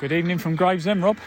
Good 0.00 0.12
evening 0.12 0.38
from 0.38 0.56
Gravesend, 0.56 1.02
Rob. 1.02 1.18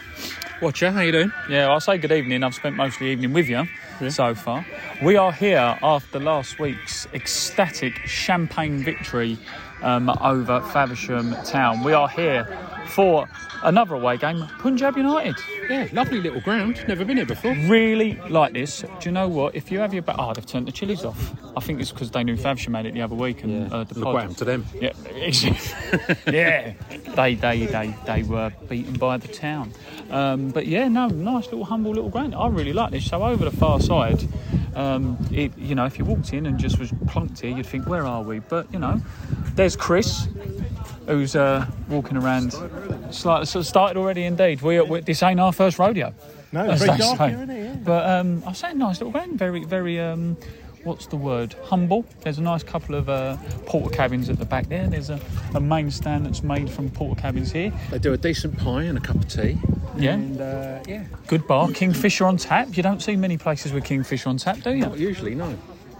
Watcher, 0.60 0.90
how 0.90 1.02
you 1.02 1.12
doing? 1.12 1.32
Yeah, 1.48 1.70
I'll 1.70 1.78
say 1.78 1.96
good 1.96 2.10
evening. 2.10 2.42
I've 2.42 2.56
spent 2.56 2.74
most 2.74 2.94
of 2.94 2.98
the 2.98 3.04
evening 3.04 3.32
with 3.32 3.48
you 3.48 3.68
so 4.10 4.34
far. 4.34 4.66
We 5.00 5.14
are 5.14 5.30
here 5.30 5.78
after 5.80 6.18
last 6.18 6.58
week's 6.58 7.06
ecstatic 7.14 7.94
champagne 8.04 8.82
victory 8.82 9.38
um, 9.84 10.08
over 10.20 10.60
Faversham 10.72 11.36
Town. 11.44 11.84
We 11.84 11.92
are 11.92 12.08
here 12.08 12.46
for 12.88 13.28
another 13.62 13.94
away 13.94 14.16
game, 14.16 14.46
Punjab 14.58 14.96
United. 14.96 15.36
Yeah, 15.68 15.88
lovely 15.92 16.20
little 16.20 16.40
ground. 16.40 16.84
Never 16.86 17.04
been 17.04 17.16
here 17.16 17.26
before. 17.26 17.54
Really 17.66 18.14
like 18.28 18.52
this. 18.52 18.80
Do 18.80 18.88
you 19.02 19.12
know 19.12 19.28
what? 19.28 19.54
If 19.54 19.70
you 19.70 19.78
have 19.78 19.94
your 19.94 20.02
back, 20.02 20.16
oh, 20.18 20.32
they've 20.32 20.44
turned 20.44 20.66
the 20.68 20.72
chilies 20.72 21.04
off. 21.04 21.34
I 21.56 21.60
think 21.60 21.80
it's 21.80 21.90
because 21.92 22.10
they 22.10 22.24
knew 22.24 22.36
Faversham 22.36 22.74
had 22.74 22.86
it 22.86 22.94
the 22.94 23.02
other 23.02 23.14
week 23.14 23.42
and 23.42 23.72
uh, 23.72 23.84
the 23.84 23.94
Look 23.94 24.04
pod- 24.04 24.14
what 24.14 24.20
happened 24.22 24.38
to 24.38 24.44
them. 24.44 24.66
Yeah, 24.80 24.92
yeah. 26.30 26.74
They, 27.14 27.34
they, 27.34 27.66
they, 27.66 27.94
they 28.06 28.22
were 28.22 28.52
beaten 28.68 28.94
by 28.94 29.16
the 29.18 29.28
town. 29.28 29.72
Um, 30.10 30.50
but 30.50 30.66
yeah, 30.66 30.88
no, 30.88 31.08
nice 31.08 31.44
little 31.46 31.64
humble 31.64 31.92
little 31.92 32.10
ground. 32.10 32.34
I 32.34 32.48
really 32.48 32.72
like 32.72 32.90
this. 32.90 33.06
So 33.06 33.22
over 33.22 33.44
the 33.44 33.56
far 33.56 33.80
side, 33.80 34.26
um, 34.76 35.18
it, 35.30 35.56
you 35.56 35.74
know, 35.74 35.84
if 35.84 35.98
you 35.98 36.04
walked 36.04 36.32
in 36.32 36.46
and 36.46 36.58
just 36.58 36.78
was 36.78 36.92
plunked 37.06 37.40
here, 37.40 37.56
you'd 37.56 37.66
think, 37.66 37.86
where 37.86 38.06
are 38.06 38.22
we? 38.22 38.40
But 38.40 38.72
you 38.72 38.78
know, 38.78 39.00
there's 39.54 39.76
Chris, 39.76 40.28
who's 41.06 41.36
uh, 41.36 41.66
walking 41.88 42.16
around. 42.16 42.52
Slightly, 43.10 43.46
sort 43.46 43.62
of 43.62 43.66
started 43.66 43.98
already, 43.98 44.24
indeed. 44.24 44.62
We, 44.62 44.80
we 44.80 45.00
this 45.00 45.22
ain't 45.22 45.40
our 45.40 45.52
first 45.52 45.78
rodeo. 45.78 46.14
No, 46.52 46.64
as 46.66 46.82
very 46.82 46.98
dark 46.98 47.18
say. 47.18 47.28
here, 47.30 47.36
isn't 47.38 47.50
it? 47.50 47.64
Yeah. 47.64 47.74
But 47.84 48.10
um, 48.10 48.42
I 48.46 48.52
say 48.52 48.70
a 48.70 48.74
nice 48.74 49.00
little 49.00 49.12
ground, 49.12 49.38
very, 49.38 49.64
very. 49.64 50.00
Um, 50.00 50.36
what's 50.84 51.06
the 51.06 51.16
word? 51.16 51.54
Humble. 51.64 52.04
There's 52.20 52.38
a 52.38 52.42
nice 52.42 52.62
couple 52.62 52.94
of 52.94 53.08
uh, 53.08 53.36
Portakabins 53.66 54.28
at 54.28 54.38
the 54.38 54.44
back 54.44 54.68
there. 54.68 54.86
There's 54.86 55.10
a, 55.10 55.18
a 55.54 55.60
main 55.60 55.90
stand 55.90 56.26
that's 56.26 56.42
made 56.42 56.70
from 56.70 56.90
Portakabins 56.90 57.50
here. 57.52 57.72
They 57.90 57.98
do 57.98 58.12
a 58.12 58.16
decent 58.18 58.58
pie 58.58 58.82
and 58.82 58.98
a 58.98 59.00
cup 59.00 59.16
of 59.16 59.28
tea. 59.28 59.58
Yeah. 59.96 60.14
And 60.14 60.40
uh, 60.40 60.82
yeah, 60.86 61.04
Good 61.26 61.46
bar, 61.46 61.70
Kingfisher 61.70 62.26
on 62.26 62.36
tap. 62.36 62.76
You 62.76 62.82
don't 62.82 63.00
see 63.00 63.16
many 63.16 63.36
places 63.36 63.72
with 63.72 63.84
Kingfisher 63.84 64.28
on 64.28 64.38
tap, 64.38 64.60
do 64.62 64.70
you? 64.70 64.82
not 64.82 64.98
usually, 64.98 65.34
no. 65.34 65.56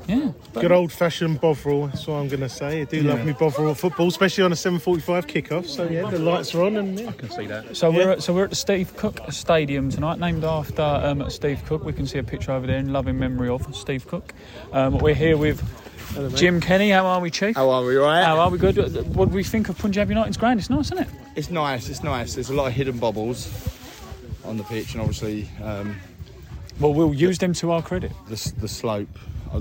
Yeah. 0.07 0.33
Good 0.53 0.73
old 0.73 0.93
fashioned 0.93 1.41
Bovril, 1.41 1.87
that's 1.87 2.07
what 2.07 2.17
I'm 2.17 2.29
going 2.29 2.41
to 2.41 2.49
say. 2.49 2.83
I 2.83 2.85
do 2.85 3.03
love 3.03 3.25
me 3.25 3.33
Bovril 3.33 3.75
football, 3.75 4.09
especially 4.09 4.45
on 4.45 4.53
a 4.53 4.55
7.45 4.55 5.27
kickoff. 5.27 5.67
So, 5.67 5.89
yeah, 5.89 6.09
the 6.11 6.19
lights 6.19 6.55
are 6.55 6.63
on 6.63 6.77
and 6.77 6.99
yeah. 6.99 7.09
I 7.09 7.13
can 7.13 7.31
see 7.31 7.47
that. 7.47 7.77
So 7.77 7.91
we're 7.91 8.11
at, 8.11 8.23
so 8.23 8.35
we're 8.35 8.45
at 8.45 8.51
the 8.51 8.57
Steve 8.57 8.95
Cook 8.97 9.21
Stadium 9.31 9.91
tonight, 9.91 10.19
named 10.19 10.45
after 10.45 10.83
um, 10.83 11.29
Steve 11.31 11.65
Cook. 11.65 11.85
We 11.85 11.93
can 11.93 12.07
see 12.07 12.19
a 12.19 12.23
picture 12.23 12.53
over 12.53 12.67
there 12.67 12.77
in 12.77 12.93
loving 12.93 13.19
memory 13.19 13.49
of 13.49 13.75
Steve 13.75 14.07
Cook. 14.07 14.35
Um, 14.73 14.99
we're 14.99 15.15
here 15.15 15.39
with 15.39 15.63
Jim 16.35 16.61
Kenny. 16.61 16.91
How 16.91 17.07
are 17.07 17.21
we, 17.21 17.31
Chief? 17.31 17.57
How 17.57 17.71
are 17.71 17.85
we, 17.85 17.97
right? 17.97 18.25
How 18.25 18.39
are 18.41 18.51
we? 18.51 18.59
Good. 18.59 18.77
What 19.17 19.31
do 19.31 19.35
we 19.35 19.43
think 19.43 19.71
of 19.71 19.79
Punjab 19.79 20.11
United's 20.11 20.37
ground? 20.37 20.61
It's 20.61 20.69
nice, 20.69 20.87
isn't 20.87 20.99
it? 20.99 21.09
It's 21.35 21.51
nice, 21.51 21.89
it's 21.89 22.03
nice. 22.03 22.35
There's 22.35 22.51
a 22.51 22.55
lot 22.55 22.67
of 22.67 22.75
hidden 22.75 22.99
bobbles 22.99 23.47
on 24.45 24.57
the 24.57 24.65
pitch, 24.65 24.93
and 24.93 25.01
obviously 25.01 25.49
um, 25.63 25.97
Well, 26.81 26.93
we'll 26.95 27.15
use 27.15 27.39
them 27.39 27.53
to 27.55 27.71
our 27.73 27.83
credit. 27.83 28.13
the, 28.29 28.53
the 28.59 28.69
slope. 28.69 29.09
Uh, 29.53 29.61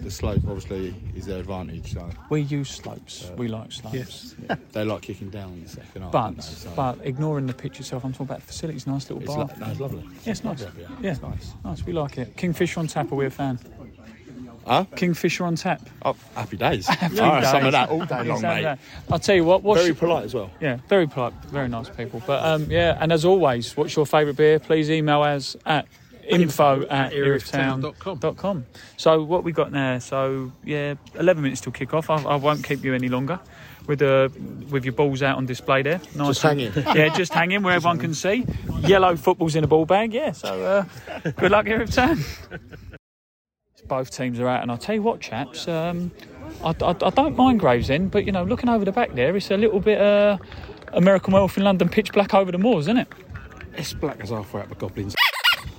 the 0.00 0.10
slope 0.12 0.40
obviously 0.46 0.94
is 1.16 1.26
their 1.26 1.40
advantage. 1.40 1.92
So 1.92 2.08
We 2.30 2.42
use 2.42 2.70
slopes. 2.70 3.30
we 3.36 3.48
like 3.48 3.72
slopes. 3.72 3.96
Yes. 3.96 4.34
they 4.72 4.84
like 4.84 5.02
kicking 5.02 5.28
down 5.28 5.52
in 5.54 5.64
the 5.64 5.68
second 5.68 6.02
half. 6.02 6.12
But 6.12 6.36
they? 6.36 6.42
So 6.42 6.70
but 6.76 6.98
ignoring 7.02 7.46
the 7.46 7.52
pitch 7.52 7.80
itself, 7.80 8.04
I'm 8.04 8.12
talking 8.12 8.26
about 8.26 8.40
the 8.40 8.46
facilities. 8.46 8.86
Nice 8.86 9.10
little 9.10 9.18
it's, 9.24 9.34
bar. 9.34 9.46
lo- 9.46 9.66
no, 9.66 9.70
it's 9.72 9.80
lovely. 9.80 10.02
Yeah, 10.24 10.30
it's 10.30 10.44
nice. 10.44 10.60
Yeah, 10.62 10.68
Yeah, 11.02 11.10
it's 11.10 11.20
nice. 11.22 11.52
Nice. 11.64 11.84
We 11.84 11.92
like 11.92 12.16
it. 12.16 12.36
Kingfisher 12.36 12.78
on 12.80 12.86
tap. 12.86 13.10
Are 13.10 13.16
we 13.16 13.26
a 13.26 13.30
fan? 13.30 13.58
Huh? 14.68 14.84
Kingfisher 14.96 15.44
on 15.44 15.56
tap. 15.56 15.80
Oh, 16.04 16.14
happy 16.34 16.56
days. 16.56 16.88
All 16.90 16.94
right, 17.10 17.44
some 17.44 17.64
of 17.66 17.72
that 17.72 17.88
all 17.88 18.04
day 18.04 18.22
long, 18.24 18.42
mate. 18.42 18.62
that. 18.62 18.78
I'll 19.10 19.18
tell 19.18 19.34
you 19.34 19.44
what. 19.44 19.62
What's 19.62 19.78
Very 19.80 19.88
your- 19.88 19.96
polite 19.96 20.24
as 20.26 20.34
well. 20.34 20.50
Yeah, 20.60 20.78
very 20.88 21.06
polite, 21.06 21.32
very 21.46 21.68
nice 21.68 21.88
people. 21.88 22.22
But 22.26 22.44
um, 22.44 22.70
yeah, 22.70 22.96
and 23.00 23.10
as 23.12 23.24
always, 23.24 23.76
what's 23.76 23.96
your 23.96 24.06
favourite 24.06 24.36
beer? 24.36 24.58
Please 24.58 24.90
email 24.90 25.22
us 25.22 25.56
at 25.64 25.86
info 26.28 26.86
at 26.88 27.12
erithtown.com. 27.12 28.18
dot 28.18 28.36
com. 28.36 28.66
So 28.98 29.22
what 29.22 29.44
we 29.44 29.52
got 29.52 29.72
now? 29.72 29.98
So 29.98 30.52
yeah, 30.64 30.94
eleven 31.14 31.42
minutes 31.42 31.60
till 31.62 31.72
kick 31.72 31.94
off. 31.94 32.10
I, 32.10 32.16
I 32.22 32.36
won't 32.36 32.62
keep 32.62 32.84
you 32.84 32.94
any 32.94 33.08
longer. 33.08 33.40
With 33.86 34.00
the 34.00 34.30
with 34.68 34.84
your 34.84 34.92
balls 34.92 35.22
out 35.22 35.38
on 35.38 35.46
display 35.46 35.80
there, 35.80 35.98
nice 36.14 36.26
Just 36.28 36.42
hanging. 36.42 36.72
Yeah, 36.74 37.08
just 37.16 37.32
hanging 37.32 37.62
where 37.62 37.72
everyone 37.74 37.98
can 37.98 38.12
see. 38.12 38.44
Yellow 38.80 39.16
footballs 39.16 39.56
in 39.56 39.64
a 39.64 39.66
ball 39.66 39.86
bag. 39.86 40.12
Yeah, 40.12 40.32
so 40.32 40.62
uh, 40.62 41.30
good 41.38 41.50
luck 41.50 41.64
here, 41.66 41.86
Town. 41.86 42.18
Both 43.88 44.10
teams 44.10 44.38
are 44.38 44.46
out, 44.48 44.62
and 44.62 44.70
I'll 44.70 44.78
tell 44.78 44.94
you 44.94 45.02
what, 45.02 45.20
chaps. 45.20 45.66
Um, 45.66 46.10
I, 46.62 46.74
I, 46.82 46.90
I 46.90 47.10
don't 47.10 47.36
mind 47.36 47.60
Gravesend, 47.60 48.10
but 48.10 48.24
you 48.24 48.32
know, 48.32 48.44
looking 48.44 48.68
over 48.68 48.84
the 48.84 48.92
back 48.92 49.14
there, 49.14 49.34
it's 49.36 49.50
a 49.50 49.56
little 49.56 49.80
bit 49.80 50.00
uh, 50.00 50.36
American 50.92 51.32
Werewolf 51.32 51.56
in 51.56 51.64
London, 51.64 51.88
pitch 51.88 52.12
black 52.12 52.34
over 52.34 52.52
the 52.52 52.58
moors, 52.58 52.84
isn't 52.84 52.98
it? 52.98 53.08
It's 53.76 53.94
black 53.94 54.20
as 54.20 54.30
halfway 54.30 54.60
up 54.62 54.68
the 54.68 54.74
goblins. 54.74 55.14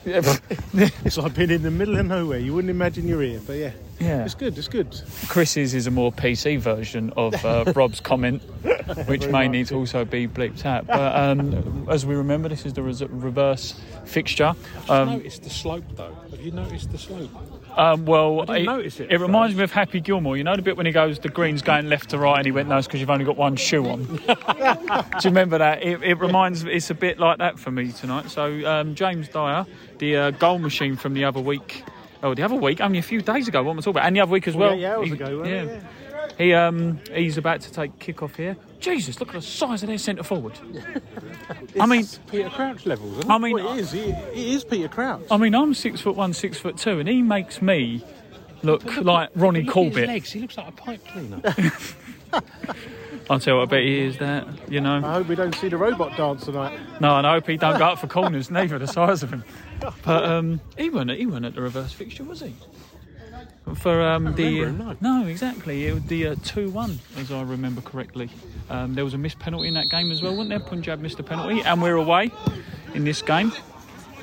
It's 0.05 1.17
like 1.17 1.35
being 1.35 1.51
in 1.51 1.61
the 1.61 1.71
middle 1.71 1.97
of 1.97 2.05
nowhere. 2.05 2.39
You 2.39 2.53
wouldn't 2.53 2.71
imagine 2.71 3.07
you're 3.07 3.21
here, 3.21 3.41
but 3.45 3.53
yeah. 3.57 3.71
Yeah. 3.99 4.23
It's 4.23 4.33
good, 4.33 4.57
it's 4.57 4.69
good. 4.69 4.99
Chris's 5.27 5.73
is 5.73 5.85
a 5.85 5.91
more 5.91 6.11
PC 6.11 6.57
version 6.57 7.11
of 7.17 7.33
uh, 7.45 7.65
Rob's 7.75 7.99
comment, 7.99 8.41
which 9.07 9.27
may 9.27 9.49
need 9.49 9.67
to 9.67 9.75
also 9.75 10.05
be 10.05 10.25
bleeped 10.27 10.65
out. 10.65 10.87
But 10.87 11.15
um, 11.15 11.85
as 11.89 12.05
we 12.05 12.15
remember, 12.15 12.47
this 12.47 12.65
is 12.65 12.73
the 12.73 12.81
res- 12.81 13.03
reverse 13.03 13.79
fixture. 14.05 14.53
Um, 14.87 15.09
noticed 15.09 15.43
the 15.43 15.49
slope 15.49 15.83
though. 15.95 16.15
Have 16.31 16.39
you 16.39 16.51
noticed 16.51 16.91
the 16.91 16.97
slope? 16.97 17.29
Um, 17.77 18.05
well, 18.05 18.49
it, 18.51 18.63
notice 18.63 18.99
it 18.99 19.11
it 19.11 19.19
reminds 19.19 19.55
me 19.55 19.63
of 19.63 19.71
Happy 19.71 19.99
Gilmore. 19.99 20.35
You 20.37 20.43
know 20.43 20.55
the 20.55 20.61
bit 20.61 20.75
when 20.77 20.85
he 20.85 20.91
goes, 20.91 21.19
the 21.19 21.29
green's 21.29 21.61
going 21.61 21.87
left 21.89 22.09
to 22.11 22.17
right, 22.17 22.37
and 22.37 22.45
he 22.45 22.51
went, 22.51 22.67
no, 22.69 22.77
it's 22.77 22.87
because 22.87 22.99
you've 22.99 23.09
only 23.09 23.25
got 23.25 23.37
one 23.37 23.55
shoe 23.55 23.87
on. 23.87 24.03
Do 24.17 24.21
you 24.23 25.29
remember 25.29 25.57
that? 25.57 25.83
It, 25.83 26.01
it 26.03 26.15
reminds, 26.19 26.63
it's 26.63 26.89
a 26.89 26.95
bit 26.95 27.19
like 27.19 27.37
that 27.39 27.59
for 27.59 27.71
me 27.71 27.91
tonight. 27.91 28.29
So 28.29 28.65
um, 28.69 28.95
James 28.95 29.29
Dyer, 29.29 29.65
the 29.99 30.15
uh, 30.17 30.31
goal 30.31 30.59
machine 30.59 30.95
from 30.95 31.13
the 31.13 31.23
other 31.25 31.39
week. 31.39 31.83
Oh, 32.21 32.33
the 32.33 32.43
other 32.43 32.55
week, 32.55 32.81
only 32.81 32.99
a 32.99 33.03
few 33.03 33.21
days 33.21 33.47
ago. 33.47 33.63
What 33.63 33.71
am 33.71 33.77
I 33.77 33.81
talking 33.81 33.91
about? 33.91 34.05
And 34.07 34.15
the 34.15 34.19
other 34.21 34.31
week 34.31 34.47
as 34.47 34.55
well. 34.55 34.75
yeah, 34.75 34.95
hours 34.95 35.07
He- 35.07 35.13
ago, 35.13 35.39
wasn't 35.39 35.69
it? 35.71 35.83
He 36.39 36.53
um 36.53 36.99
he's 37.13 37.37
about 37.37 37.59
to 37.61 37.71
take 37.71 37.99
kick 37.99 38.23
off 38.23 38.35
here. 38.35 38.55
Jesus, 38.79 39.19
look 39.19 39.27
at 39.29 39.35
the 39.35 39.41
size 39.41 39.83
of 39.83 39.89
their 39.89 39.97
centre 39.97 40.23
forward. 40.23 40.53
I 41.79 41.85
mean, 41.85 42.07
Peter 42.31 42.49
Crouch 42.49 42.85
levels, 42.85 43.17
isn't 43.17 43.29
it? 43.29 43.33
I 43.33 43.37
mean, 43.37 43.53
Well, 43.55 43.73
it 43.73 43.81
is. 43.81 43.93
It, 43.93 44.07
it 44.07 44.37
is 44.37 44.63
Peter 44.63 44.87
Crouch. 44.87 45.21
I 45.29 45.35
mean, 45.35 45.53
I'm 45.53 45.73
six 45.73 45.99
foot 45.99 46.15
one, 46.15 46.33
six 46.33 46.57
foot 46.57 46.77
two, 46.77 46.97
and 46.99 47.09
he 47.09 47.21
makes 47.21 47.61
me 47.61 48.01
look 48.63 48.83
like 48.97 49.29
Ronnie 49.35 49.63
Look 49.63 49.75
at 49.77 49.83
his 49.83 49.93
Corbett. 49.93 50.07
legs. 50.07 50.31
He 50.31 50.39
looks 50.39 50.57
like 50.57 50.69
a 50.69 50.71
pipe 50.71 51.05
cleaner. 51.07 51.41
I'll 53.29 53.39
tell 53.39 53.55
you 53.55 53.59
what, 53.59 53.67
I 53.67 53.71
bet 53.71 53.83
he 53.83 53.99
is 53.99 54.17
that. 54.19 54.47
You 54.71 54.79
know, 54.81 54.95
I 55.05 55.13
hope 55.13 55.27
we 55.27 55.35
don't 55.35 55.53
see 55.55 55.67
the 55.67 55.77
robot 55.77 56.15
dance 56.15 56.45
tonight. 56.45 56.79
no, 57.01 57.17
and 57.17 57.27
I 57.27 57.33
hope 57.33 57.47
he 57.47 57.57
don't 57.57 57.77
go 57.77 57.85
up 57.85 57.99
for 57.99 58.07
corners. 58.07 58.49
Neither 58.49 58.79
the 58.79 58.87
size 58.87 59.23
of 59.23 59.31
him. 59.31 59.43
But 60.03 60.23
um, 60.23 60.61
he 60.77 60.89
wasn't. 60.89 61.11
He 61.19 61.25
wasn't 61.25 61.47
at 61.47 61.55
the 61.55 61.61
reverse 61.61 61.91
fixture, 61.91 62.23
was 62.23 62.39
he? 62.39 62.53
For 63.75 64.01
um, 64.01 64.35
the 64.35 64.61
remember 64.61 64.83
him, 64.93 64.97
no. 65.01 65.25
exactly 65.27 65.87
it 65.87 65.93
was 65.93 66.03
the 66.05 66.27
uh, 66.27 66.35
two 66.43 66.69
one 66.69 66.99
as 67.17 67.31
I 67.31 67.41
remember 67.43 67.81
correctly. 67.81 68.29
Um, 68.69 68.95
there 68.95 69.03
was 69.05 69.13
a 69.13 69.17
missed 69.17 69.39
penalty 69.39 69.67
in 69.67 69.73
that 69.75 69.89
game 69.89 70.11
as 70.11 70.21
well, 70.21 70.31
wasn't 70.31 70.49
there? 70.49 70.59
Punjab 70.59 70.99
missed 70.99 71.19
a 71.19 71.23
penalty, 71.23 71.61
and 71.61 71.81
we're 71.81 71.95
away 71.95 72.31
in 72.93 73.03
this 73.03 73.21
game. 73.21 73.51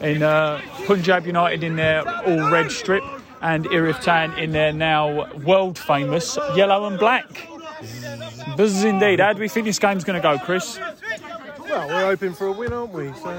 in 0.00 0.22
uh, 0.22 0.60
Punjab 0.86 1.26
United 1.26 1.62
in 1.62 1.76
their 1.76 2.06
all 2.26 2.50
red 2.50 2.70
strip 2.70 3.02
and 3.42 3.66
Erith 3.72 4.00
Town 4.02 4.38
in 4.38 4.52
their 4.52 4.72
now 4.72 5.32
world 5.36 5.78
famous 5.78 6.36
yellow 6.54 6.86
and 6.86 6.98
black. 6.98 7.48
Buzz 8.56 8.84
indeed. 8.84 9.20
How 9.20 9.32
do 9.32 9.40
we 9.40 9.48
think 9.48 9.66
this 9.66 9.78
game's 9.78 10.04
going 10.04 10.20
to 10.20 10.22
go, 10.22 10.38
Chris? 10.38 10.78
Well, 11.60 11.88
we're 11.88 12.04
hoping 12.04 12.32
for 12.32 12.46
a 12.46 12.52
win, 12.52 12.72
aren't 12.72 12.92
we? 12.92 13.12
So 13.14 13.30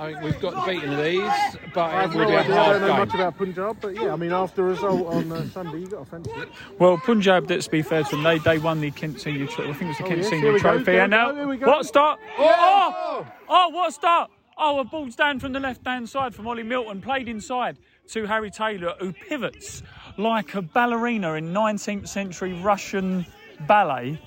I 0.00 0.12
think 0.12 0.22
we've 0.22 0.40
got 0.40 0.54
the 0.54 0.72
beating 0.72 0.94
of 0.94 1.04
these, 1.04 1.56
but 1.74 1.90
I, 1.90 2.04
it 2.04 2.10
will 2.14 2.20
no 2.20 2.28
be 2.28 2.32
a 2.32 2.40
idea. 2.40 2.58
I 2.58 2.72
don't 2.72 2.80
know 2.80 2.92
hard 2.92 3.08
much 3.08 3.14
about 3.14 3.36
Punjab, 3.36 3.76
but 3.82 3.94
yeah, 3.94 4.14
I 4.14 4.16
mean, 4.16 4.32
after 4.32 4.62
a 4.62 4.70
result 4.70 5.06
on 5.08 5.30
uh, 5.30 5.46
Sunday, 5.50 5.80
you 5.80 5.88
got 5.88 6.04
to 6.04 6.10
fancy. 6.10 6.30
Well, 6.78 6.96
Punjab, 6.96 7.50
let's 7.50 7.68
be 7.68 7.82
fair 7.82 8.04
to 8.04 8.10
them, 8.12 8.22
they, 8.22 8.38
they 8.38 8.56
won 8.56 8.80
the 8.80 8.90
Kent 8.92 9.20
Senior 9.20 9.46
Trophy. 9.46 9.68
I 9.68 9.72
think 9.74 9.82
it 9.82 9.88
was 9.88 9.98
the 9.98 10.04
Oh, 10.04 10.08
Kent 10.08 10.20
yes, 10.22 10.30
Senior 10.30 10.50
here 10.52 10.52
go, 10.52 10.58
Trophy. 10.58 10.92
here 10.92 11.02
And 11.02 11.10
now, 11.10 11.32
go, 11.32 11.36
here 11.36 11.48
we 11.48 11.56
go. 11.58 11.66
what 11.66 11.84
start? 11.84 12.18
Oh! 12.38 13.26
oh! 13.46 13.68
what 13.68 13.90
a 13.90 13.92
start! 13.92 14.30
Oh, 14.56 14.78
a 14.78 14.84
ball's 14.84 15.16
down 15.16 15.38
from 15.38 15.52
the 15.52 15.60
left 15.60 15.86
hand 15.86 16.08
side 16.08 16.34
from 16.34 16.46
Ollie 16.46 16.62
Milton, 16.62 17.02
played 17.02 17.28
inside 17.28 17.76
to 18.08 18.24
Harry 18.24 18.50
Taylor, 18.50 18.94
who 19.00 19.12
pivots 19.12 19.82
like 20.16 20.54
a 20.54 20.62
ballerina 20.62 21.34
in 21.34 21.52
19th 21.52 22.08
century 22.08 22.54
Russian 22.54 23.26
ballet. 23.66 24.18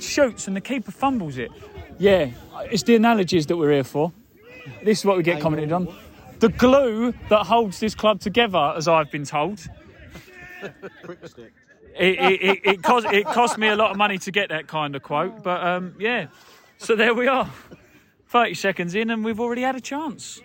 Shoots 0.00 0.46
and 0.46 0.54
the 0.54 0.60
keeper 0.60 0.92
fumbles 0.92 1.36
it. 1.36 1.50
Yeah, 1.98 2.30
it's 2.70 2.84
the 2.84 2.94
analogies 2.94 3.46
that 3.46 3.56
we're 3.56 3.72
here 3.72 3.82
for. 3.84 4.12
This 4.82 5.00
is 5.00 5.04
what 5.04 5.16
we 5.16 5.22
get 5.22 5.40
commented 5.40 5.72
on. 5.72 5.94
The 6.38 6.48
glue 6.50 7.12
that 7.28 7.44
holds 7.44 7.80
this 7.80 7.94
club 7.94 8.20
together, 8.20 8.74
as 8.76 8.86
I've 8.86 9.10
been 9.10 9.24
told. 9.24 9.66
It, 11.98 12.18
it, 12.18 12.42
it, 12.42 12.58
it, 12.64 12.82
cost, 12.82 13.06
it 13.06 13.26
cost 13.26 13.58
me 13.58 13.68
a 13.68 13.76
lot 13.76 13.90
of 13.90 13.96
money 13.96 14.18
to 14.18 14.30
get 14.30 14.50
that 14.50 14.68
kind 14.68 14.94
of 14.94 15.02
quote, 15.02 15.42
but 15.42 15.64
um, 15.66 15.96
yeah. 15.98 16.28
So 16.78 16.94
there 16.94 17.12
we 17.12 17.26
are. 17.26 17.50
30 18.26 18.54
seconds 18.54 18.94
in, 18.94 19.10
and 19.10 19.24
we've 19.24 19.40
already 19.40 19.62
had 19.62 19.74
a 19.74 19.80
chance. 19.80 20.40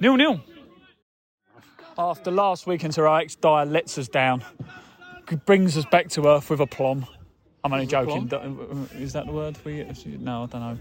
Nil 0.00 0.16
nil. 0.16 0.40
After 1.96 2.30
last 2.30 2.66
weekend's 2.66 2.96
heroics, 2.96 3.34
Dyer 3.34 3.64
lets 3.66 3.98
us 3.98 4.08
down, 4.08 4.44
brings 5.46 5.76
us 5.76 5.84
back 5.86 6.08
to 6.10 6.28
earth 6.28 6.50
with 6.50 6.60
aplomb. 6.60 7.06
I'm 7.64 7.72
only 7.72 7.86
joking. 7.86 8.30
Is 8.94 9.14
that 9.14 9.26
the 9.26 9.32
word? 9.32 9.58
We, 9.64 9.84
no, 10.18 10.44
I 10.44 10.46
don't 10.46 10.60
know. 10.60 10.78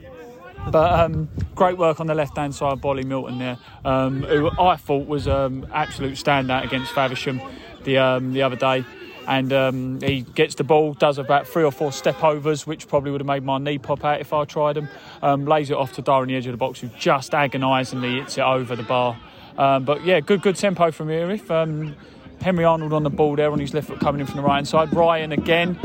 But 0.70 1.00
um, 1.00 1.30
great 1.56 1.78
work 1.78 2.00
on 2.00 2.08
the 2.08 2.16
left 2.16 2.36
hand 2.36 2.54
side, 2.54 2.84
Ollie 2.84 3.04
Milton 3.04 3.40
there, 3.40 3.58
um, 3.86 4.24
who 4.24 4.50
I 4.60 4.76
thought 4.76 5.08
was 5.08 5.28
um, 5.28 5.66
absolute 5.74 6.14
standout 6.14 6.66
against 6.66 6.92
Faversham 6.92 7.42
the 7.84 7.98
um, 7.98 8.34
the 8.34 8.42
other 8.42 8.56
day. 8.56 8.84
And 9.28 9.52
um, 9.52 10.02
he 10.02 10.22
gets 10.22 10.56
the 10.56 10.64
ball, 10.64 10.94
does 10.94 11.18
about 11.18 11.48
three 11.48 11.64
or 11.64 11.72
four 11.72 11.92
step 11.92 12.24
overs, 12.24 12.66
which 12.66 12.88
probably 12.88 13.12
would 13.12 13.20
have 13.20 13.28
made 13.28 13.44
my 13.44 13.58
knee 13.58 13.78
pop 13.78 14.06
out 14.06 14.22
if 14.22 14.32
I 14.32 14.46
tried 14.46 14.78
them. 14.78 14.88
Um, 15.22 15.46
lays 15.46 15.70
it 15.70 15.76
off 15.76 15.92
to 15.94 16.02
Dyer 16.02 16.22
on 16.22 16.28
the 16.28 16.36
edge 16.36 16.48
of 16.48 16.54
the 16.54 16.58
box, 16.58 16.80
who 16.80 16.88
just 16.98 17.34
agonisingly 17.34 18.20
hits 18.20 18.38
it 18.38 18.42
over 18.42 18.76
the 18.76 18.84
bar. 18.84 19.18
But 19.56 20.06
yeah, 20.06 20.22
good 20.22 20.42
good 20.42 20.56
tempo 20.56 20.92
from 20.92 21.10
Erith. 21.10 21.52
Um, 21.52 21.96
Henry 22.42 22.64
Arnold 22.64 22.94
on 22.94 23.04
the 23.04 23.10
ball 23.10 23.36
there 23.36 23.52
on 23.52 23.60
his 23.60 23.74
left 23.74 23.88
foot 23.88 24.00
coming 24.00 24.22
in 24.22 24.28
from 24.28 24.38
the 24.38 24.42
right 24.44 24.56
hand 24.56 24.68
side. 24.68 24.94
Ryan 24.94 25.32
again, 25.32 25.78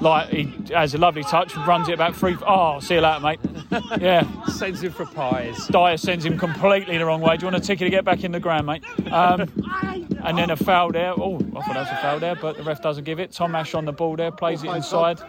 like 0.00 0.28
he 0.30 0.52
has 0.72 0.94
a 0.94 0.98
lovely 0.98 1.22
touch, 1.24 1.56
runs 1.58 1.88
it 1.88 1.92
about 1.92 2.16
three. 2.16 2.36
Oh, 2.46 2.80
see 2.80 2.94
you 2.94 3.00
later, 3.00 3.20
mate. 3.20 3.40
Yeah, 4.00 4.44
Sends 4.46 4.82
him 4.82 4.92
for 4.92 5.04
pies. 5.06 5.66
Dyer 5.68 5.96
sends 5.98 6.24
him 6.24 6.38
completely 6.38 6.96
the 6.98 7.04
wrong 7.04 7.20
way. 7.20 7.36
Do 7.36 7.46
you 7.46 7.52
want 7.52 7.62
a 7.62 7.66
ticket 7.66 7.86
to 7.86 7.90
get 7.90 8.04
back 8.04 8.24
in 8.24 8.32
the 8.32 8.40
ground, 8.40 8.66
mate? 8.66 8.82
Um, 9.12 9.48
and 10.28 10.38
then 10.38 10.50
a 10.50 10.56
foul 10.56 10.92
there. 10.92 11.12
Oh, 11.16 11.36
I 11.36 11.38
thought 11.38 11.74
that 11.74 11.78
was 11.78 11.88
a 11.90 11.96
foul 12.02 12.18
there, 12.20 12.34
but 12.36 12.56
the 12.56 12.62
ref 12.62 12.82
doesn't 12.82 13.04
give 13.04 13.18
it. 13.18 13.32
Tom 13.32 13.54
Ash 13.54 13.74
on 13.74 13.84
the 13.84 13.92
ball 13.92 14.14
there, 14.16 14.30
plays 14.30 14.62
it 14.62 14.68
inside 14.68 15.20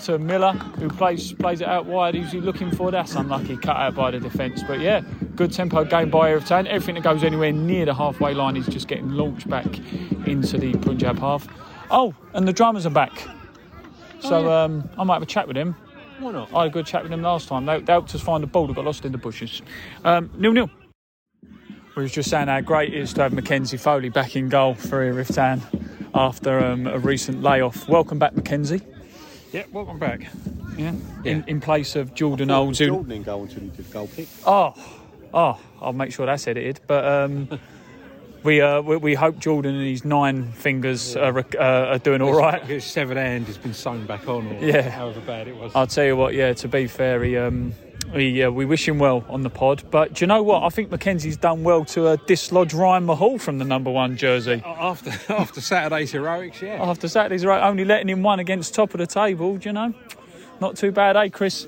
to 0.00 0.18
Miller, 0.18 0.52
who 0.52 0.88
plays 0.88 1.32
plays 1.32 1.60
it 1.60 1.68
out 1.68 1.86
wide. 1.86 2.14
Who's 2.14 2.30
he 2.30 2.40
looking 2.40 2.70
for? 2.70 2.90
That's 2.90 3.14
unlucky, 3.14 3.56
cut 3.56 3.76
out 3.76 3.94
by 3.94 4.10
the 4.10 4.20
defence. 4.20 4.62
But 4.62 4.80
yeah, 4.80 5.00
good 5.34 5.52
tempo 5.52 5.84
game 5.84 6.10
by 6.10 6.38
Town. 6.40 6.66
Everything 6.66 6.96
that 6.96 7.04
goes 7.04 7.24
anywhere 7.24 7.52
near 7.52 7.86
the 7.86 7.94
halfway 7.94 8.34
line 8.34 8.56
is 8.56 8.66
just 8.66 8.86
getting 8.86 9.10
launched 9.10 9.48
back 9.48 9.78
into 10.26 10.58
the 10.58 10.72
Punjab 10.74 11.18
half. 11.18 11.48
Oh, 11.90 12.14
and 12.34 12.46
the 12.46 12.52
drummers 12.52 12.86
are 12.86 12.90
back. 12.90 13.26
So 14.20 14.50
um, 14.50 14.88
I 14.98 15.04
might 15.04 15.14
have 15.14 15.22
a 15.22 15.26
chat 15.26 15.48
with 15.48 15.56
him. 15.56 15.74
Why 16.18 16.32
not? 16.32 16.52
I 16.54 16.60
had 16.60 16.68
a 16.68 16.70
good 16.70 16.86
chat 16.86 17.02
with 17.02 17.12
him 17.12 17.22
last 17.22 17.48
time. 17.48 17.66
They, 17.66 17.80
they 17.80 17.92
helped 17.92 18.14
us 18.14 18.20
find 18.20 18.42
the 18.42 18.46
ball 18.46 18.66
that 18.66 18.76
got 18.76 18.84
lost 18.84 19.04
in 19.04 19.12
the 19.12 19.18
bushes. 19.18 19.62
Um, 20.04 20.30
nil 20.36 20.52
nil. 20.52 20.70
We 21.96 22.02
were 22.02 22.08
just 22.08 22.28
saying 22.28 22.48
how 22.48 22.60
great 22.60 22.92
it 22.92 22.98
is 23.00 23.12
to 23.14 23.22
have 23.22 23.32
Mackenzie 23.32 23.76
Foley 23.76 24.08
back 24.08 24.34
in 24.34 24.48
goal 24.48 24.74
for 24.74 25.00
Erith 25.00 25.32
Town 25.34 25.62
after 26.12 26.58
um, 26.58 26.86
a 26.88 26.98
recent 26.98 27.42
layoff. 27.42 27.88
Welcome 27.88 28.18
back, 28.18 28.34
Mackenzie. 28.34 28.80
Yeah, 29.52 29.62
welcome 29.72 30.00
back. 30.00 30.22
Yeah. 30.76 30.92
Yeah. 31.22 31.32
In, 31.32 31.44
in 31.46 31.60
place 31.60 31.94
of 31.94 32.12
Jordan 32.14 32.50
Olds. 32.50 32.80
who- 32.80 32.86
Jordan 32.88 33.12
in 33.12 33.22
goal 33.22 33.42
until 33.44 33.60
he 33.60 33.68
did 33.68 33.90
goal 33.92 34.08
kick. 34.08 34.26
Oh, 34.44 34.74
oh, 35.32 35.60
I'll 35.80 35.92
make 35.92 36.12
sure 36.12 36.26
that's 36.26 36.48
edited. 36.48 36.80
But 36.88 37.04
um, 37.04 37.48
we, 38.42 38.60
uh, 38.60 38.80
we 38.80 38.96
we 38.96 39.14
hope 39.14 39.38
Jordan 39.38 39.76
and 39.76 39.86
his 39.86 40.04
nine 40.04 40.50
fingers 40.50 41.14
are, 41.14 41.38
uh, 41.38 41.44
are 41.60 41.98
doing 41.98 42.22
all 42.22 42.34
right. 42.36 42.60
His 42.64 42.82
severed 42.84 43.18
hand 43.18 43.46
has 43.46 43.56
been 43.56 43.72
sewn 43.74 44.04
back 44.06 44.26
on, 44.28 44.48
or 44.48 44.54
Yeah. 44.64 44.90
however 44.90 45.20
bad 45.20 45.46
it 45.46 45.56
was. 45.56 45.70
I'll 45.76 45.86
tell 45.86 46.04
you 46.06 46.16
what, 46.16 46.34
yeah, 46.34 46.52
to 46.54 46.66
be 46.66 46.88
fair, 46.88 47.22
he, 47.22 47.36
um, 47.36 47.72
he, 48.12 48.42
uh, 48.42 48.50
we 48.50 48.64
wish 48.64 48.86
him 48.86 48.98
well 48.98 49.24
on 49.28 49.42
the 49.42 49.50
pod. 49.50 49.82
But 49.90 50.14
do 50.14 50.22
you 50.22 50.26
know 50.26 50.42
what? 50.42 50.62
I 50.62 50.68
think 50.68 50.90
Mackenzie's 50.90 51.36
done 51.36 51.62
well 51.64 51.84
to 51.86 52.08
uh, 52.08 52.16
dislodge 52.26 52.74
Ryan 52.74 53.06
Mahal 53.06 53.38
from 53.38 53.58
the 53.58 53.64
number 53.64 53.90
one 53.90 54.16
jersey. 54.16 54.62
after 54.64 55.10
after 55.32 55.60
Saturday's 55.60 56.12
heroics, 56.12 56.60
yeah. 56.62 56.82
After 56.82 57.08
Saturday's 57.08 57.44
right, 57.44 57.62
only 57.62 57.84
letting 57.84 58.08
him 58.08 58.22
one 58.22 58.40
against 58.40 58.74
top 58.74 58.94
of 58.94 58.98
the 58.98 59.06
table, 59.06 59.56
do 59.56 59.68
you 59.68 59.72
know? 59.72 59.94
Not 60.60 60.76
too 60.76 60.92
bad, 60.92 61.16
eh, 61.16 61.28
Chris? 61.30 61.66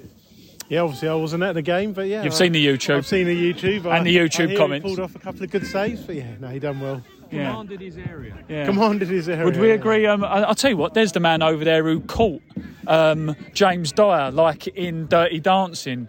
Yeah, 0.69 0.81
obviously 0.81 1.09
I 1.09 1.15
wasn't 1.15 1.43
at 1.45 1.55
the 1.55 1.63
game, 1.63 1.93
but 1.93 2.07
yeah. 2.09 2.23
You've 2.25 2.33
I- 2.33 2.37
seen 2.37 2.53
the 2.53 2.65
YouTube. 2.65 2.97
I've 2.97 3.07
seen 3.07 3.27
the 3.27 3.53
YouTube. 3.53 3.79
And 3.85 3.89
I- 3.89 4.03
the 4.03 4.17
YouTube 4.17 4.45
I 4.45 4.49
hear 4.49 4.59
comments. 4.59 4.85
He 4.89 4.95
pulled 4.97 5.05
off 5.05 5.15
a 5.15 5.19
couple 5.21 5.43
of 5.45 5.51
good 5.51 5.67
saves, 5.67 6.03
but 6.03 6.17
yeah, 6.17 6.35
no, 6.41 6.49
he 6.49 6.59
done 6.59 6.81
well. 6.81 7.03
Yeah. 7.31 7.51
Commanded 7.51 7.81
his 7.81 7.99
area. 7.99 8.37
yeah. 8.49 8.65
Commanded 8.67 9.09
his 9.09 9.29
area. 9.29 9.45
Would 9.45 9.57
we 9.59 9.71
agree? 9.73 10.07
Um, 10.07 10.23
I- 10.25 10.43
I'll 10.45 10.55
tell 10.55 10.71
you 10.71 10.77
what, 10.77 10.95
there's 10.95 11.13
the 11.13 11.21
man 11.21 11.43
over 11.43 11.65
there 11.65 11.83
who 11.85 12.01
caught 12.01 12.41
um, 12.87 13.35
James 13.53 13.91
Dyer, 13.93 14.31
like 14.31 14.67
in 14.69 15.07
Dirty 15.09 15.41
Dancing, 15.41 16.09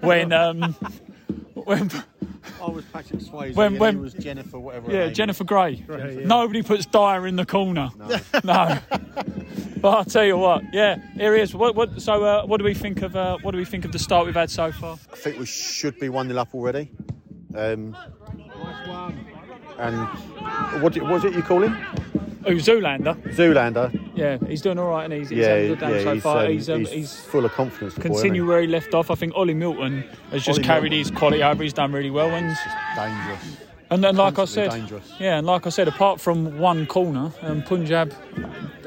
when. 0.00 0.32
Um, 0.32 0.74
when 1.54 1.90
I 2.62 2.70
was 2.70 2.84
Patrick 2.92 3.20
Swayze 3.20 3.54
When- 3.54 3.72
and 3.72 3.80
when- 3.80 3.94
he 3.96 4.00
was 4.00 4.14
Jennifer, 4.14 4.58
whatever. 4.58 4.86
her 4.90 4.92
Yeah, 4.96 5.04
name 5.06 5.14
Jennifer 5.14 5.44
Grey. 5.44 5.82
yeah. 5.88 6.24
Nobody 6.26 6.62
puts 6.62 6.86
Dyer 6.86 7.26
in 7.26 7.36
the 7.36 7.44
corner. 7.46 7.88
No. 8.44 8.78
but 9.80 9.88
I'll 9.88 10.04
tell 10.04 10.24
you 10.24 10.36
what. 10.38 10.62
Yeah, 10.72 10.96
here 11.16 11.34
he 11.34 11.42
is. 11.42 11.54
What, 11.54 11.74
what, 11.74 12.00
so, 12.00 12.22
uh, 12.24 12.46
what 12.46 12.58
do 12.58 12.64
we 12.64 12.74
think 12.74 13.02
of? 13.02 13.16
Uh, 13.16 13.38
what 13.42 13.50
do 13.52 13.58
we 13.58 13.64
think 13.64 13.84
of 13.84 13.92
the 13.92 13.98
start 13.98 14.26
we've 14.26 14.34
had 14.34 14.50
so 14.50 14.70
far? 14.70 14.96
I 15.12 15.16
think 15.16 15.38
we 15.38 15.46
should 15.46 15.98
be 15.98 16.08
one 16.08 16.28
0 16.28 16.40
up 16.40 16.54
already. 16.54 16.90
Um, 17.54 17.96
and 19.78 19.96
what 20.82 20.96
what 20.98 21.10
was 21.10 21.24
it 21.24 21.34
you 21.34 21.42
call 21.42 21.62
him? 21.62 21.76
Oh, 22.44 22.52
Zoolander. 22.52 23.14
Zoolander. 23.34 23.90
Yeah, 24.16 24.38
he's 24.46 24.62
doing 24.62 24.78
all 24.78 24.88
right, 24.88 25.04
and 25.04 25.12
he's, 25.12 25.28
he's 25.28 25.38
Yeah, 25.38 25.48
having 25.48 25.64
a 25.64 25.68
good 25.68 25.80
game 25.80 25.90
yeah, 25.90 26.02
so 26.02 26.14
he's, 26.14 26.22
far. 26.22 26.44
um, 26.46 26.50
he's, 26.50 26.70
um, 26.70 26.80
he's, 26.80 26.90
he's 26.90 27.20
full 27.20 27.44
of 27.44 27.52
confidence. 27.52 27.94
the 27.94 28.00
boy, 28.00 28.06
isn't 28.06 28.14
continue 28.16 28.42
he? 28.42 28.48
where 28.48 28.60
he 28.62 28.66
left 28.66 28.94
off. 28.94 29.10
I 29.10 29.14
think 29.14 29.34
Ollie 29.36 29.54
Milton 29.54 30.04
has 30.30 30.42
just 30.44 30.58
Ollie 30.58 30.64
carried 30.66 30.90
Milton. 30.92 30.98
his 30.98 31.10
quality 31.10 31.42
over. 31.42 31.62
He's 31.62 31.72
done 31.72 31.92
really 31.92 32.10
well, 32.10 32.28
and 32.30 32.56
dangerous. 32.96 33.56
and 33.90 34.02
then 34.02 34.16
like 34.16 34.38
I 34.38 34.46
said, 34.46 34.70
dangerous. 34.70 35.12
yeah, 35.20 35.36
and 35.38 35.46
like 35.46 35.66
I 35.66 35.70
said, 35.70 35.86
apart 35.86 36.20
from 36.20 36.58
one 36.58 36.86
corner, 36.86 37.30
um, 37.42 37.62
Punjab 37.62 38.12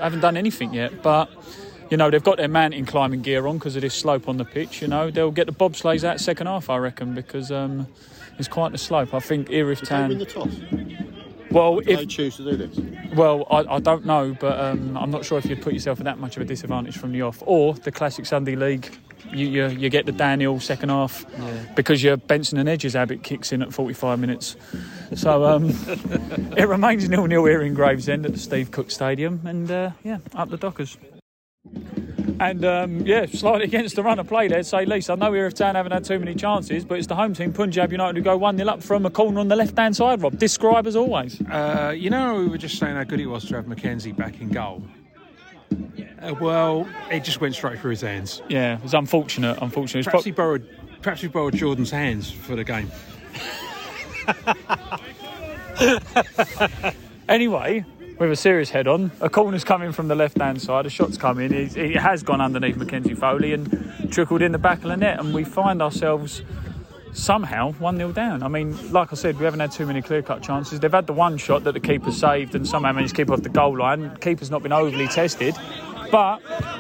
haven't 0.01 0.21
done 0.21 0.35
anything 0.37 0.73
yet, 0.73 1.01
but. 1.01 1.29
You 1.91 1.97
know 1.97 2.11
they've 2.11 2.23
got 2.23 2.37
their 2.37 2.47
mountain 2.47 2.85
climbing 2.85 3.23
gear 3.23 3.47
on 3.47 3.57
because 3.57 3.75
of 3.75 3.81
this 3.81 3.95
slope 3.95 4.29
on 4.29 4.37
the 4.37 4.45
pitch. 4.45 4.79
You 4.79 4.87
know 4.87 5.09
they'll 5.09 5.31
get 5.31 5.47
the 5.47 5.51
bobsleighs 5.51 6.03
out 6.03 6.19
second 6.19 6.45
half, 6.45 6.69
I 6.69 6.77
reckon, 6.77 7.15
because 7.15 7.51
um, 7.51 7.87
it's 8.37 8.47
quite 8.47 8.71
the 8.71 8.77
slope. 8.77 9.11
I 9.11 9.19
think 9.19 9.49
Erith 9.49 9.79
Did 9.79 9.89
they 9.89 10.07
win 10.07 10.25
Town. 10.27 11.08
The 11.49 11.53
toss? 11.53 11.55
Well, 11.55 11.75
Did 11.79 11.85
they 11.87 12.03
if 12.03 12.09
choose 12.09 12.37
to 12.37 12.43
do 12.43 12.55
this? 12.55 13.13
Well, 13.13 13.45
I, 13.49 13.75
I 13.75 13.79
don't 13.79 14.05
know, 14.05 14.35
but 14.39 14.59
um, 14.59 14.97
I'm 14.97 15.11
not 15.11 15.25
sure 15.25 15.37
if 15.37 15.45
you'd 15.45 15.61
put 15.61 15.73
yourself 15.73 15.99
at 15.99 16.05
that 16.05 16.19
much 16.19 16.37
of 16.37 16.41
a 16.41 16.45
disadvantage 16.45 16.97
from 16.97 17.11
the 17.11 17.21
off. 17.21 17.41
Or 17.45 17.73
the 17.73 17.91
classic 17.91 18.25
Sunday 18.25 18.55
league, 18.55 18.89
you, 19.31 19.47
you, 19.47 19.67
you 19.67 19.89
get 19.89 20.05
the 20.05 20.11
Daniel 20.11 20.59
second 20.59 20.89
half 20.89 21.25
because 21.75 22.03
your 22.03 22.17
Benson 22.17 22.57
and 22.57 22.69
Edges 22.69 22.93
habit 22.93 23.23
kicks 23.23 23.51
in 23.51 23.61
at 23.61 23.73
45 23.73 24.19
minutes. 24.19 24.55
So 25.15 25.45
um, 25.45 25.69
it 26.57 26.67
remains 26.67 27.07
nil 27.09 27.25
nil 27.27 27.45
here 27.45 27.61
in 27.61 27.73
Gravesend 27.73 28.25
at 28.25 28.33
the 28.33 28.39
Steve 28.39 28.71
Cook 28.71 28.91
Stadium, 28.91 29.41
and 29.45 29.69
uh, 29.69 29.91
yeah, 30.03 30.19
up 30.35 30.49
the 30.49 30.57
Dockers. 30.57 30.97
And 32.39 32.63
um, 32.63 33.05
yeah, 33.05 33.25
slightly 33.25 33.63
against 33.65 33.95
the 33.95 34.03
run 34.03 34.19
of 34.19 34.27
play 34.27 34.47
there, 34.47 34.63
say 34.63 34.85
least. 34.85 35.09
I 35.09 35.15
know 35.15 35.31
Erif 35.31 35.53
Town 35.53 35.75
haven't 35.75 35.91
had 35.91 36.05
too 36.05 36.19
many 36.19 36.35
chances, 36.35 36.85
but 36.85 36.97
it's 36.97 37.07
the 37.07 37.15
home 37.15 37.33
team, 37.33 37.53
Punjab 37.53 37.91
United, 37.91 38.17
who 38.17 38.23
go 38.23 38.37
1 38.37 38.57
0 38.57 38.69
up 38.69 38.83
from 38.83 39.05
a 39.05 39.09
corner 39.09 39.39
on 39.39 39.47
the 39.47 39.55
left 39.55 39.77
hand 39.77 39.95
side, 39.95 40.21
Rob. 40.21 40.37
Describe 40.37 40.87
as 40.87 40.95
always. 40.95 41.41
Uh, 41.41 41.93
you 41.95 42.09
know, 42.09 42.35
we 42.35 42.47
were 42.47 42.57
just 42.57 42.77
saying 42.77 42.95
how 42.95 43.03
good 43.03 43.19
it 43.19 43.27
was 43.27 43.45
to 43.45 43.55
have 43.55 43.67
Mackenzie 43.67 44.11
back 44.11 44.39
in 44.41 44.49
goal. 44.49 44.83
Uh, 46.21 46.33
well, 46.39 46.87
it 47.11 47.23
just 47.23 47.41
went 47.41 47.55
straight 47.55 47.79
through 47.79 47.91
his 47.91 48.01
hands. 48.01 48.41
Yeah, 48.49 48.77
it 48.77 48.83
was 48.83 48.93
unfortunate. 48.93 49.57
Unfortunate. 49.61 50.05
Perhaps 50.05 50.23
prob- 50.23 50.25
he 50.25 50.31
borrowed, 50.31 50.69
perhaps 51.01 51.21
he 51.21 51.27
borrowed 51.27 51.55
Jordan's 51.55 51.91
hands 51.91 52.31
for 52.31 52.55
the 52.55 52.63
game. 52.63 52.91
Anyway, 57.29 57.85
with 58.19 58.31
a 58.31 58.35
serious 58.35 58.69
head 58.69 58.87
on, 58.87 59.11
a 59.21 59.29
corner's 59.29 59.63
coming 59.63 59.91
from 59.91 60.09
the 60.09 60.15
left 60.15 60.37
hand 60.37 60.61
side, 60.61 60.85
a 60.85 60.89
shot's 60.89 61.17
coming. 61.17 61.51
in. 61.51 61.53
It, 61.53 61.77
it 61.77 61.95
has 61.95 62.21
gone 62.21 62.41
underneath 62.41 62.75
Mackenzie 62.75 63.15
Foley 63.15 63.53
and 63.53 64.11
trickled 64.11 64.41
in 64.41 64.51
the 64.51 64.57
back 64.57 64.79
of 64.79 64.89
the 64.89 64.97
net, 64.97 65.19
and 65.19 65.33
we 65.33 65.43
find 65.43 65.81
ourselves 65.81 66.41
somehow 67.13 67.71
1 67.73 67.97
0 67.97 68.11
down. 68.11 68.43
I 68.43 68.47
mean, 68.47 68.91
like 68.91 69.11
I 69.11 69.15
said, 69.15 69.37
we 69.39 69.45
haven't 69.45 69.61
had 69.61 69.71
too 69.71 69.85
many 69.85 70.01
clear 70.01 70.21
cut 70.21 70.43
chances. 70.43 70.79
They've 70.79 70.91
had 70.91 71.07
the 71.07 71.13
one 71.13 71.37
shot 71.37 71.63
that 71.63 71.73
the 71.73 71.79
keeper 71.79 72.11
saved 72.11 72.55
and 72.55 72.67
somehow 72.67 72.91
managed 72.91 73.15
to 73.15 73.21
keep 73.21 73.31
off 73.31 73.41
the 73.41 73.49
goal 73.49 73.77
line. 73.77 74.15
Keeper's 74.17 74.51
not 74.51 74.63
been 74.63 74.73
overly 74.73 75.07
tested. 75.07 75.55
But 76.11 76.39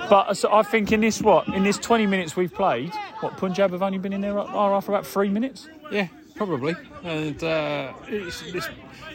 but 0.09 0.43
I 0.51 0.63
think 0.63 0.91
in 0.91 1.01
this 1.01 1.21
what 1.21 1.47
in 1.49 1.63
this 1.63 1.77
20 1.77 2.07
minutes 2.07 2.35
we've 2.35 2.53
played, 2.53 2.91
what 3.19 3.37
Punjab 3.37 3.71
have 3.71 3.83
only 3.83 3.99
been 3.99 4.13
in 4.13 4.21
there 4.21 4.37
uh, 4.37 4.45
are 4.45 4.81
for 4.81 4.91
about 4.91 5.05
three 5.05 5.29
minutes. 5.29 5.67
Yeah, 5.91 6.07
probably. 6.39 6.73
And 7.03 7.43
uh, 7.43 7.91
it's, 8.07 8.41
it's 8.43 8.69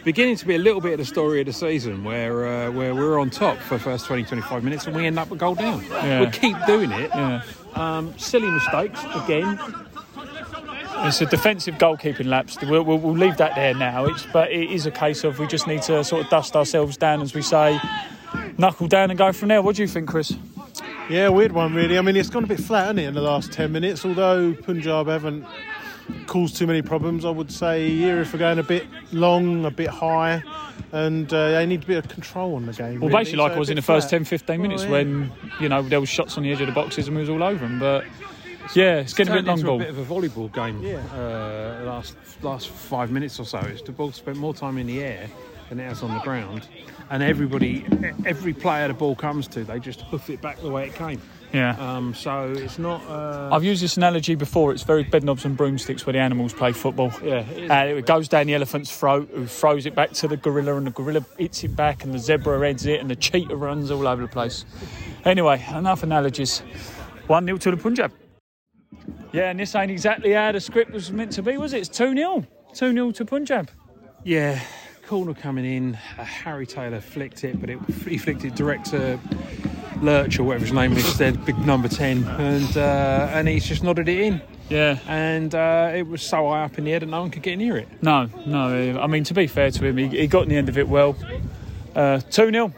beginning 0.05 0.37
to 0.37 0.47
be 0.47 0.57
a 0.57 0.59
little 0.59 0.83
bit 0.83 0.93
of 0.93 0.99
the 0.99 1.07
story 1.07 1.41
of 1.41 1.47
the 1.47 1.55
season 1.55 2.05
where 2.05 2.47
uh, 2.47 2.71
where 2.71 2.95
we're 2.95 3.19
on 3.19 3.31
top 3.31 3.57
for 3.57 3.79
the 3.79 3.83
first 3.83 4.05
20, 4.05 4.25
25 4.25 4.63
minutes 4.63 4.87
and 4.87 4.95
we 4.95 5.07
end 5.07 5.19
up 5.19 5.33
a 5.33 5.37
goal 5.37 5.55
down. 5.55 5.83
Yeah. 5.87 6.21
We'll 6.21 6.31
keep 6.31 6.55
doing 6.67 6.93
it. 6.93 7.11
Yeah. 7.15 7.43
Um, 7.75 8.17
silly 8.19 8.51
mistakes 8.51 9.01
again. 9.25 9.59
It's 10.99 11.23
a 11.23 11.27
defensive 11.27 11.77
goalkeeping 11.77 12.27
lapse. 12.27 12.59
We'll, 12.61 12.83
we'll, 12.83 12.99
we'll 12.99 13.17
leave 13.17 13.39
that 13.39 13.55
there 13.55 13.75
now. 13.75 14.05
It's, 14.05 14.27
but 14.27 14.53
it 14.53 14.71
is 14.71 14.85
a 14.85 14.91
case 14.91 15.25
of 15.25 15.39
we 15.39 15.47
just 15.47 15.67
need 15.67 15.81
to 15.83 16.05
sort 16.05 16.25
of 16.25 16.31
dust 16.31 16.55
ourselves 16.55 16.99
down, 16.99 17.23
as 17.23 17.35
we 17.35 17.41
say, 17.43 17.81
knuckle 18.59 18.87
down 18.87 19.11
and 19.11 19.19
go 19.19 19.33
from 19.33 19.49
there. 19.49 19.63
What 19.63 19.77
do 19.77 19.83
you 19.83 19.89
think, 19.89 20.09
Chris? 20.09 20.35
Yeah, 21.11 21.29
weird 21.29 21.53
one, 21.53 21.75
really. 21.75 21.99
I 21.99 22.01
mean, 22.03 22.17
it's 22.17 22.31
gone 22.31 22.45
a 22.45 22.47
bit 22.47 22.61
flat, 22.61 22.83
hasn't 22.83 23.01
it, 23.01 23.05
in 23.05 23.15
the 23.15 23.23
last 23.23 23.53
10 23.53 23.73
minutes? 23.73 24.05
Although 24.05 24.55
Punjab 24.55 25.07
haven't 25.07 25.45
caused 26.27 26.57
too 26.57 26.67
many 26.67 26.83
problems, 26.83 27.25
I 27.25 27.31
would 27.31 27.51
say 27.51 27.89
here 27.91 28.21
if 28.21 28.33
we're 28.33 28.39
going 28.39 28.59
a 28.59 28.63
bit 28.63 28.87
long, 29.13 29.65
a 29.65 29.71
bit 29.71 29.89
high, 29.89 30.43
and 30.93 31.33
uh, 31.33 31.53
they 31.53 31.67
need 31.67 31.83
a 31.85 31.87
bit 31.87 31.99
of 31.99 32.09
control 32.09 32.55
on 32.57 32.67
the 32.67 32.73
game. 32.73 33.01
Well, 33.01 33.09
really. 33.09 33.21
basically, 33.25 33.39
like 33.39 33.53
So 33.53 33.57
it 33.57 33.59
was 33.61 33.71
in 33.71 33.77
the 33.77 33.83
first 33.83 34.09
flat. 34.09 34.19
10, 34.19 34.25
15 34.25 34.63
minutes 34.63 34.83
Oh, 34.83 34.87
yeah. 34.87 34.93
when, 34.93 35.33
you 35.61 35.69
know, 35.69 35.83
there 35.83 36.01
was 36.01 36.09
shots 36.09 36.37
on 36.37 36.43
the 36.43 36.53
edge 36.53 36.61
of 36.61 36.67
the 36.67 36.73
boxes 36.73 37.09
and 37.09 37.17
we 37.17 37.21
was 37.21 37.31
all 37.31 37.43
over 37.43 37.67
them. 37.67 37.79
But 37.79 38.05
yeah, 38.75 38.97
it's 38.97 39.13
getting 39.15 39.33
a 39.33 39.37
bit 39.37 39.45
long 39.45 39.59
into 39.59 39.67
ball. 39.67 39.77
a 39.77 39.85
bit 39.85 39.91
of 39.91 39.99
a 39.99 40.05
volleyball 40.05 40.53
game. 40.53 40.81
Yeah. 40.83 40.99
Uh, 41.15 41.85
last 41.85 42.17
last 42.43 42.69
five 42.69 43.11
minutes 43.11 43.39
or 43.39 43.45
so, 43.47 43.59
it's 43.59 43.83
the 43.83 43.93
ball 43.93 44.13
spent 44.13 44.37
more 44.39 44.55
time 44.55 44.79
in 44.79 44.87
the 44.87 45.03
air 45.03 45.29
than 45.69 45.81
it 45.81 45.85
has 45.85 46.03
on 46.03 46.13
the 46.13 46.21
ground, 46.21 46.69
and 47.11 47.23
everybody, 47.23 47.85
every 48.27 48.53
player 48.53 48.87
the 48.89 48.95
ball 48.95 49.15
comes 49.15 49.49
to, 49.49 49.65
they 49.65 49.81
just 49.81 50.03
hoof 50.03 50.29
it 50.29 50.41
back 50.43 50.61
the 50.61 50.71
way 50.71 50.87
it 50.87 50.95
came. 50.95 51.21
Yeah. 51.55 51.77
Um, 51.79 52.15
so 52.15 52.53
it's 52.57 52.81
not. 52.81 53.01
Uh, 53.09 53.49
I've 53.53 53.63
used 53.63 53.81
this 53.81 53.97
analogy 53.97 54.35
before. 54.35 54.73
It's 54.73 54.83
very 54.83 55.05
bedknobs 55.05 55.45
and 55.45 55.57
broomsticks 55.57 56.05
where 56.05 56.13
the 56.13 56.19
animals 56.19 56.53
play 56.53 56.73
football. 56.73 57.13
Yeah, 57.23 57.49
it. 57.51 57.71
Uh, 57.71 57.99
it 57.99 58.07
goes 58.07 58.27
down 58.27 58.49
the 58.49 58.55
elephant's 58.55 58.95
throat, 58.95 59.31
who 59.33 59.47
throws 59.47 59.87
it 59.87 59.95
back 59.95 60.11
to 60.15 60.27
the 60.27 60.37
gorilla, 60.37 60.77
and 60.77 60.89
the 60.89 60.91
gorilla 60.91 61.25
hits 61.39 61.63
it 61.63 61.77
back, 61.77 62.03
and 62.03 62.13
the 62.13 62.19
zebra 62.19 62.59
heads 62.59 62.87
it, 62.87 62.99
and 62.99 63.09
the 63.09 63.15
cheetah 63.15 63.55
runs 63.55 63.93
all 63.93 64.09
over 64.09 64.23
the 64.23 64.29
place. 64.29 64.65
Anyway, 65.25 65.65
enough 65.73 66.03
analogies. 66.03 66.59
1 67.29 67.47
0 67.47 67.57
to 67.57 67.71
the 67.71 67.77
Punjab. 67.77 68.13
Yeah, 69.33 69.51
and 69.51 69.61
this 69.61 69.75
ain't 69.77 69.93
exactly 69.93 70.33
how 70.33 70.51
the 70.51 70.61
script 70.61 70.91
was 70.91 71.13
meant 71.13 71.33
to 71.33 71.43
be, 71.43 71.57
was 71.57 71.73
it? 71.73 71.79
It's 71.79 71.89
2 71.89 72.17
0. 72.17 72.45
2 72.75 72.93
0 72.93 73.11
to 73.13 73.25
Punjab. 73.25 73.71
Yeah, 74.25 74.61
corner 75.07 75.35
coming 75.35 75.65
in. 75.65 75.95
Uh, 76.19 76.25
Harry 76.25 76.67
Taylor 76.67 77.01
flicked 77.01 77.45
it, 77.45 77.61
but 77.61 77.71
it, 77.71 77.79
he 78.09 78.19
flicked 78.19 78.45
it 78.45 78.57
direct 78.57 78.87
to 78.87 79.21
Lurch 80.05 80.39
or 80.39 80.45
whatever 80.45 80.65
his 80.65 80.75
name 80.75 80.93
is, 80.93 81.05
said 81.17 81.45
big 81.45 81.59
number 81.59 81.89
ten, 81.89 82.25
and 82.25 82.77
uh, 82.77 83.29
and 83.33 83.49
he's 83.49 83.67
just 83.67 83.83
nodded 83.83 84.09
it 84.09 84.19
in. 84.21 84.43
Yeah. 84.69 84.99
And 85.07 85.55
uh, 85.55 85.93
it 85.95 86.07
was 86.07 86.23
so 86.23 86.49
high 86.49 86.65
up 86.65 86.79
in 86.79 86.85
the 86.85 86.93
air 86.93 87.01
that 87.01 87.07
no 87.07 87.21
one 87.21 87.31
could 87.31 87.43
get 87.43 87.57
near 87.59 87.77
it. 87.77 87.89
No, 88.03 88.29
no. 88.47 88.99
I 88.99 89.07
mean, 89.07 89.25
to 89.25 89.35
be 89.35 89.47
fair 89.47 89.71
to 89.71 89.87
him, 89.87 89.97
he, 89.99 90.09
he 90.09 90.27
got 90.27 90.45
in 90.45 90.49
the 90.49 90.57
end 90.57 90.69
of 90.69 90.79
it 90.79 90.89
well. 90.89 91.15
2 91.95 92.21
0. 92.31 92.73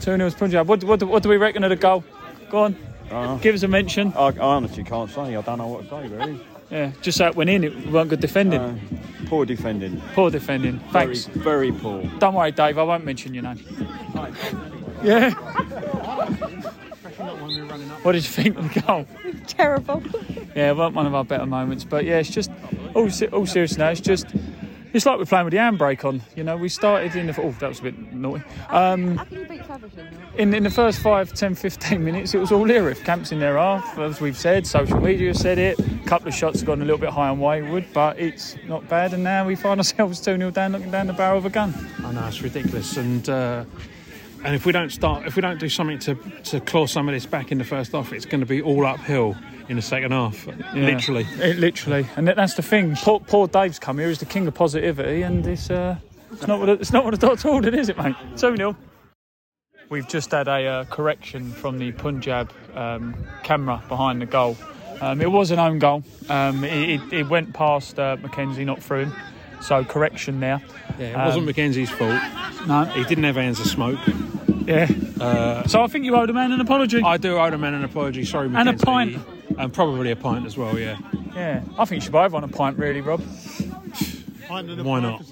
0 0.00 0.30
to 0.30 0.36
Punjab. 0.36 0.68
What, 0.68 0.82
what, 0.84 1.02
what 1.02 1.22
do 1.22 1.28
we 1.28 1.36
reckon 1.36 1.62
of 1.64 1.70
the 1.70 1.76
goal? 1.76 2.04
Go 2.50 2.74
on. 3.10 3.38
Give 3.40 3.54
us 3.54 3.62
a 3.62 3.68
mention. 3.68 4.12
I, 4.14 4.28
I 4.28 4.38
honestly 4.38 4.82
can't 4.82 5.10
say. 5.10 5.36
I 5.36 5.42
don't 5.42 5.58
know 5.58 5.68
what 5.68 5.84
to 5.84 5.90
say, 5.90 6.08
really. 6.08 6.40
Yeah, 6.70 6.90
just 7.00 7.18
so 7.18 7.26
it 7.28 7.36
went 7.36 7.48
in, 7.48 7.62
it 7.62 7.92
weren't 7.92 8.10
good 8.10 8.18
defending. 8.20 8.60
Uh, 8.60 8.76
poor 9.26 9.46
defending. 9.46 10.00
Poor 10.14 10.30
defending. 10.30 10.80
Thanks. 10.90 11.26
Very, 11.26 11.70
very 11.70 11.72
poor. 11.72 12.02
Don't 12.18 12.34
worry, 12.34 12.50
Dave, 12.50 12.76
I 12.76 12.82
won't 12.82 13.04
mention 13.04 13.34
your 13.34 13.44
name. 13.44 13.64
Yeah. 15.04 15.30
What 18.02 18.12
did 18.12 18.24
you 18.24 18.30
think 18.30 18.56
of 18.58 18.72
the 18.74 18.80
goal? 18.80 19.06
Terrible. 19.46 20.02
Yeah, 20.54 20.70
it 20.70 20.76
weren't 20.76 20.94
one 20.94 21.06
of 21.06 21.14
our 21.14 21.24
better 21.24 21.46
moments, 21.46 21.84
but 21.84 22.04
yeah, 22.04 22.18
it's 22.18 22.30
just 22.30 22.50
all, 22.94 23.10
se- 23.10 23.28
all 23.28 23.46
serious 23.46 23.76
now. 23.76 23.88
It's 23.88 24.00
just 24.00 24.26
it's 24.92 25.04
like 25.04 25.18
we're 25.18 25.26
playing 25.26 25.44
with 25.44 25.52
the 25.52 25.58
handbrake 25.58 26.04
on. 26.06 26.22
You 26.36 26.44
know, 26.44 26.56
we 26.56 26.70
started 26.70 27.14
in 27.16 27.26
the 27.26 27.38
oh 27.42 27.50
that 27.58 27.68
was 27.68 27.80
a 27.80 27.82
bit 27.82 28.12
naughty. 28.14 28.42
Um, 28.70 29.16
How 29.18 29.24
can 29.24 29.38
you 29.40 29.44
beat 29.44 29.66
Faversham? 29.66 30.06
in, 30.38 30.54
in 30.54 30.62
the 30.62 30.70
first 30.70 31.00
5, 31.00 31.34
10, 31.34 31.54
15 31.54 32.02
minutes, 32.02 32.32
it 32.34 32.38
was 32.38 32.50
all 32.50 32.70
Erith. 32.70 33.04
Camps 33.04 33.30
in 33.32 33.38
their 33.38 33.58
half, 33.58 33.98
as 33.98 34.20
we've 34.22 34.38
said. 34.38 34.66
Social 34.66 34.98
media 35.00 35.28
has 35.28 35.40
said 35.40 35.58
it. 35.58 35.78
A 35.78 36.04
couple 36.06 36.28
of 36.28 36.34
shots 36.34 36.60
have 36.60 36.66
gone 36.66 36.80
a 36.80 36.84
little 36.84 36.98
bit 37.00 37.10
high 37.10 37.28
on 37.28 37.38
wayward, 37.40 37.84
but 37.92 38.18
it's 38.18 38.56
not 38.66 38.88
bad. 38.88 39.12
And 39.12 39.22
now 39.22 39.46
we 39.46 39.54
find 39.54 39.78
ourselves 39.80 40.18
2 40.20 40.38
0 40.38 40.50
down, 40.50 40.72
looking 40.72 40.90
down 40.90 41.08
the 41.08 41.12
barrel 41.12 41.36
of 41.38 41.44
a 41.44 41.50
gun. 41.50 41.74
I 42.02 42.12
know 42.12 42.26
it's 42.26 42.40
ridiculous, 42.40 42.96
and 42.96 43.28
uh, 43.28 43.64
and 44.44 44.54
if 44.54 44.66
we 44.66 44.72
don't 44.72 44.90
start, 44.90 45.26
if 45.26 45.36
we 45.36 45.42
don't 45.42 45.58
do 45.60 45.68
something 45.68 45.98
to 46.00 46.14
to 46.44 46.60
claw 46.60 46.86
some 46.86 47.08
of 47.08 47.14
this 47.14 47.26
back 47.26 47.50
in 47.52 47.58
the 47.58 47.64
first 47.64 47.92
half, 47.92 48.12
it's 48.12 48.26
going 48.26 48.40
to 48.40 48.46
be 48.46 48.60
all 48.62 48.86
uphill 48.86 49.36
in 49.68 49.76
the 49.76 49.82
second 49.82 50.12
half. 50.12 50.46
Literally. 50.74 51.26
It, 51.40 51.58
literally. 51.58 52.06
And 52.16 52.28
that's 52.28 52.54
the 52.54 52.62
thing. 52.62 52.94
Poor, 52.96 53.18
poor 53.20 53.48
Dave's 53.48 53.78
come 53.80 53.98
here. 53.98 54.08
He's 54.08 54.18
the 54.20 54.24
king 54.26 54.46
of 54.46 54.54
positivity, 54.54 55.22
and 55.22 55.44
it's, 55.46 55.70
uh, 55.70 55.96
it's, 56.32 56.46
not, 56.46 56.60
what 56.60 56.68
it- 56.68 56.80
it's 56.80 56.92
not 56.92 57.04
what 57.04 57.14
I 57.14 57.16
thought 57.16 57.44
ordered, 57.44 57.74
is 57.74 57.88
it, 57.88 57.98
mate? 57.98 58.14
2 58.36 58.56
0. 58.56 58.76
We've 59.88 60.06
just 60.08 60.30
had 60.32 60.46
a 60.48 60.66
uh, 60.66 60.84
correction 60.84 61.50
from 61.50 61.78
the 61.78 61.92
Punjab 61.92 62.52
um, 62.74 63.14
camera 63.42 63.82
behind 63.88 64.20
the 64.22 64.26
goal. 64.26 64.56
Um, 65.00 65.20
it 65.20 65.30
was 65.30 65.50
an 65.50 65.58
own 65.58 65.78
goal. 65.78 66.02
Um, 66.28 66.64
it, 66.64 67.00
it, 67.00 67.12
it 67.12 67.28
went 67.28 67.52
past 67.52 67.98
uh, 67.98 68.16
Mackenzie, 68.22 68.64
not 68.64 68.82
through 68.82 69.06
him. 69.06 69.12
So 69.60 69.84
correction 69.84 70.40
there. 70.40 70.60
Yeah, 70.98 71.06
it 71.06 71.16
wasn't 71.26 71.42
Um, 71.42 71.46
Mackenzie's 71.46 71.90
fault. 71.90 72.20
No. 72.66 72.84
He 72.84 73.04
didn't 73.04 73.24
have 73.24 73.36
hands 73.36 73.60
of 73.60 73.66
smoke. 73.66 73.98
Yeah. 74.66 74.86
so 75.66 75.82
I 75.82 75.86
think 75.86 76.04
you 76.04 76.14
owe 76.16 76.26
the 76.26 76.32
man 76.32 76.52
an 76.52 76.60
apology. 76.60 77.02
I 77.02 77.16
do 77.16 77.36
owe 77.38 77.50
the 77.50 77.58
man 77.58 77.74
an 77.74 77.84
apology. 77.84 78.24
Sorry, 78.24 78.48
McKenzie. 78.48 78.58
And 78.60 78.68
a 78.68 78.72
pint. 78.74 79.18
And 79.58 79.72
probably 79.72 80.10
a 80.10 80.16
pint 80.16 80.44
as 80.46 80.56
well. 80.56 80.78
Yeah. 80.78 80.98
Yeah. 81.34 81.62
I 81.78 81.84
think 81.84 82.00
you 82.00 82.04
should 82.04 82.12
buy 82.12 82.24
everyone 82.24 82.44
a 82.44 82.48
pint, 82.48 82.78
really, 82.78 83.00
Rob. 83.00 83.22
Pint 84.48 84.70
and 84.70 84.80
a 84.80 84.84
Why 84.84 85.00
pie 85.00 85.10
not? 85.10 85.22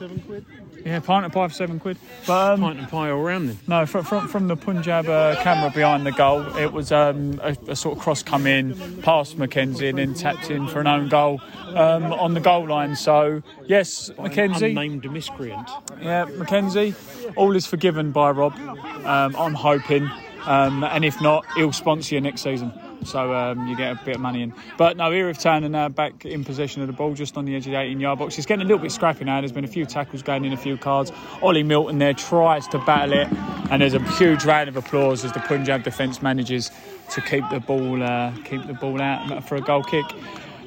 For 0.84 0.90
seven 0.90 1.00
quid. 1.00 1.00
Yeah, 1.00 1.00
pint 1.00 1.26
of 1.26 1.32
pie 1.32 1.48
for 1.48 1.54
seven 1.54 1.80
quid. 1.80 1.98
But 2.26 2.52
um, 2.54 2.60
Pint 2.60 2.78
and 2.78 2.88
pie 2.88 3.10
all 3.10 3.22
round 3.22 3.48
then. 3.48 3.58
No, 3.66 3.86
from, 3.86 4.04
from, 4.04 4.28
from 4.28 4.48
the 4.48 4.56
Punjab 4.56 5.08
uh, 5.08 5.42
camera 5.42 5.70
behind 5.70 6.06
the 6.06 6.12
goal, 6.12 6.44
it 6.56 6.72
was 6.72 6.92
um, 6.92 7.40
a, 7.42 7.56
a 7.68 7.76
sort 7.76 7.96
of 7.96 8.02
cross 8.02 8.22
come 8.22 8.46
in, 8.46 9.02
past 9.02 9.38
McKenzie 9.38 9.88
and 9.88 9.98
then 9.98 10.14
tapped 10.14 10.50
in 10.50 10.68
for 10.68 10.80
an 10.80 10.86
own 10.86 11.08
goal 11.08 11.40
um, 11.68 12.12
on 12.12 12.34
the 12.34 12.40
goal 12.40 12.68
line. 12.68 12.96
So, 12.96 13.42
yes, 13.66 14.10
Mackenzie. 14.18 14.68
Unnamed 14.68 15.10
miscreant. 15.10 15.68
Yeah, 16.00 16.26
McKenzie, 16.26 16.94
all 17.36 17.56
is 17.56 17.66
forgiven 17.66 18.12
by 18.12 18.30
Rob. 18.30 18.54
Um, 18.54 19.34
I'm 19.36 19.54
hoping. 19.54 20.10
Um, 20.46 20.84
and 20.84 21.04
if 21.04 21.20
not, 21.22 21.46
he'll 21.56 21.72
sponsor 21.72 22.14
you 22.14 22.20
next 22.20 22.42
season. 22.42 22.70
So 23.04 23.34
um, 23.34 23.66
you 23.66 23.76
get 23.76 23.92
a 23.92 24.04
bit 24.04 24.16
of 24.16 24.20
money 24.20 24.42
in. 24.42 24.54
But 24.76 24.96
no, 24.96 25.10
Erith 25.10 25.40
Town 25.40 25.64
are 25.64 25.68
now 25.68 25.88
back 25.88 26.24
in 26.24 26.44
possession 26.44 26.82
of 26.82 26.88
the 26.88 26.92
ball 26.92 27.14
just 27.14 27.36
on 27.36 27.44
the 27.44 27.54
edge 27.54 27.66
of 27.66 27.72
the 27.72 27.78
18 27.78 28.00
yard 28.00 28.18
box. 28.18 28.36
It's 28.38 28.46
getting 28.46 28.64
a 28.64 28.68
little 28.68 28.82
bit 28.82 28.92
scrappy 28.92 29.24
now. 29.24 29.40
There's 29.40 29.52
been 29.52 29.64
a 29.64 29.68
few 29.68 29.86
tackles 29.86 30.22
going 30.22 30.44
in, 30.44 30.52
a 30.52 30.56
few 30.56 30.76
cards. 30.76 31.12
Ollie 31.42 31.62
Milton 31.62 31.98
there 31.98 32.14
tries 32.14 32.66
to 32.68 32.78
battle 32.80 33.12
it. 33.12 33.28
And 33.70 33.80
there's 33.80 33.94
a 33.94 34.02
huge 34.16 34.44
round 34.44 34.68
of 34.68 34.76
applause 34.76 35.24
as 35.24 35.32
the 35.32 35.40
Punjab 35.40 35.84
defence 35.84 36.22
manages 36.22 36.70
to 37.10 37.20
keep 37.20 37.48
the 37.50 37.60
ball 37.60 38.02
uh, 38.02 38.32
keep 38.44 38.66
the 38.66 38.74
ball 38.74 39.00
out 39.00 39.46
for 39.48 39.56
a 39.56 39.60
goal 39.60 39.82
kick. 39.82 40.04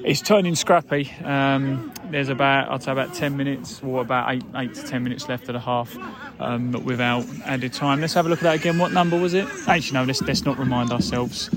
It's 0.04 0.22
turning 0.22 0.56
scrappy. 0.56 1.12
Um, 1.24 1.92
there's 2.12 2.30
about, 2.30 2.72
I'd 2.72 2.84
say, 2.84 2.92
about 2.92 3.14
10 3.14 3.36
minutes 3.36 3.82
or 3.84 4.02
about 4.02 4.32
eight, 4.32 4.44
eight 4.56 4.74
to 4.76 4.84
10 4.84 5.04
minutes 5.04 5.28
left 5.28 5.50
of 5.50 5.54
the 5.54 5.60
half 5.60 5.98
um, 6.40 6.72
without 6.86 7.26
added 7.46 7.74
time. 7.74 8.00
Let's 8.00 8.14
have 8.14 8.26
a 8.26 8.30
look 8.30 8.40
at 8.40 8.44
that 8.44 8.56
again. 8.56 8.78
What 8.78 8.94
number 8.94 9.18
was 9.18 9.34
it? 9.34 9.48
Actually, 9.68 10.00
no, 10.00 10.04
let's, 10.06 10.22
let's 10.22 10.46
not 10.46 10.58
remind 10.60 10.92
ourselves 10.92 11.50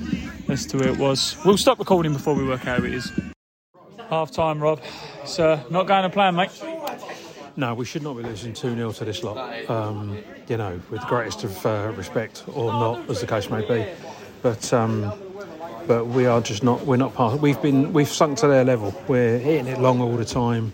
as 0.51 0.67
to 0.67 0.79
who 0.79 0.85
it 0.85 0.99
was. 0.99 1.37
We'll 1.45 1.57
stop 1.57 1.79
recording 1.79 2.13
before 2.13 2.35
we 2.35 2.45
work 2.45 2.67
out 2.67 2.81
who 2.81 2.87
it 2.87 2.95
is. 2.95 3.13
Half 4.09 4.33
time, 4.33 4.61
Rob. 4.61 4.81
It's 5.23 5.39
uh, 5.39 5.63
not 5.71 5.87
going 5.87 6.03
to 6.03 6.11
plan, 6.11 6.35
mate. 6.35 6.51
No, 7.57 7.75
we 7.75 7.85
should 7.85 8.03
not 8.03 8.17
be 8.17 8.23
losing 8.23 8.53
2 8.53 8.75
0 8.75 8.93
to 8.93 9.05
this 9.05 9.23
lot. 9.23 9.71
Um, 9.71 10.19
you 10.49 10.57
know, 10.57 10.81
with 10.91 11.01
the 11.03 11.07
greatest 11.07 11.45
of 11.45 11.67
uh, 11.67 11.93
respect, 11.97 12.45
or 12.49 12.73
not, 12.73 13.09
as 13.09 13.21
the 13.21 13.27
case 13.27 13.49
may 13.51 13.67
be. 13.67 13.87
But 14.43 14.73
um, 14.73 15.13
but 15.87 16.07
we 16.07 16.27
are 16.27 16.41
just 16.41 16.63
not. 16.63 16.85
We're 16.87 16.97
not 16.97 17.15
part. 17.15 17.41
We've 17.41 17.61
been. 17.61 17.93
We've 17.93 18.09
sunk 18.09 18.39
to 18.39 18.49
their 18.49 18.65
level. 18.65 18.95
We're 19.07 19.39
hitting 19.39 19.67
it 19.67 19.79
long 19.81 20.01
all 20.01 20.17
the 20.17 20.25
time. 20.25 20.73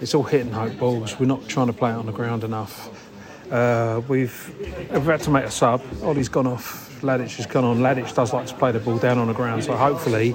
It's 0.00 0.14
all 0.14 0.24
hitting 0.24 0.52
hope 0.52 0.78
balls. 0.78 1.18
We're 1.18 1.26
not 1.26 1.48
trying 1.48 1.68
to 1.68 1.72
play 1.72 1.90
it 1.90 1.94
on 1.94 2.06
the 2.06 2.12
ground 2.12 2.44
enough. 2.44 3.05
Uh, 3.50 4.00
we've 4.08 4.54
we've 4.90 5.04
had 5.04 5.20
to 5.20 5.30
make 5.30 5.44
a 5.44 5.50
sub. 5.50 5.82
Ollie's 6.02 6.28
gone 6.28 6.46
off. 6.46 7.00
Ladic 7.02 7.36
has 7.36 7.46
gone 7.46 7.64
on. 7.64 7.78
Ladic 7.78 8.12
does 8.14 8.32
like 8.32 8.46
to 8.46 8.54
play 8.54 8.72
the 8.72 8.80
ball 8.80 8.98
down 8.98 9.18
on 9.18 9.28
the 9.28 9.34
ground. 9.34 9.64
So 9.64 9.76
hopefully 9.76 10.34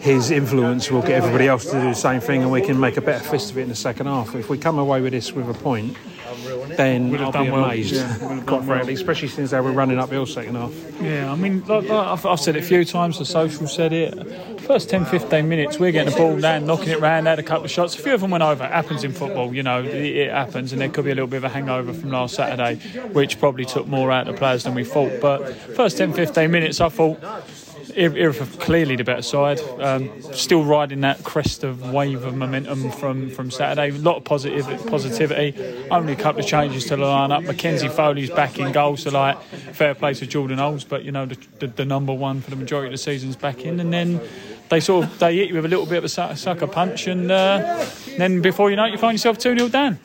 his 0.00 0.30
influence 0.30 0.90
will 0.90 1.02
get 1.02 1.12
everybody 1.12 1.48
else 1.48 1.64
to 1.64 1.72
do 1.72 1.80
the 1.80 1.94
same 1.94 2.20
thing, 2.20 2.42
and 2.42 2.52
we 2.52 2.62
can 2.62 2.78
make 2.78 2.96
a 2.96 3.00
better 3.00 3.24
fist 3.24 3.50
of 3.50 3.58
it 3.58 3.62
in 3.62 3.68
the 3.68 3.74
second 3.74 4.06
half. 4.06 4.34
If 4.34 4.48
we 4.48 4.58
come 4.58 4.78
away 4.78 5.00
with 5.00 5.12
this 5.12 5.32
with 5.32 5.48
a 5.48 5.54
point, 5.54 5.96
then 6.76 7.10
have 7.12 7.20
I'll 7.22 7.32
done 7.32 7.46
be 7.46 7.50
well. 7.50 7.64
amazed. 7.64 7.94
Yeah, 7.94 8.16
quite 8.18 8.46
well. 8.48 8.62
frankly, 8.62 8.94
especially 8.94 9.28
since 9.28 9.50
they 9.50 9.60
were 9.60 9.72
running 9.72 9.98
up 9.98 10.04
uphill 10.04 10.26
second 10.26 10.54
half. 10.54 10.72
Yeah, 11.00 11.32
I 11.32 11.34
mean, 11.34 11.60
like, 11.66 11.88
like 11.88 11.90
I've, 11.90 12.24
I've 12.26 12.40
said 12.40 12.56
it 12.56 12.62
a 12.62 12.66
few 12.66 12.84
times. 12.84 13.18
The 13.18 13.24
social 13.24 13.66
said 13.66 13.92
it. 13.92 14.14
First 14.66 14.90
10, 14.90 15.04
15 15.04 15.48
minutes, 15.48 15.78
we're 15.78 15.92
getting 15.92 16.12
the 16.12 16.18
ball 16.18 16.38
down, 16.38 16.66
knocking 16.66 16.88
it 16.88 17.00
round, 17.00 17.26
had 17.26 17.38
a 17.38 17.42
couple 17.42 17.64
of 17.64 17.70
shots. 17.70 17.94
A 17.94 18.02
few 18.02 18.14
of 18.14 18.20
them 18.20 18.30
went 18.30 18.42
over. 18.42 18.64
It 18.64 18.72
happens 18.72 19.04
in 19.04 19.12
football, 19.12 19.54
you 19.54 19.62
know, 19.62 19.82
it, 19.82 20.30
happens, 20.30 20.72
and 20.72 20.80
there 20.80 20.88
could 20.88 21.04
be 21.04 21.12
a 21.12 21.14
little 21.14 21.28
bit 21.28 21.38
of 21.38 21.44
a 21.44 21.48
hangover 21.48 21.92
from 21.92 22.10
last 22.10 22.34
Saturday, 22.34 22.76
which 23.12 23.38
probably 23.38 23.64
took 23.64 23.86
more 23.86 24.10
out 24.10 24.26
of 24.26 24.34
the 24.34 24.38
players 24.38 24.64
than 24.64 24.74
we 24.74 24.84
thought. 24.84 25.20
But 25.20 25.54
first 25.54 25.98
10, 25.98 26.12
15 26.12 26.50
minutes, 26.50 26.80
I 26.80 26.88
thought. 26.88 27.20
Are 27.96 28.32
clearly 28.58 28.96
the 28.96 29.04
better 29.04 29.22
side. 29.22 29.58
Um, 29.80 30.10
still 30.34 30.62
riding 30.64 31.00
that 31.00 31.24
crest 31.24 31.64
of 31.64 31.92
wave 31.92 32.24
of 32.24 32.36
momentum 32.36 32.90
from, 32.90 33.30
from 33.30 33.50
Saturday. 33.50 33.96
A 33.96 33.98
lot 33.98 34.16
of 34.16 34.24
positive 34.24 34.66
positivity. 34.86 35.54
Only 35.90 36.12
a 36.12 36.16
couple 36.16 36.40
of 36.40 36.46
changes 36.46 36.84
to 36.84 36.96
the 36.96 37.04
lineup. 37.04 37.44
Mackenzie 37.44 37.88
Foley's 37.88 38.30
back 38.30 38.58
in 38.58 38.72
goal, 38.72 38.96
so 38.98 39.10
like 39.10 39.42
fair 39.42 39.94
play 39.94 40.12
to 40.14 40.26
Jordan 40.26 40.58
Oles, 40.58 40.84
but 40.84 41.04
you 41.04 41.12
know 41.12 41.24
the, 41.24 41.38
the, 41.58 41.66
the 41.68 41.84
number 41.84 42.12
one 42.12 42.42
for 42.42 42.50
the 42.50 42.56
majority 42.56 42.88
of 42.88 42.92
the 42.92 42.98
season's 42.98 43.36
back 43.36 43.64
in, 43.64 43.80
and 43.80 43.92
then 43.92 44.20
they 44.68 44.80
sort 44.80 45.06
of 45.06 45.18
they 45.18 45.36
hit 45.36 45.48
you 45.48 45.54
with 45.54 45.64
a 45.64 45.68
little 45.68 45.86
bit 45.86 45.98
of 45.98 46.04
a 46.04 46.36
sucker 46.36 46.66
punch, 46.66 47.06
and 47.06 47.30
uh, 47.30 47.86
then 48.18 48.42
before 48.42 48.70
you 48.70 48.76
know 48.76 48.84
it, 48.84 48.92
you 48.92 48.98
find 48.98 49.14
yourself 49.14 49.38
two 49.38 49.56
0 49.56 49.68
down. 49.68 49.98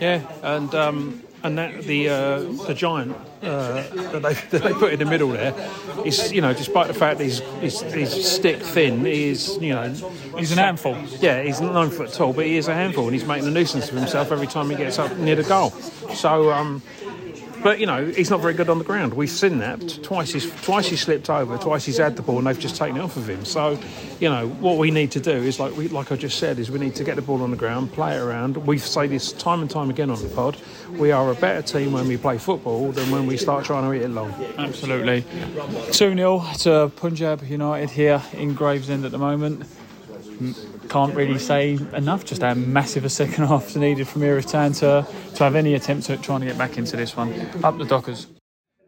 Yeah, 0.00 0.30
and 0.42 0.74
um, 0.74 1.22
and 1.42 1.56
that 1.58 1.82
the 1.84 2.08
uh, 2.08 2.40
the 2.66 2.74
giant 2.74 3.16
uh, 3.42 3.82
that, 3.82 4.22
they, 4.22 4.34
that 4.58 4.62
they 4.62 4.72
put 4.74 4.92
in 4.92 4.98
the 4.98 5.04
middle 5.04 5.28
there 5.30 5.54
is 6.04 6.32
you 6.32 6.40
know 6.40 6.52
despite 6.52 6.86
the 6.88 6.94
fact 6.94 7.18
that 7.18 7.24
he's 7.24 7.40
he's, 7.60 7.80
he's 7.92 8.30
stick 8.30 8.58
thin, 8.58 9.04
he's 9.04 9.56
you 9.58 9.72
know 9.74 9.88
He's 10.38 10.52
an 10.52 10.58
handful. 10.58 10.96
yeah 11.20 11.42
he's 11.42 11.60
nine 11.60 11.90
foot 11.90 12.12
tall, 12.12 12.32
but 12.32 12.46
he 12.46 12.56
is 12.56 12.68
a 12.68 12.74
handful, 12.74 13.04
and 13.04 13.12
he's 13.14 13.24
making 13.26 13.48
a 13.48 13.50
nuisance 13.50 13.88
of 13.90 13.94
himself 13.96 14.30
every 14.32 14.46
time 14.46 14.70
he 14.70 14.76
gets 14.76 14.98
up 14.98 15.16
near 15.18 15.36
the 15.36 15.42
goal. 15.44 15.70
So. 16.14 16.52
Um, 16.52 16.82
but 17.62 17.78
you 17.78 17.86
know 17.86 18.06
he's 18.06 18.30
not 18.30 18.40
very 18.40 18.54
good 18.54 18.68
on 18.68 18.78
the 18.78 18.84
ground. 18.84 19.14
We've 19.14 19.30
seen 19.30 19.58
that 19.58 20.02
twice. 20.02 20.32
He's 20.32 20.50
twice 20.62 20.88
he 20.88 20.96
slipped 20.96 21.30
over, 21.30 21.58
twice 21.58 21.84
he's 21.84 21.98
had 21.98 22.16
the 22.16 22.22
ball, 22.22 22.38
and 22.38 22.46
they've 22.46 22.58
just 22.58 22.76
taken 22.76 22.96
it 22.96 23.00
off 23.00 23.16
of 23.16 23.28
him. 23.28 23.44
So, 23.44 23.78
you 24.18 24.28
know 24.28 24.48
what 24.48 24.78
we 24.78 24.90
need 24.90 25.10
to 25.12 25.20
do 25.20 25.32
is 25.32 25.60
like 25.60 25.76
we, 25.76 25.88
like 25.88 26.12
I 26.12 26.16
just 26.16 26.38
said, 26.38 26.58
is 26.58 26.70
we 26.70 26.78
need 26.78 26.94
to 26.96 27.04
get 27.04 27.16
the 27.16 27.22
ball 27.22 27.42
on 27.42 27.50
the 27.50 27.56
ground, 27.56 27.92
play 27.92 28.16
it 28.16 28.20
around. 28.20 28.56
We 28.58 28.78
say 28.78 29.06
this 29.06 29.32
time 29.32 29.60
and 29.60 29.70
time 29.70 29.90
again 29.90 30.10
on 30.10 30.22
the 30.22 30.28
pod. 30.28 30.56
We 30.92 31.12
are 31.12 31.30
a 31.30 31.34
better 31.34 31.62
team 31.62 31.92
when 31.92 32.08
we 32.08 32.16
play 32.16 32.38
football 32.38 32.92
than 32.92 33.10
when 33.10 33.26
we 33.26 33.36
start 33.36 33.64
trying 33.64 33.84
to 33.84 33.90
hit 33.90 34.02
it 34.02 34.12
long. 34.12 34.32
Absolutely. 34.58 35.24
2 35.92 36.14
0 36.16 36.44
to 36.58 36.92
Punjab 36.96 37.42
United 37.44 37.90
here 37.90 38.22
in 38.32 38.54
Gravesend 38.54 39.04
at 39.04 39.12
the 39.12 39.18
moment. 39.18 39.64
Can't 40.90 41.14
really 41.14 41.38
say 41.38 41.78
enough 41.94 42.24
just 42.24 42.42
how 42.42 42.52
massive 42.54 43.04
a 43.04 43.08
second 43.08 43.46
half 43.48 43.68
is 43.68 43.76
needed 43.76 44.08
from 44.08 44.22
Town 44.42 44.72
to, 44.72 45.06
to 45.36 45.44
have 45.44 45.54
any 45.54 45.74
attempt 45.74 46.10
at 46.10 46.20
trying 46.20 46.40
to 46.40 46.46
get 46.46 46.58
back 46.58 46.78
into 46.78 46.96
this 46.96 47.16
one. 47.16 47.32
Up 47.62 47.78
the 47.78 47.84
Dockers. 47.84 48.26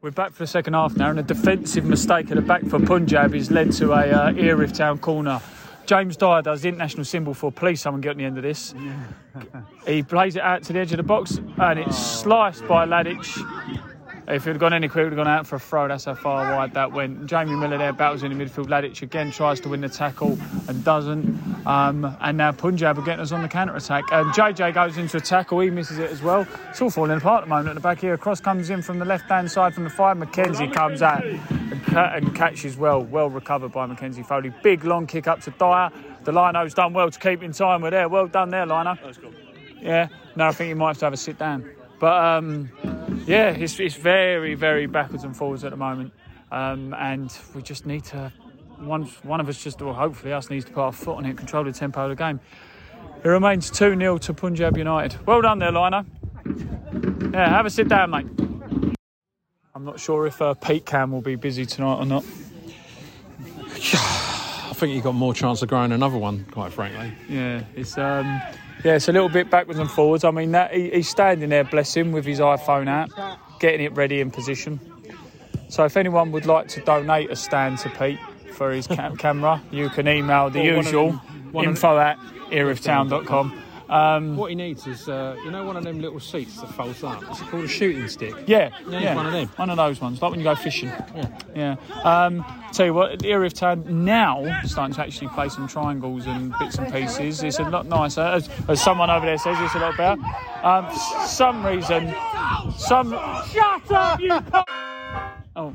We're 0.00 0.10
back 0.10 0.32
for 0.32 0.42
the 0.42 0.48
second 0.48 0.74
half 0.74 0.96
now, 0.96 1.10
and 1.10 1.20
a 1.20 1.22
defensive 1.22 1.84
mistake 1.84 2.28
at 2.32 2.34
the 2.34 2.42
back 2.42 2.64
for 2.64 2.80
Punjab 2.80 3.34
has 3.34 3.52
led 3.52 3.70
to 3.74 3.92
a 3.92 4.10
uh, 4.10 4.32
Erith 4.36 4.72
Town 4.72 4.98
corner. 4.98 5.40
James 5.86 6.16
Dyer 6.16 6.42
does 6.42 6.62
the 6.62 6.68
international 6.70 7.04
symbol 7.04 7.34
for 7.34 7.52
please 7.52 7.80
someone 7.80 8.00
get 8.00 8.10
on 8.10 8.16
the 8.16 8.24
end 8.24 8.36
of 8.36 8.42
this. 8.42 8.74
He 9.86 10.02
plays 10.02 10.34
it 10.34 10.42
out 10.42 10.64
to 10.64 10.72
the 10.72 10.80
edge 10.80 10.92
of 10.92 10.96
the 10.96 11.04
box 11.04 11.40
and 11.58 11.78
it's 11.78 11.96
sliced 11.96 12.66
by 12.66 12.84
Ladic. 12.84 13.91
If 14.32 14.46
it 14.46 14.52
had 14.52 14.60
gone 14.60 14.72
any 14.72 14.88
quicker, 14.88 15.02
it 15.08 15.10
would 15.10 15.18
have 15.18 15.26
gone 15.26 15.34
out 15.34 15.46
for 15.46 15.56
a 15.56 15.60
throw. 15.60 15.88
That's 15.88 16.06
how 16.06 16.14
far 16.14 16.56
wide 16.56 16.72
that 16.72 16.90
went. 16.90 17.26
Jamie 17.26 17.54
Miller 17.54 17.76
there 17.76 17.92
battles 17.92 18.22
in 18.22 18.36
the 18.36 18.42
midfield. 18.44 18.66
Ladic 18.66 19.02
again 19.02 19.30
tries 19.30 19.60
to 19.60 19.68
win 19.68 19.82
the 19.82 19.90
tackle 19.90 20.38
and 20.68 20.82
doesn't. 20.82 21.66
Um, 21.66 22.16
and 22.18 22.38
now 22.38 22.50
Punjab 22.50 22.98
are 22.98 23.02
getting 23.02 23.20
us 23.20 23.30
on 23.30 23.42
the 23.42 23.48
counter 23.48 23.76
attack. 23.76 24.04
And 24.10 24.32
JJ 24.32 24.72
goes 24.72 24.96
into 24.96 25.18
a 25.18 25.20
tackle. 25.20 25.60
He 25.60 25.68
misses 25.68 25.98
it 25.98 26.10
as 26.10 26.22
well. 26.22 26.46
It's 26.70 26.80
all 26.80 26.88
falling 26.88 27.18
apart 27.18 27.42
at 27.42 27.44
the 27.44 27.50
moment 27.50 27.68
at 27.68 27.74
the 27.74 27.80
back 27.82 28.00
here. 28.00 28.14
A 28.14 28.18
Cross 28.18 28.40
comes 28.40 28.70
in 28.70 28.80
from 28.80 28.98
the 28.98 29.04
left 29.04 29.28
hand 29.28 29.50
side 29.50 29.74
from 29.74 29.84
the 29.84 29.90
five. 29.90 30.16
McKenzie 30.16 30.72
comes 30.72 31.02
out 31.02 31.22
and, 31.26 31.84
ca- 31.84 32.12
and 32.14 32.34
catches 32.34 32.78
well. 32.78 33.02
Well 33.02 33.28
recovered 33.28 33.72
by 33.72 33.86
McKenzie 33.86 34.24
Foley. 34.24 34.50
Big 34.62 34.84
long 34.84 35.06
kick 35.06 35.28
up 35.28 35.42
to 35.42 35.50
Dyer. 35.50 35.90
The 36.24 36.32
Lino's 36.32 36.72
done 36.72 36.94
well 36.94 37.10
to 37.10 37.18
keep 37.18 37.42
in 37.42 37.52
time 37.52 37.82
with 37.82 37.90
there. 37.92 38.08
Well 38.08 38.28
done 38.28 38.48
there, 38.48 38.64
Lino. 38.64 38.96
Yeah, 39.82 40.08
no, 40.36 40.46
I 40.46 40.52
think 40.52 40.70
you 40.70 40.76
might 40.76 40.88
have 40.88 40.98
to 41.00 41.04
have 41.06 41.12
a 41.12 41.18
sit 41.18 41.38
down. 41.38 41.68
But 42.02 42.20
um, 42.20 42.68
yeah, 43.28 43.50
it's, 43.50 43.78
it's 43.78 43.94
very, 43.94 44.56
very 44.56 44.86
backwards 44.86 45.22
and 45.22 45.36
forwards 45.36 45.62
at 45.62 45.70
the 45.70 45.76
moment. 45.76 46.12
Um, 46.50 46.92
and 46.94 47.32
we 47.54 47.62
just 47.62 47.86
need 47.86 48.02
to, 48.06 48.32
one, 48.78 49.04
one 49.22 49.38
of 49.38 49.48
us 49.48 49.62
just, 49.62 49.80
or 49.80 49.94
hopefully 49.94 50.32
us, 50.32 50.50
needs 50.50 50.64
to 50.64 50.72
put 50.72 50.80
our 50.80 50.92
foot 50.92 51.18
on 51.18 51.26
it, 51.26 51.36
control 51.36 51.62
the 51.62 51.70
tempo 51.70 52.02
of 52.02 52.08
the 52.10 52.16
game. 52.16 52.40
It 53.22 53.28
remains 53.28 53.70
2 53.70 53.96
0 53.96 54.18
to 54.18 54.34
Punjab 54.34 54.76
United. 54.76 55.24
Well 55.24 55.42
done 55.42 55.60
there, 55.60 55.70
Lino. 55.70 56.04
Yeah, 57.32 57.48
have 57.48 57.66
a 57.66 57.70
sit 57.70 57.86
down, 57.86 58.10
mate. 58.10 58.26
I'm 59.72 59.84
not 59.84 60.00
sure 60.00 60.26
if 60.26 60.42
uh, 60.42 60.54
Pete 60.54 60.84
Cam 60.84 61.12
will 61.12 61.22
be 61.22 61.36
busy 61.36 61.64
tonight 61.66 61.98
or 61.98 62.04
not. 62.04 62.24
I 63.60 64.72
think 64.74 64.92
he 64.92 65.00
got 65.00 65.14
more 65.14 65.34
chance 65.34 65.62
of 65.62 65.68
growing 65.68 65.92
another 65.92 66.18
one, 66.18 66.46
quite 66.50 66.72
frankly. 66.72 67.12
Yeah, 67.28 67.62
it's 67.76 67.96
um, 67.96 68.42
yeah, 68.84 68.94
it's 68.94 69.08
a 69.08 69.12
little 69.12 69.28
bit 69.28 69.50
backwards 69.50 69.78
and 69.78 69.90
forwards. 69.90 70.24
I 70.24 70.30
mean, 70.30 70.52
that 70.52 70.72
he, 70.74 70.90
he's 70.90 71.08
standing 71.08 71.48
there, 71.50 71.64
bless 71.64 71.94
him, 71.96 72.12
with 72.12 72.24
his 72.24 72.40
iPhone 72.40 72.88
out, 72.88 73.10
getting 73.60 73.84
it 73.84 73.92
ready 73.96 74.20
in 74.20 74.30
position. 74.30 74.80
So, 75.68 75.84
if 75.84 75.96
anyone 75.96 76.32
would 76.32 76.46
like 76.46 76.68
to 76.68 76.80
donate 76.80 77.30
a 77.30 77.36
stand 77.36 77.78
to 77.78 77.90
Pete 77.90 78.18
for 78.54 78.72
his 78.72 78.86
cam- 78.86 79.16
camera, 79.24 79.62
you 79.70 79.88
can 79.88 80.06
email 80.08 80.50
the 80.50 80.60
Or 80.60 80.76
usual 80.76 81.12
them- 81.12 81.64
info 81.64 81.98
at 81.98 82.18
erithtown.com. 82.50 83.58
Um, 83.92 84.36
What 84.36 84.48
he 84.50 84.54
needs 84.56 84.86
is, 84.86 85.08
uh, 85.08 85.36
you 85.44 85.50
know, 85.50 85.64
one 85.64 85.76
of 85.76 85.84
them 85.84 86.00
little 86.00 86.18
seats 86.20 86.60
that 86.60 86.68
folds 86.74 87.04
up. 87.04 87.22
It's 87.30 87.40
called 87.42 87.64
a 87.64 87.68
shooting 87.68 88.08
stick. 88.08 88.34
Yeah, 88.46 88.70
Yeah, 88.88 88.98
yeah, 89.00 89.14
one 89.14 89.26
of 89.26 89.32
them. 89.32 89.48
One 89.56 89.68
of 89.70 89.76
those 89.76 90.00
ones, 90.00 90.22
like 90.22 90.30
when 90.30 90.40
you 90.40 90.44
go 90.44 90.54
fishing. 90.54 90.90
Yeah. 91.54 91.76
Um, 92.02 92.44
tell 92.72 92.86
you 92.86 92.94
what, 92.94 93.18
the 93.18 93.28
Erith 93.30 93.54
Town 93.54 93.84
now 94.04 94.44
starting 94.64 94.94
to 94.94 95.02
actually 95.02 95.28
play 95.28 95.48
some 95.50 95.68
triangles 95.68 96.26
and 96.26 96.54
bits 96.58 96.78
and 96.78 96.90
pieces. 96.92 97.42
It's 97.42 97.58
a 97.58 97.64
lot 97.64 97.86
nicer, 97.86 98.22
as, 98.22 98.48
as 98.68 98.82
someone 98.82 99.10
over 99.10 99.26
there 99.26 99.36
says. 99.38 99.56
It's 99.60 99.74
a 99.74 99.78
lot 99.78 99.96
better. 99.96 100.20
Um, 100.62 100.86
s- 100.86 101.36
some 101.36 101.64
reason, 101.66 102.14
some. 102.76 103.10
Shut 103.52 103.92
up, 103.92 104.20
you. 104.20 104.38
Oh, 105.54 105.74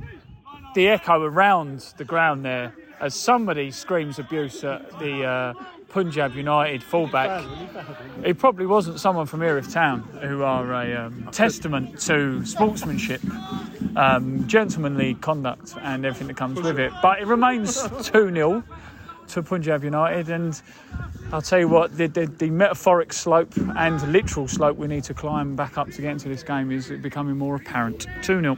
the 0.74 0.88
echo 0.88 1.22
around 1.22 1.82
the 1.98 2.04
ground 2.04 2.44
there 2.44 2.74
as 3.00 3.14
somebody 3.14 3.70
screams 3.70 4.18
abuse 4.18 4.64
at 4.64 4.90
the 4.98 5.24
uh, 5.24 5.54
Punjab 5.90 6.36
United 6.36 6.84
fullback. 6.84 7.46
It 8.24 8.38
probably 8.38 8.66
wasn't 8.66 9.00
someone 9.00 9.26
from 9.26 9.42
Erith 9.42 9.72
Town 9.72 10.02
who 10.22 10.44
are 10.44 10.74
a 10.74 11.06
um, 11.06 11.28
testament 11.32 12.00
to 12.02 12.46
sportsmanship, 12.46 13.22
um, 13.96 14.48
gentlemanly 14.48 15.16
conduct, 15.16 15.76
and 15.82 16.06
everything 16.06 16.28
that 16.28 16.38
comes 16.38 16.62
with 16.62 16.80
it. 16.80 16.92
But 17.02 17.20
it 17.20 17.28
remains 17.28 17.82
2 18.04 18.34
0 18.34 18.64
to 19.30 19.44
Punjab 19.44 19.84
United, 19.84 20.30
and 20.30 20.62
I'll 21.32 21.42
tell 21.42 21.60
you 21.60 21.68
what, 21.68 21.98
the, 21.98 22.08
the, 22.08 22.26
the 22.28 22.50
metaphoric 22.50 23.12
slope 23.12 23.54
and 23.76 24.02
literal 24.12 24.48
slope 24.48 24.78
we 24.78 24.88
need 24.88 25.04
to 25.06 25.14
climb 25.14 25.56
back 25.56 25.78
up 25.78 25.90
to 25.92 26.02
get 26.02 26.12
into 26.12 26.30
this 26.30 26.44
game 26.44 26.72
is 26.72 26.90
becoming 26.90 27.38
more 27.38 27.56
apparent. 27.56 28.08
2 28.24 28.42
0 28.42 28.58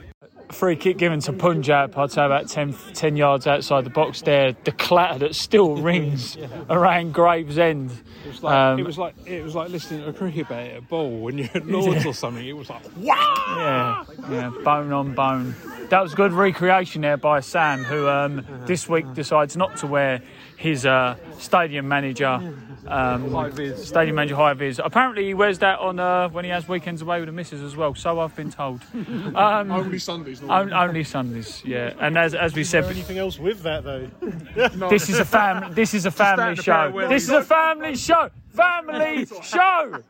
free 0.52 0.76
kick 0.76 0.98
given 0.98 1.20
to 1.20 1.32
Punjab, 1.32 1.96
I'd 1.96 2.10
say 2.10 2.24
about 2.24 2.48
10, 2.48 2.74
10 2.94 3.16
yards 3.16 3.46
outside 3.46 3.84
the 3.84 3.90
box 3.90 4.22
there. 4.22 4.54
The 4.64 4.72
clatter 4.72 5.18
that 5.20 5.34
still 5.34 5.76
rings 5.82 6.36
around 6.68 7.12
Gravesend. 7.14 7.90
It 8.24 8.28
was 8.28 8.42
like, 8.42 8.54
Um, 8.54 8.78
it 8.78 8.86
was 8.86 8.98
like 8.98 9.14
it 9.26 9.42
was 9.42 9.54
like 9.54 9.70
listening 9.70 10.00
to 10.02 10.08
a 10.08 10.12
cricket 10.12 10.48
bat 10.48 10.66
at 10.70 10.76
a 10.78 10.82
ball 10.82 11.20
when 11.20 11.38
you're 11.38 11.48
at 11.54 11.66
Lords 11.68 12.04
or 12.06 12.14
something. 12.14 12.46
It 12.46 12.56
was 12.56 12.68
like 12.68 12.82
Yeah, 12.98 14.04
yeah, 14.30 14.50
bone 14.64 14.92
on 14.92 15.14
bone. 15.14 15.54
That 15.88 16.02
was 16.02 16.14
good 16.14 16.32
recreation 16.32 17.02
there 17.02 17.16
by 17.16 17.40
Sam, 17.40 17.82
who 17.82 18.08
um, 18.08 18.44
this 18.66 18.88
week 18.88 19.12
decides 19.14 19.56
not 19.56 19.76
to 19.78 19.86
wear 19.86 20.22
his 20.56 20.86
uh, 20.86 21.16
stadium 21.38 21.88
manager, 21.88 22.38
um, 22.86 23.76
stadium 23.76 24.16
manager 24.16 24.36
high 24.36 24.52
vis. 24.54 24.80
Apparently, 24.82 25.24
he 25.26 25.34
wears 25.34 25.58
that 25.60 25.78
on 25.78 25.98
uh, 25.98 26.28
when 26.30 26.44
he 26.44 26.50
has 26.50 26.66
weekends 26.68 27.02
away 27.02 27.20
with 27.20 27.26
the 27.28 27.32
missus 27.32 27.62
as 27.62 27.76
well. 27.76 27.94
So 27.94 28.20
I've 28.20 28.34
been 28.36 28.50
told. 28.50 28.82
Um, 29.34 29.70
Only 29.70 29.98
Sundays. 29.98 30.42
on- 30.42 30.72
only 30.72 31.04
Sundays, 31.04 31.62
yeah. 31.64 31.94
And 32.00 32.18
as 32.18 32.34
as 32.34 32.54
we 32.54 32.64
said, 32.64 32.84
Anything 32.84 33.18
else 33.18 33.38
with 33.38 33.62
that 33.62 33.84
though? 33.84 34.08
this 34.88 35.08
is 35.08 35.18
a 35.18 35.24
fam. 35.24 35.72
This 35.74 35.94
is 35.94 36.06
a 36.06 36.10
family 36.10 36.56
show. 36.56 36.92
This 37.08 37.24
is 37.24 37.30
a 37.30 37.42
family 37.42 37.94
show. 37.96 38.30
Family 38.48 39.26
show. 39.42 40.02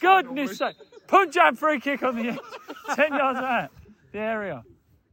Goodness 0.00 0.58
sake! 0.58 0.76
Punjab 1.06 1.56
free 1.56 1.80
kick 1.80 2.02
on 2.02 2.16
the 2.16 2.28
edge, 2.30 2.38
ten 2.94 3.12
yards 3.14 3.38
out 3.38 3.70
the 4.12 4.18
area. 4.18 4.64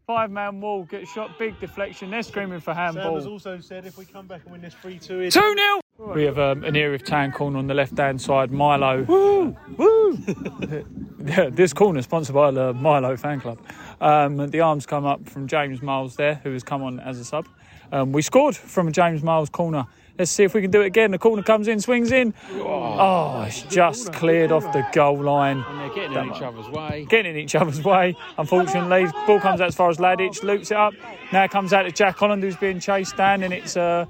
Five 0.05 0.31
man 0.31 0.59
wall, 0.59 0.83
get 0.83 1.07
shot, 1.07 1.39
big 1.39 1.57
deflection. 1.61 2.11
They're 2.11 2.23
screaming 2.23 2.59
for 2.59 2.73
Sam 2.73 2.95
has 2.95 3.25
also 3.25 3.61
said 3.61 3.85
if 3.85 3.97
we 3.97 4.03
come 4.03 4.27
back 4.27 4.41
and 4.43 4.51
win 4.51 4.61
this 4.61 4.73
3 4.73 4.99
2, 4.99 5.29
2 5.29 5.29
0. 5.29 5.81
We 6.13 6.23
have 6.23 6.37
um, 6.37 6.65
an 6.65 6.75
Erith 6.75 7.05
Town 7.05 7.31
corner 7.31 7.57
on 7.57 7.67
the 7.67 7.73
left 7.73 7.97
hand 7.97 8.19
side. 8.19 8.51
Milo. 8.51 9.03
Woo! 9.03 9.55
Woo! 9.77 10.17
yeah, 11.25 11.49
this 11.49 11.71
corner 11.71 11.99
is 11.99 12.05
sponsored 12.05 12.35
by 12.35 12.51
the 12.51 12.73
Milo 12.73 13.15
fan 13.15 13.39
club. 13.39 13.59
Um, 14.01 14.49
the 14.49 14.59
arms 14.59 14.85
come 14.85 15.05
up 15.05 15.29
from 15.29 15.47
James 15.47 15.81
Miles 15.81 16.17
there, 16.17 16.35
who 16.43 16.51
has 16.51 16.63
come 16.63 16.83
on 16.83 16.99
as 16.99 17.17
a 17.19 17.23
sub. 17.23 17.47
Um, 17.93 18.11
we 18.11 18.21
scored 18.21 18.57
from 18.57 18.89
a 18.89 18.91
James 18.91 19.23
Miles 19.23 19.49
corner 19.49 19.85
Let's 20.17 20.29
see 20.29 20.43
if 20.43 20.53
we 20.53 20.61
can 20.61 20.69
do 20.69 20.81
it 20.81 20.85
again. 20.85 21.09
The 21.09 21.17
corner 21.17 21.41
comes 21.41 21.67
in, 21.67 21.79
swings 21.79 22.11
in. 22.11 22.35
Oh, 22.51 23.43
it's 23.47 23.63
just 23.63 24.13
cleared 24.13 24.51
off 24.51 24.71
the 24.71 24.85
goal 24.93 25.19
line. 25.19 25.63
And 25.67 25.79
they're 25.79 25.95
getting 25.95 26.13
in 26.13 26.35
each 26.35 26.41
other's 26.41 26.69
way. 26.69 27.07
Getting 27.09 27.31
in 27.33 27.37
each 27.39 27.55
other's 27.55 27.83
way, 27.83 28.15
unfortunately. 28.37 29.07
Ball 29.25 29.39
comes 29.39 29.59
out 29.59 29.69
as 29.69 29.75
far 29.75 29.89
as 29.89 29.97
Ladich, 29.97 30.43
loops 30.43 30.69
it 30.69 30.77
up. 30.77 30.93
Now 31.31 31.43
it 31.43 31.49
comes 31.49 31.73
out 31.73 31.83
to 31.83 31.91
Jack 31.91 32.15
Holland, 32.15 32.43
who's 32.43 32.55
being 32.55 32.79
chased 32.79 33.17
down, 33.17 33.41
and 33.41 33.51
it's 33.51 33.75
uh, 33.75 34.05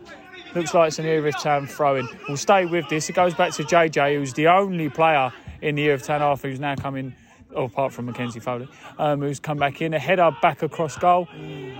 looks 0.55 0.73
like 0.73 0.89
it's 0.89 0.99
an 0.99 1.05
Erith 1.05 1.41
Town 1.41 1.67
throw-in. 1.67 2.09
We'll 2.27 2.35
stay 2.35 2.65
with 2.65 2.89
this. 2.89 3.09
It 3.09 3.13
goes 3.13 3.33
back 3.33 3.53
to 3.53 3.63
JJ, 3.63 4.17
who's 4.17 4.33
the 4.33 4.47
only 4.47 4.89
player 4.89 5.31
in 5.61 5.75
the 5.75 5.87
Erith 5.87 6.03
Town 6.03 6.19
half 6.19 6.41
who's 6.41 6.59
now 6.59 6.75
coming, 6.75 7.15
oh, 7.55 7.63
apart 7.63 7.93
from 7.93 8.07
Mackenzie 8.07 8.41
Foley, 8.41 8.67
um, 8.97 9.21
who's 9.21 9.39
come 9.39 9.57
back 9.57 9.81
in. 9.81 9.93
A 9.93 9.99
header 9.99 10.35
back 10.41 10.63
across 10.63 10.97
goal. 10.97 11.29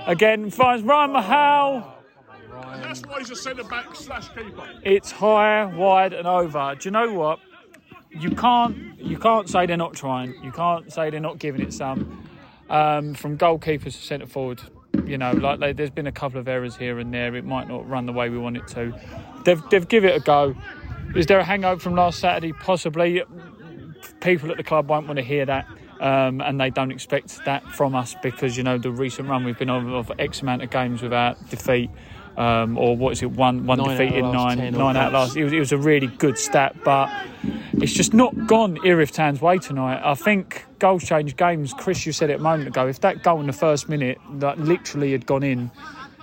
Again, 0.07 0.49
finds 0.49 0.81
Ryan 0.83 1.11
Mahal. 1.11 2.02
That's 2.81 3.01
why 3.01 3.19
he's 3.19 3.31
a 3.31 3.35
centre 3.35 3.63
back 3.63 3.95
slash 3.95 4.29
keeper. 4.29 4.67
It's 4.83 5.11
high, 5.11 5.65
wide, 5.65 6.13
and 6.13 6.27
over. 6.27 6.75
Do 6.79 6.87
you 6.87 6.91
know 6.91 7.13
what? 7.13 7.39
You 8.11 8.31
can't 8.31 8.99
you 8.99 9.17
can't 9.17 9.49
say 9.49 9.65
they're 9.65 9.77
not 9.77 9.93
trying. 9.93 10.35
You 10.43 10.51
can't 10.51 10.91
say 10.91 11.09
they're 11.09 11.19
not 11.19 11.39
giving 11.39 11.61
it 11.61 11.73
some. 11.73 12.27
Um, 12.69 13.13
from 13.13 13.37
goalkeepers 13.37 13.83
to 13.83 13.91
centre 13.91 14.25
forward, 14.25 14.61
you 15.05 15.17
know, 15.17 15.31
like 15.31 15.59
they, 15.59 15.73
there's 15.73 15.89
been 15.89 16.07
a 16.07 16.11
couple 16.11 16.39
of 16.39 16.47
errors 16.47 16.75
here 16.75 16.99
and 16.99 17.13
there. 17.13 17.35
It 17.35 17.45
might 17.45 17.67
not 17.67 17.87
run 17.87 18.05
the 18.05 18.13
way 18.13 18.29
we 18.29 18.37
want 18.37 18.57
it 18.57 18.67
to. 18.69 18.93
They've 19.45 19.61
they've 19.69 19.87
give 19.87 20.05
it 20.05 20.15
a 20.15 20.19
go. 20.19 20.55
Is 21.15 21.25
there 21.27 21.39
a 21.39 21.43
hangover 21.43 21.79
from 21.79 21.95
last 21.95 22.19
Saturday? 22.19 22.53
Possibly. 22.53 23.23
People 24.21 24.51
at 24.51 24.57
the 24.57 24.63
club 24.63 24.89
won't 24.89 25.07
want 25.07 25.17
to 25.17 25.23
hear 25.23 25.45
that. 25.45 25.67
Um, 25.99 26.41
and 26.41 26.59
they 26.59 26.69
don't 26.69 26.91
expect 26.91 27.45
that 27.45 27.63
from 27.71 27.95
us 27.95 28.15
because 28.21 28.57
you 28.57 28.63
know 28.63 28.77
the 28.77 28.91
recent 28.91 29.29
run 29.29 29.45
we've 29.45 29.57
been 29.57 29.69
on 29.69 29.89
of 29.93 30.11
X 30.19 30.41
amount 30.41 30.61
of 30.61 30.69
games 30.69 31.01
without 31.01 31.49
defeat, 31.49 31.89
um, 32.37 32.77
or 32.77 32.95
what 32.95 33.13
is 33.13 33.21
it, 33.21 33.31
one 33.31 33.65
one 33.65 33.77
Nine 33.77 33.89
defeat 33.89 34.15
in 34.15 34.31
nine, 34.31 34.57
nine 34.71 34.97
out 34.97 35.07
of 35.07 35.13
last. 35.13 35.37
It 35.37 35.43
was, 35.43 35.53
it 35.53 35.59
was 35.59 35.71
a 35.71 35.77
really 35.77 36.07
good 36.07 36.37
stat, 36.37 36.75
but 36.83 37.09
it's 37.73 37.93
just 37.93 38.13
not 38.13 38.47
gone 38.47 38.77
Erith 38.85 39.11
Town's 39.11 39.41
way 39.41 39.57
tonight. 39.57 40.01
I 40.03 40.15
think 40.15 40.65
goals 40.79 41.03
change 41.03 41.35
games. 41.35 41.73
Chris, 41.73 42.05
you 42.05 42.11
said 42.11 42.29
it 42.29 42.39
a 42.39 42.43
moment 42.43 42.67
ago. 42.67 42.87
If 42.87 43.01
that 43.01 43.23
goal 43.23 43.39
in 43.39 43.47
the 43.47 43.53
first 43.53 43.89
minute, 43.89 44.19
that 44.35 44.59
literally 44.59 45.11
had 45.11 45.25
gone 45.25 45.43
in, 45.43 45.71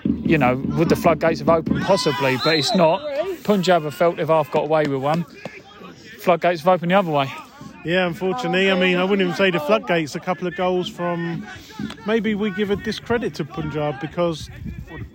you 0.05 0.39
know, 0.39 0.57
would 0.57 0.89
the 0.89 0.97
floodgates 0.97 1.41
have 1.41 1.49
opened? 1.49 1.83
Possibly, 1.83 2.39
but 2.45 2.57
it's 2.57 2.75
not. 2.75 3.01
Punjab 3.45 3.83
have 3.83 3.95
felt 3.95 4.17
they've 4.17 4.29
half 4.29 4.51
got 4.51 4.65
away 4.65 4.85
with 4.87 5.03
one. 5.03 5.25
Floodgates 6.19 6.61
have 6.61 6.69
opened 6.69 6.91
the 6.91 6.97
other 6.97 7.11
way. 7.11 7.31
Yeah, 7.85 8.07
unfortunately. 8.07 8.71
I 8.71 8.79
mean, 8.79 8.97
I 8.99 9.05
wouldn't 9.05 9.23
even 9.27 9.35
say 9.37 9.51
the 9.51 9.61
floodgates. 9.61 10.15
A 10.15 10.21
couple 10.21 10.47
of 10.47 10.55
goals 10.57 10.89
from 10.89 11.47
maybe 12.07 12.35
we 12.35 12.51
give 12.51 12.71
a 12.71 12.77
discredit 12.77 13.35
to 13.35 13.45
Punjab 13.45 14.01
because 14.01 14.51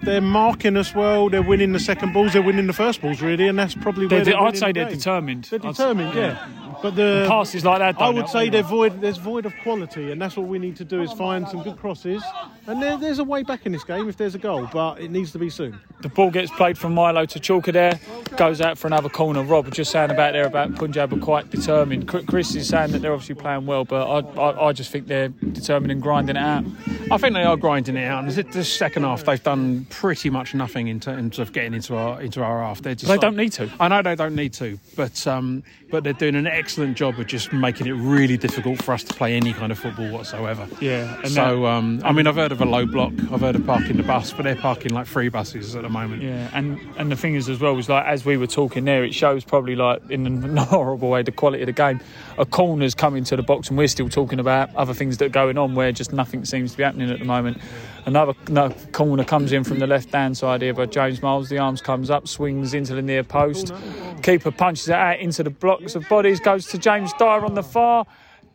they're 0.02 0.22
marking 0.22 0.76
us 0.78 0.96
well. 0.96 1.30
They're 1.30 1.42
winning 1.44 1.74
the 1.74 1.80
second 1.80 2.14
balls. 2.14 2.34
They're 2.34 2.42
winning 2.42 2.68
the 2.68 2.74
first 2.74 3.02
balls, 3.02 3.22
really, 3.22 3.48
and 3.48 3.58
that's 3.60 3.76
probably 3.76 4.08
where 4.08 4.24
They're- 4.24 4.34
they're 4.34 4.42
I'd 4.42 4.58
say 4.58 4.68
the 4.68 4.74
they're 4.82 4.90
determined. 4.90 5.44
They're 5.46 5.60
I'd- 5.60 5.70
determined, 5.74 6.14
yeah. 6.16 6.22
yeah. 6.22 6.65
But 6.86 6.96
the 6.98 7.26
Passes 7.28 7.66
like 7.66 7.80
that. 7.80 7.96
I 7.96 8.06
don't 8.06 8.14
would 8.14 8.26
help 8.26 8.32
say 8.32 8.50
they're 8.50 8.62
void. 8.62 9.02
There's 9.02 9.18
void 9.18 9.48
of 9.48 9.54
quality, 9.64 10.12
and 10.12 10.22
that's 10.22 10.38
what 10.38 10.46
we 10.46 10.60
need 10.60 10.76
to 10.76 10.86
do 10.86 11.02
is 11.02 11.12
find 11.14 11.48
some 11.50 11.64
good 11.64 11.78
crosses. 11.78 12.22
And 12.68 12.80
there, 12.80 12.96
there's 12.96 13.18
a 13.18 13.24
way 13.24 13.42
back 13.42 13.66
in 13.66 13.72
this 13.72 13.84
game 13.84 14.08
if 14.08 14.18
there's 14.18 14.36
a 14.36 14.38
goal, 14.40 14.70
but 14.72 15.00
it 15.00 15.10
needs 15.10 15.32
to 15.32 15.40
be 15.40 15.50
soon. 15.50 15.80
The 16.02 16.10
ball 16.10 16.30
gets 16.30 16.52
played 16.52 16.78
from 16.78 16.94
Milo 16.94 17.26
to 17.26 17.40
Chalker 17.40 17.74
there, 17.74 18.00
goes 18.38 18.62
out 18.62 18.78
for 18.78 18.86
another 18.86 19.10
corner. 19.10 19.42
Rob 19.42 19.66
was 19.66 19.74
just 19.76 19.92
saying 19.92 20.12
about 20.12 20.34
there 20.34 20.46
about 20.46 20.76
Punjab 20.76 21.12
are 21.14 21.18
quite 21.20 21.50
determined. 21.50 22.08
Chris- 22.08 22.26
Chris 22.26 22.56
is 22.56 22.68
saying 22.68 22.92
that 22.92 23.02
they're 23.02 23.14
obviously 23.14 23.34
playing 23.34 23.66
well, 23.66 23.84
but 23.84 24.06
I, 24.08 24.20
I, 24.40 24.68
I 24.68 24.72
just 24.74 24.92
think 24.92 25.08
they're 25.08 25.30
determined 25.30 25.92
and 25.92 26.02
grinding 26.04 26.36
it 26.36 26.40
out. 26.40 26.66
I 27.12 27.18
think 27.18 27.34
they 27.34 27.44
are 27.44 27.58
grinding 27.58 27.98
it 27.98 28.06
out. 28.06 28.24
And 28.26 28.32
this- 28.32 28.54
this 28.54 28.72
second 28.72 29.04
half, 29.04 29.24
they've 29.26 29.42
done 29.42 29.86
pretty 29.90 30.30
much 30.30 30.54
nothing 30.54 30.88
in 30.88 31.00
terms 31.00 31.40
of 31.40 31.52
getting 31.52 31.74
into 31.74 31.96
our 31.96 32.22
into 32.22 32.44
our 32.44 32.62
half. 32.62 32.84
They're 32.84 32.94
just 32.94 33.08
They 33.08 33.14
like- 33.14 33.22
don't 33.22 33.36
need 33.38 33.54
to. 33.54 33.72
I 33.80 33.88
know 33.88 34.04
they 34.04 34.16
don't 34.16 34.36
need 34.36 34.54
to, 34.54 34.78
but 34.96 35.26
um, 35.26 35.64
but 35.90 36.04
they're 36.04 36.14
doing 36.14 36.36
an 36.36 36.46
excellent 36.48 36.75
job 36.96 37.20
of 37.20 37.28
just 37.28 37.54
making 37.54 37.88
it 37.88 37.94
really 37.94 38.38
difficult 38.38 38.82
for 38.84 38.94
us 38.94 39.04
to 39.04 39.14
play 39.14 39.36
any 39.36 39.54
kind 39.54 39.72
of 39.72 39.80
football 39.80 40.10
whatsoever. 40.12 40.68
Yeah, 40.80 41.24
So 41.24 41.66
um, 41.66 42.02
I 42.04 42.12
mean, 42.12 42.28
I've 42.28 42.36
heard 42.36 42.52
of 42.52 42.62
a 42.62 42.66
low 42.66 42.86
block. 42.86 43.14
I've 43.32 43.42
heard 43.42 43.56
of 43.56 43.66
parking 43.66 43.98
the 43.98 44.04
bus, 44.04 44.34
but 44.34 44.44
they're 44.44 44.56
parking 44.56 44.94
like 44.94 45.08
three 45.08 45.30
buses 45.30 45.76
at 45.76 45.84
the 45.84 45.90
moment. 45.90 46.22
Yeah, 46.24 46.50
and 46.54 46.80
and 46.98 47.12
the 47.12 47.16
thing 47.16 47.36
is 47.36 47.50
as 47.50 47.60
well 47.60 47.76
was 47.76 47.90
like 47.90 48.06
as 48.06 48.26
we 48.26 48.38
were 48.38 48.48
talking 48.48 48.86
there, 48.86 49.04
it 49.04 49.14
shows 49.14 49.44
probably 49.44 49.76
like 49.76 50.02
in 50.10 50.58
a 50.58 50.66
horrible 50.66 51.10
way 51.10 51.24
the 51.24 51.32
quality 51.32 51.64
of 51.64 51.68
the 51.68 51.74
game. 51.74 52.00
A 52.38 52.46
corner's 52.46 52.94
coming 52.94 53.24
to 53.26 53.36
the 53.36 53.44
box, 53.44 53.70
and 53.70 53.78
we're 53.78 53.88
still 53.88 54.10
talking 54.10 54.40
about 54.40 54.76
other 54.76 54.94
things 54.94 55.18
that 55.18 55.26
are 55.26 55.30
going 55.30 55.58
on 55.58 55.74
where 55.74 55.92
just 55.92 56.12
nothing 56.12 56.44
seems 56.44 56.72
to 56.72 56.78
be 56.78 56.84
happening 56.84 57.10
at 57.10 57.20
the 57.20 57.26
moment. 57.26 57.62
Another, 58.06 58.34
another 58.48 58.76
corner 58.92 59.24
comes 59.24 59.54
in 59.54 59.64
from 59.64 59.80
the 59.80 59.88
left 59.88 60.12
hand 60.12 60.38
side 60.38 60.62
here 60.62 60.74
by 60.74 60.86
James 60.86 61.22
Miles. 61.22 61.48
The 61.48 61.58
arms 61.58 61.82
comes 61.82 62.10
up, 62.10 62.28
swings 62.28 62.74
into 62.74 62.94
the 62.94 63.02
near 63.02 63.24
post. 63.24 63.74
Keeper 64.22 64.52
punches 64.52 64.90
it 64.90 64.96
out 64.96 65.20
into 65.20 65.44
the 65.44 65.50
blocks 65.50 65.96
of 65.96 66.08
bodies. 66.10 66.40
Goes 66.40 66.68
to 66.68 66.78
James 66.78 67.14
Dyer 67.18 67.46
on 67.46 67.56
the 67.56 67.64
far. 67.64 68.06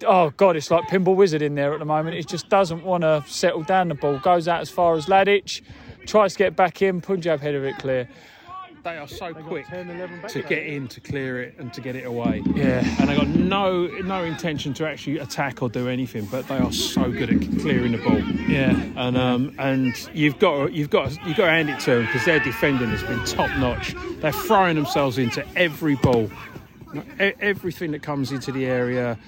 Oh 0.07 0.31
God, 0.31 0.57
it's 0.57 0.71
like 0.71 0.85
Pinball 0.85 1.17
Wizard 1.17 1.43
in 1.43 1.55
there 1.55 1.73
at 1.73 1.79
the 1.79 1.85
moment. 1.85 2.17
It 2.17 2.29
just 2.29 2.49
doesn't 2.49 2.85
want 2.85 3.03
to 3.03 3.25
settle 3.27 3.63
down 3.63 3.89
the 3.89 3.95
ball. 3.95 4.19
Goes 4.19 4.47
out 4.47 4.61
as 4.61 4.71
far 4.71 4.95
as 4.95 5.07
Ladich. 5.07 5.63
Tries 6.07 6.33
to 6.33 6.39
get 6.39 6.57
back 6.57 6.83
in. 6.83 7.01
Punjab 7.01 7.41
header 7.41 7.65
it 7.67 7.79
clear. 7.79 8.09
They 8.83 8.97
are 8.97 9.09
so 9.09 9.35
quick 9.35 9.67
10, 9.67 10.23
to 10.29 10.43
get 10.43 10.67
in, 10.67 10.89
to 10.89 11.01
clear 11.01 11.43
it, 11.43 11.55
and 11.59 11.71
to 11.75 11.83
get 11.83 11.97
it 11.97 12.07
away. 12.07 12.43
Yeah. 12.55 12.83
And 12.99 13.11
they 13.11 13.17
got 13.17 13.29
no 13.29 13.87
no 13.87 14.25
intention 14.25 14.73
to 14.75 14.89
actually 14.89 15.19
attack 15.19 15.63
or 15.63 15.69
do 15.69 15.89
anything, 15.89 16.25
but 16.27 16.49
they 16.49 16.57
are 16.57 16.73
so 16.73 17.11
good 17.11 17.31
at 17.31 17.61
clearing 17.61 17.93
the 17.93 17.99
ball. 17.99 18.21
Yeah. 18.49 18.71
And 18.97 19.19
um, 19.19 19.55
and 19.59 19.95
you've 20.15 20.39
got 20.39 20.73
you've 20.73 20.89
got 20.89 21.11
you've 21.27 21.37
got 21.37 21.47
to 21.47 21.51
hand 21.51 21.69
it 21.69 21.81
to 21.81 21.97
them 21.97 22.07
because 22.07 22.25
their 22.25 22.41
defending 22.41 22.89
has 22.89 23.03
been 23.03 23.23
top 23.27 23.51
notch. 23.59 23.95
They're 24.21 24.33
throwing 24.33 24.77
themselves 24.77 25.19
into 25.19 25.47
every 25.57 25.97
ball, 25.97 26.31
everything 27.19 27.91
that 27.91 28.03
comes 28.03 28.33
into 28.33 28.51
the 28.51 28.65
area 28.65 29.19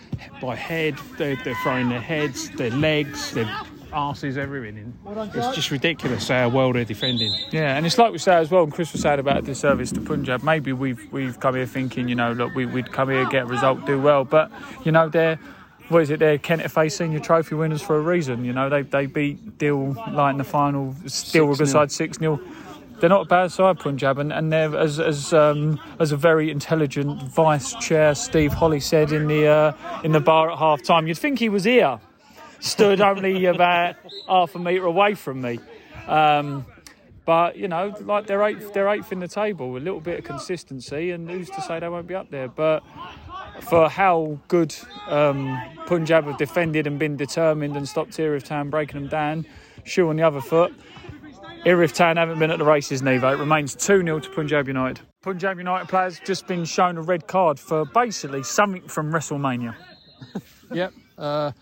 by 0.41 0.57
head. 0.57 0.97
They're, 1.19 1.37
they're 1.45 1.59
throwing 1.63 1.91
their 1.91 2.01
heads, 2.01 2.49
their 2.51 2.71
legs, 2.71 3.33
their 3.33 3.55
arses, 3.93 4.37
everything. 4.37 4.77
in. 5.07 5.31
It's 5.35 5.55
just 5.55 5.71
ridiculous 5.71 6.29
how 6.29 6.49
well 6.49 6.73
they're 6.73 6.85
defending. 6.85 7.33
Yeah, 7.51 7.77
and 7.77 7.87
it's 7.87 7.99
like 7.99 8.13
we 8.13 8.19
say 8.19 8.35
as 8.35 8.51
well, 8.51 8.65
and 8.65 8.73
Chris 8.73 8.93
was 8.93 9.03
saying 9.03 9.21
about 9.21 9.45
the 9.45 9.55
service 9.55 9.93
to 9.93 10.01
Punjab. 10.01 10.43
Maybe 10.43 10.73
we've 10.73 11.13
we've 11.13 11.39
come 11.39 11.55
here 11.55 11.67
thinking, 11.67 12.09
you 12.09 12.15
know, 12.15 12.33
look, 12.33 12.55
we, 12.55 12.67
we'd 12.67 12.93
come 12.93 13.11
here, 13.11 13.25
get 13.27 13.45
a 13.45 13.47
result, 13.47 13.87
do 13.87 14.01
well, 14.01 14.25
but 14.25 14.51
you 14.85 14.93
know, 14.93 15.09
they're 15.09 15.39
what 15.89 16.03
is 16.03 16.11
it? 16.11 16.19
They're 16.21 16.39
Kent 16.39 16.69
FA 16.71 16.89
Senior 16.89 17.21
Trophy 17.21 17.55
winners 17.55 17.83
for 17.83 17.97
a 17.97 18.01
reason. 18.01 18.45
You 18.45 18.53
know, 18.53 18.69
they 18.69 18.83
they 18.83 19.07
beat 19.07 19.59
Deal 19.59 19.95
like 20.11 20.33
in 20.33 20.39
the 20.39 20.45
final, 20.45 20.95
still 21.07 21.47
with 21.47 21.61
a 21.61 21.65
6-0. 21.65 21.69
side 21.69 21.93
six 21.93 22.19
0 22.19 22.41
They're 23.01 23.11
not 23.11 23.23
a 23.23 23.29
bad 23.29 23.53
side, 23.53 23.79
Punjab, 23.79 24.19
and, 24.19 24.33
and 24.33 24.53
they're 24.53 24.77
as 24.77 24.99
as 24.99 25.33
um, 25.33 25.79
as 25.99 26.13
a 26.13 26.17
very 26.17 26.51
intelligent 26.51 27.23
vice 27.25 27.75
chair 27.75 28.15
Steve 28.15 28.53
Holly 28.53 28.81
said 28.81 29.13
in 29.13 29.29
the 29.29 29.47
uh, 29.47 29.73
in 30.03 30.13
the 30.13 30.21
bar 30.21 30.51
at 30.51 30.59
half 30.59 30.83
time. 30.83 31.07
You'd 31.07 31.19
think 31.19 31.39
he 31.39 31.49
was 31.49 31.65
here, 31.65 32.01
stood 32.63 33.01
only 33.01 33.45
about 33.47 33.97
half 34.29 34.55
a 34.55 34.59
metre 34.59 34.87
away 34.87 35.15
from 35.15 35.43
me. 35.43 35.59
Um, 36.07 36.65
but 37.25 37.57
you 37.57 37.69
know, 37.69 37.95
like 38.01 38.27
they're 38.27 38.43
eighth, 38.43 38.73
they're 38.73 38.89
eighth 38.89 39.13
in 39.13 39.21
the 39.21 39.29
table. 39.29 39.77
A 39.77 39.79
little 39.79 40.01
bit 40.01 40.19
of 40.19 40.25
consistency, 40.25 41.11
and 41.11 41.29
who's 41.31 41.51
to 41.51 41.61
say 41.61 41.79
they 41.81 41.89
won't 41.89 42.07
be 42.07 42.15
up 42.15 42.31
there? 42.31 42.49
But 42.49 42.83
for 43.61 43.89
how 43.89 44.39
good 44.49 44.75
um, 45.09 45.61
Punjab 45.87 46.25
have 46.25 46.39
defended 46.39 46.87
and 46.87 46.99
been 46.99 47.17
determined 47.17 47.77
and 47.77 47.89
stopped 47.89 48.19
Erith 48.19 48.45
Town 48.45 48.71
breaking 48.71 49.01
them 49.01 49.09
down, 49.09 49.47
shoe 49.85 50.09
on 50.09 50.17
the 50.17 50.23
other 50.23 50.41
foot. 50.41 50.73
Erith 51.65 51.95
Town 51.95 52.17
haven't 52.17 52.41
been 52.41 52.51
at 52.51 52.59
the 52.59 52.65
races, 52.65 53.03
Nevo. 53.03 53.35
It 53.35 53.39
remains 53.39 53.77
2 53.77 54.03
0 54.03 54.19
to 54.19 54.31
Punjab 54.31 54.67
United. 54.67 55.01
Punjab 55.23 55.59
United 55.59 55.89
players 55.89 56.21
just 56.25 56.49
been 56.49 56.65
shown 56.65 56.97
a 56.99 57.03
red 57.03 57.29
card 57.29 57.61
for 57.61 57.85
basically 57.85 58.43
something 58.43 58.89
from 58.89 59.13
WrestleMania. 59.13 59.75
Yep. 60.73 60.95
Uh, 61.19 61.53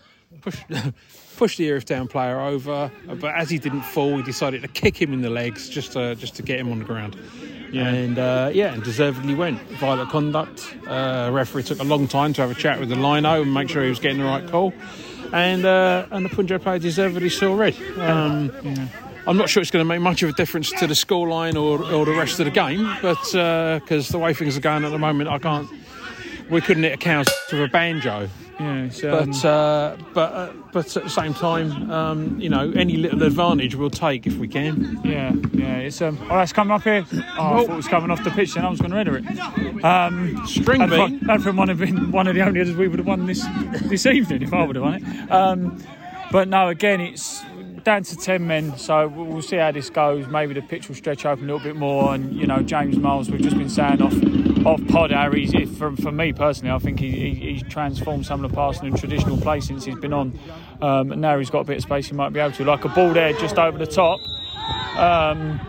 push, 0.41 0.61
push 1.37 1.57
the 1.57 1.67
Erith 1.67 1.85
Town 1.85 2.07
player 2.07 2.39
over, 2.39 2.91
but 3.19 3.35
as 3.35 3.49
he 3.49 3.57
didn't 3.57 3.81
fall, 3.81 4.17
he 4.17 4.23
decided 4.23 4.61
to 4.61 4.67
kick 4.67 5.01
him 5.01 5.13
in 5.13 5.21
the 5.21 5.29
legs 5.29 5.69
just 5.69 5.93
to, 5.93 6.15
just 6.15 6.35
to 6.35 6.43
get 6.43 6.59
him 6.59 6.71
on 6.71 6.79
the 6.79 6.85
ground. 6.85 7.17
Yeah. 7.71 7.87
And 7.87 8.19
uh, 8.19 8.51
yeah, 8.53 8.73
and 8.73 8.83
deservedly 8.83 9.33
went. 9.33 9.61
Violent 9.79 10.09
conduct. 10.09 10.75
Uh, 10.85 11.29
referee 11.31 11.63
took 11.63 11.79
a 11.79 11.83
long 11.83 12.07
time 12.07 12.33
to 12.33 12.41
have 12.41 12.51
a 12.51 12.55
chat 12.55 12.79
with 12.79 12.89
the 12.89 12.95
lino 12.95 13.41
and 13.41 13.53
make 13.53 13.69
sure 13.69 13.83
he 13.83 13.89
was 13.89 13.99
getting 13.99 14.19
the 14.19 14.25
right 14.25 14.45
call. 14.47 14.73
And 15.31 15.65
uh, 15.65 16.05
and 16.11 16.25
the 16.25 16.29
Punjab 16.29 16.63
player 16.63 16.79
deservedly 16.79 17.29
saw 17.29 17.55
red. 17.55 17.75
Um, 17.97 18.51
yeah. 18.63 18.87
I'm 19.25 19.37
not 19.37 19.49
sure 19.49 19.61
it's 19.61 19.71
going 19.71 19.85
to 19.85 19.87
make 19.87 20.01
much 20.01 20.23
of 20.23 20.29
a 20.29 20.33
difference 20.33 20.71
to 20.71 20.87
the 20.87 20.95
scoreline 20.95 21.53
or, 21.53 21.83
or 21.93 22.05
the 22.05 22.13
rest 22.13 22.39
of 22.39 22.45
the 22.45 22.51
game, 22.51 22.91
but 23.03 23.21
because 23.81 24.09
the 24.09 24.17
way 24.17 24.33
things 24.33 24.57
are 24.57 24.61
going 24.61 24.83
at 24.83 24.89
the 24.89 24.97
moment, 24.97 25.29
I 25.29 25.37
can't. 25.37 25.69
We 26.49 26.59
couldn't 26.59 26.83
hit 26.83 26.93
a 26.93 26.97
cow 26.97 27.19
with 27.51 27.61
a 27.61 27.67
banjo. 27.67 28.27
Yeah, 28.61 29.09
um, 29.11 29.31
But 29.31 29.45
uh, 29.45 29.97
but 30.13 30.33
uh, 30.33 30.53
but 30.71 30.97
at 30.97 31.03
the 31.03 31.09
same 31.09 31.33
time, 31.33 31.89
um, 31.89 32.39
you 32.39 32.49
know, 32.49 32.71
any 32.75 32.97
little 32.97 33.23
advantage 33.23 33.75
we'll 33.75 33.89
take 33.89 34.27
if 34.27 34.37
we 34.37 34.47
can. 34.47 34.99
Yeah, 35.03 35.33
yeah. 35.51 35.77
It's 35.77 36.01
um. 36.01 36.17
Oh, 36.29 36.35
that's 36.35 36.53
coming 36.53 36.71
up 36.71 36.83
here. 36.83 37.05
Oh, 37.11 37.17
I 37.17 37.25
thought 37.65 37.69
it 37.69 37.75
was 37.75 37.87
coming 37.87 38.11
off 38.11 38.23
the 38.23 38.31
pitch. 38.31 38.55
and 38.55 38.65
I 38.65 38.69
was 38.69 38.79
going 38.79 38.91
to 38.91 38.97
enter 38.97 39.17
it. 39.17 39.83
Um, 39.83 40.45
String 40.45 40.87
me. 40.89 41.19
have 41.27 41.57
one 41.57 41.69
have 41.69 41.79
been 41.79 42.11
one 42.11 42.27
of 42.27 42.35
the 42.35 42.41
only 42.41 42.61
others 42.61 42.75
we 42.75 42.87
would 42.87 42.99
have 42.99 43.07
won 43.07 43.25
this 43.25 43.45
this 43.83 44.05
evening 44.05 44.43
if 44.43 44.53
I 44.53 44.63
would 44.63 44.75
have 44.75 44.83
won 44.83 44.95
it. 44.95 45.31
Um, 45.31 45.83
but 46.31 46.47
no, 46.47 46.69
again, 46.69 47.01
it's 47.01 47.41
down 47.83 48.03
to 48.03 48.15
ten 48.15 48.45
men, 48.45 48.77
so 48.77 49.07
we'll 49.07 49.25
we'll 49.25 49.41
see 49.41 49.57
how 49.57 49.71
this 49.71 49.89
goes. 49.89 50.27
Maybe 50.27 50.53
the 50.53 50.61
pitch 50.61 50.87
will 50.87 50.95
stretch 50.95 51.25
open 51.25 51.49
a 51.49 51.53
little 51.53 51.63
bit 51.67 51.75
more, 51.75 52.13
and 52.13 52.33
you 52.33 52.45
know 52.45 52.61
James 52.61 52.97
Miles. 52.97 53.29
We've 53.31 53.41
just 53.41 53.57
been 53.57 53.69
saying 53.69 54.01
off 54.01 54.13
off 54.65 54.85
pod 54.87 55.11
he's 55.33 55.77
for, 55.77 55.91
me 56.11 56.33
personally, 56.33 56.71
I 56.73 56.79
think 56.79 56.99
he, 56.99 57.11
he, 57.11 57.33
he's 57.33 57.63
transformed 57.63 58.25
some 58.25 58.43
of 58.43 58.51
the 58.51 58.55
passing 58.55 58.87
in 58.87 58.95
traditional 58.95 59.37
play 59.37 59.59
since 59.59 59.85
he's 59.85 59.97
been 59.97 60.13
on, 60.13 60.39
um, 60.81 61.11
and 61.11 61.21
now 61.21 61.37
he's 61.37 61.49
got 61.49 61.61
a 61.61 61.63
bit 61.63 61.77
of 61.77 61.83
space. 61.83 62.07
He 62.07 62.13
might 62.13 62.33
be 62.33 62.39
able 62.39 62.55
to 62.55 62.65
like 62.65 62.85
a 62.85 62.89
ball 62.89 63.13
there 63.13 63.33
just 63.33 63.57
over 63.57 63.77
the 63.77 63.87
top. 63.87 64.19
Um, 64.97 65.59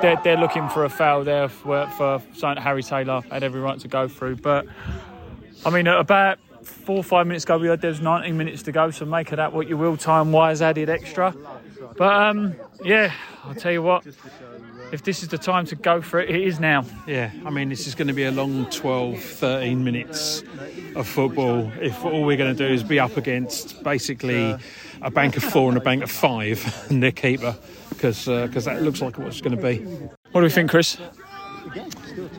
they're, 0.00 0.20
they're 0.22 0.36
looking 0.36 0.68
for 0.68 0.84
a 0.84 0.90
foul 0.90 1.24
there 1.24 1.48
for, 1.48 1.86
for 1.90 2.20
Harry 2.58 2.82
Taylor 2.82 3.22
had 3.30 3.42
every 3.42 3.60
right 3.60 3.78
to 3.80 3.88
go 3.88 4.08
through, 4.08 4.36
but. 4.36 4.66
I 5.66 5.70
mean, 5.70 5.86
about 5.86 6.38
four 6.62 6.98
or 6.98 7.04
five 7.04 7.26
minutes 7.26 7.44
ago, 7.44 7.58
we 7.58 7.68
had 7.68 7.80
there's 7.80 8.00
19 8.00 8.36
minutes 8.36 8.62
to 8.64 8.72
go, 8.72 8.90
so 8.90 9.06
make 9.06 9.32
of 9.32 9.36
that 9.36 9.52
what 9.52 9.68
you 9.68 9.78
will, 9.78 9.96
time 9.96 10.30
wise, 10.32 10.60
added 10.60 10.90
extra. 10.90 11.34
But 11.96 12.14
um, 12.14 12.54
yeah, 12.82 13.12
I'll 13.44 13.54
tell 13.54 13.72
you 13.72 13.82
what, 13.82 14.06
if 14.92 15.02
this 15.02 15.22
is 15.22 15.28
the 15.28 15.38
time 15.38 15.66
to 15.66 15.74
go 15.74 16.00
for 16.00 16.20
it, 16.20 16.30
it 16.30 16.42
is 16.42 16.60
now. 16.60 16.84
Yeah, 17.06 17.30
I 17.44 17.50
mean, 17.50 17.68
this 17.68 17.86
is 17.86 17.94
going 17.94 18.08
to 18.08 18.14
be 18.14 18.24
a 18.24 18.30
long 18.30 18.66
12, 18.70 19.18
13 19.18 19.82
minutes 19.82 20.42
of 20.94 21.06
football 21.06 21.70
if 21.80 22.04
all 22.04 22.24
we're 22.24 22.36
going 22.36 22.54
to 22.54 22.68
do 22.68 22.72
is 22.72 22.82
be 22.82 23.00
up 23.00 23.16
against 23.16 23.82
basically 23.82 24.56
a 25.02 25.10
bank 25.10 25.36
of 25.36 25.44
four 25.44 25.68
and 25.68 25.76
a 25.76 25.80
bank 25.80 26.02
of 26.02 26.10
five 26.10 26.86
and 26.90 27.02
their 27.02 27.12
keeper, 27.12 27.56
because 27.90 28.28
uh, 28.28 28.46
that 28.46 28.82
looks 28.82 29.00
like 29.00 29.18
what 29.18 29.28
it's 29.28 29.40
going 29.40 29.56
to 29.56 29.62
be. 29.62 29.78
What 30.32 30.40
do 30.40 30.44
we 30.44 30.50
think, 30.50 30.70
Chris? 30.70 30.98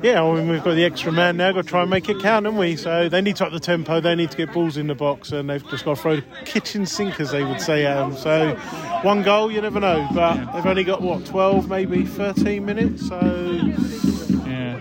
Yeah, 0.03 0.21
I 0.21 0.35
mean, 0.35 0.49
we've 0.49 0.63
got 0.63 0.75
the 0.75 0.85
extra 0.85 1.11
man 1.11 1.37
now, 1.37 1.51
got 1.51 1.63
to 1.63 1.67
try 1.67 1.81
and 1.81 1.89
make 1.89 2.09
it 2.09 2.19
count, 2.21 2.45
haven't 2.45 2.59
we? 2.59 2.75
So 2.75 3.09
they 3.09 3.21
need 3.21 3.37
to 3.37 3.45
up 3.45 3.51
the 3.51 3.59
tempo, 3.59 3.99
they 3.99 4.13
need 4.13 4.29
to 4.31 4.37
get 4.37 4.53
balls 4.53 4.77
in 4.77 4.87
the 4.87 4.93
box, 4.93 5.31
and 5.31 5.49
they've 5.49 5.67
just 5.69 5.83
got 5.83 5.95
to 5.95 6.01
throw 6.01 6.21
kitchen 6.45 6.85
sink, 6.85 7.19
as 7.19 7.31
they 7.31 7.43
would 7.43 7.59
say 7.59 7.85
at 7.85 7.97
'em. 7.97 8.15
So 8.15 8.55
one 9.01 9.23
goal, 9.23 9.51
you 9.51 9.61
never 9.61 9.79
know, 9.79 10.07
but 10.13 10.35
they've 10.53 10.65
only 10.65 10.83
got, 10.83 11.01
what, 11.01 11.25
12, 11.25 11.69
maybe 11.69 12.05
13 12.05 12.65
minutes? 12.65 13.07
So, 13.07 13.19